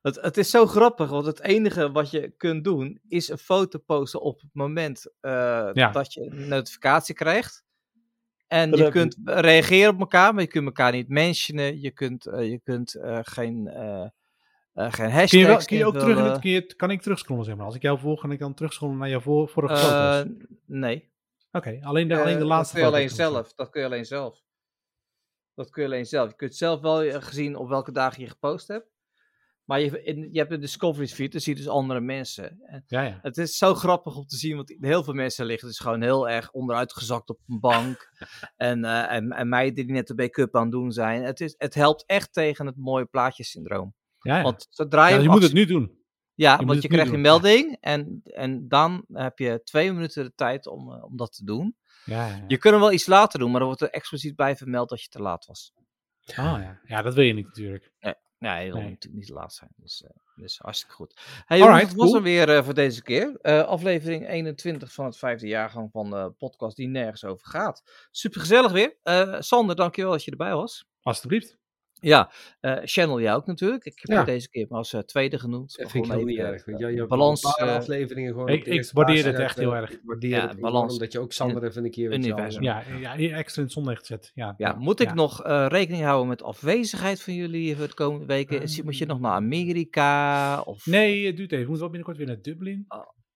[0.02, 3.78] Het, het is zo grappig, want het enige wat je kunt doen is een foto
[3.78, 5.90] posten op het moment eh, Ja.
[5.90, 7.64] dat je een notificatie krijgt.
[8.46, 11.80] En Dat je heb kunt reageren op elkaar, maar je kunt elkaar niet mentionen.
[11.80, 14.06] Je kunt, eh, je kunt eh, geen, eh
[14.72, 16.32] eh, geen hashtags Kun je, wel, kun je ook terug in invullen.
[16.32, 17.66] het, kun je, kan ik terugscrollen, zeg maar?
[17.66, 19.80] Als ik jou volg, kan ik dan terugscrollen naar jouw voor, vorige Eh,
[20.18, 20.32] foto's?
[20.66, 21.10] nee.
[21.52, 23.52] Oké, alleen, de, alleen de laatste Dat kun je alleen zelf.
[23.54, 24.42] Dat kun je alleen zelf.
[25.54, 26.30] Dat kun je alleen zelf.
[26.30, 28.86] Je kunt zelf wel gezien op welke dagen je gepost hebt.
[29.70, 32.60] Maar je, in, je hebt een Discovery feed, dan zie je dus andere mensen.
[32.62, 33.18] En Ja, ja.
[33.22, 36.28] het is zo grappig om te zien, want heel veel mensen liggen dus gewoon heel
[36.28, 38.10] erg onderuitgezakt op een bank.
[38.56, 41.22] en, eh, en, en meiden die net de make-up aan het doen zijn.
[41.22, 43.94] Het, is, het helpt echt tegen het mooie plaatjesyndroom.
[44.20, 44.42] ja, ja.
[44.42, 45.98] Want zodra je, Ja, dus je moet het nu doen.
[46.34, 50.32] ja, want je krijgt doen, een melding en, en dan heb je twee minuten de
[50.34, 51.76] tijd om, eh, om dat te doen.
[52.04, 52.44] Ja, ja.
[52.46, 55.02] Je kunt hem wel iets later doen, maar dan wordt er expliciet bij vermeld dat
[55.02, 55.72] je te laat was.
[56.26, 56.80] Oh, ja.
[56.84, 57.92] ja, dat wil je niet natuurlijk.
[58.40, 58.90] Ja, je wil Nee.
[58.90, 59.70] natuurlijk niet laat zijn.
[59.76, 61.20] Dus, eh, dus hartstikke goed.
[61.46, 62.14] Hey, jongens, dat was cool.
[62.14, 63.38] hem weer eh, voor deze keer.
[63.42, 67.82] Eh, aflevering 21 van het vijfde jaargang van de podcast die nergens over gaat.
[68.10, 68.96] Super gezellig weer.
[69.42, 70.88] Sander, dankjewel dat je erbij was.
[71.02, 71.58] Alsjeblieft.
[72.00, 72.30] Ja,
[72.60, 73.84] eh, Channel jij ook natuurlijk.
[73.84, 74.24] Ik heb Ja.
[74.24, 75.76] deze keer maar als eh, tweede genoemd.
[75.76, 76.64] Dat vind ik heel even, erg.
[76.66, 77.06] eh, weet je.
[77.06, 79.90] Balans, een paar eh, afleveringen gewoon ik- ik waardeer het echt heel erg.
[79.90, 80.98] Ik waardeer Ja, het balans.
[80.98, 82.12] dat je ook Sander even een keer...
[82.12, 82.62] Universum.
[82.62, 84.30] Ja, ja, extra in het zonlicht zet.
[84.34, 85.14] Ja, Ja, moet ik ja.
[85.14, 88.62] nog eh, rekening houden met afwezigheid van jullie voor de komende weken?
[88.84, 90.60] Moet je nog naar Amerika?
[90.60, 90.86] Of...
[90.86, 91.64] Nee, het duurt even.
[91.64, 92.86] We moeten wel binnenkort weer naar Dublin.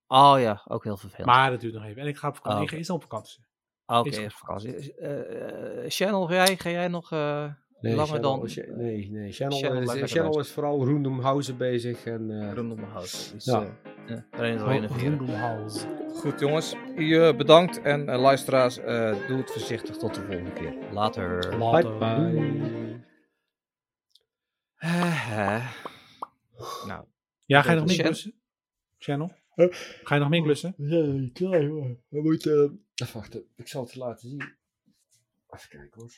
[0.06, 1.26] Oh ja, ook heel vervelend.
[1.26, 2.02] Maar het duurt nog even.
[2.02, 2.58] En ik ga op vakantie.
[2.58, 3.44] Oh, Ik ga eerst al op vakantie.
[3.86, 4.32] Oké, goed.
[4.34, 4.94] vakantie.
[4.94, 7.44] Eh, eh, Channel, ga jij, ga jij nog eh,
[7.84, 8.48] Nee, langer Channel, dan...
[8.48, 9.32] Ch- nee, nee.
[9.32, 12.04] Channel, Channel is, blijft Channel lekker is vooral Roendomhausen bezig.
[12.04, 13.32] En, eh, Rondom mijn hoofd.
[13.32, 13.76] Dus, Ja.
[14.06, 14.26] ja.
[14.32, 14.86] ja, je.
[14.86, 15.84] Roendomhals.
[16.14, 20.52] Goed jongens, u eh, bedankt en eh, luisteraars, eh, doe het voorzichtig tot de volgende
[20.52, 20.74] keer.
[20.92, 21.38] Later.
[21.48, 21.98] bye Later.
[21.98, 23.02] bye.
[24.76, 25.72] Eh, eh.
[26.86, 27.04] Nou,
[27.44, 28.12] Ja, ga je nog meer Channel?
[28.12, 28.34] klussen?
[28.98, 29.32] Channel?
[30.02, 30.74] Ga je nog meer klussen?
[30.76, 31.96] Ja, klaar hoor.
[32.08, 32.84] We moeten...
[32.94, 34.40] Even wachten, ik zal het laten zien.
[35.50, 36.12] Even kijken hoor.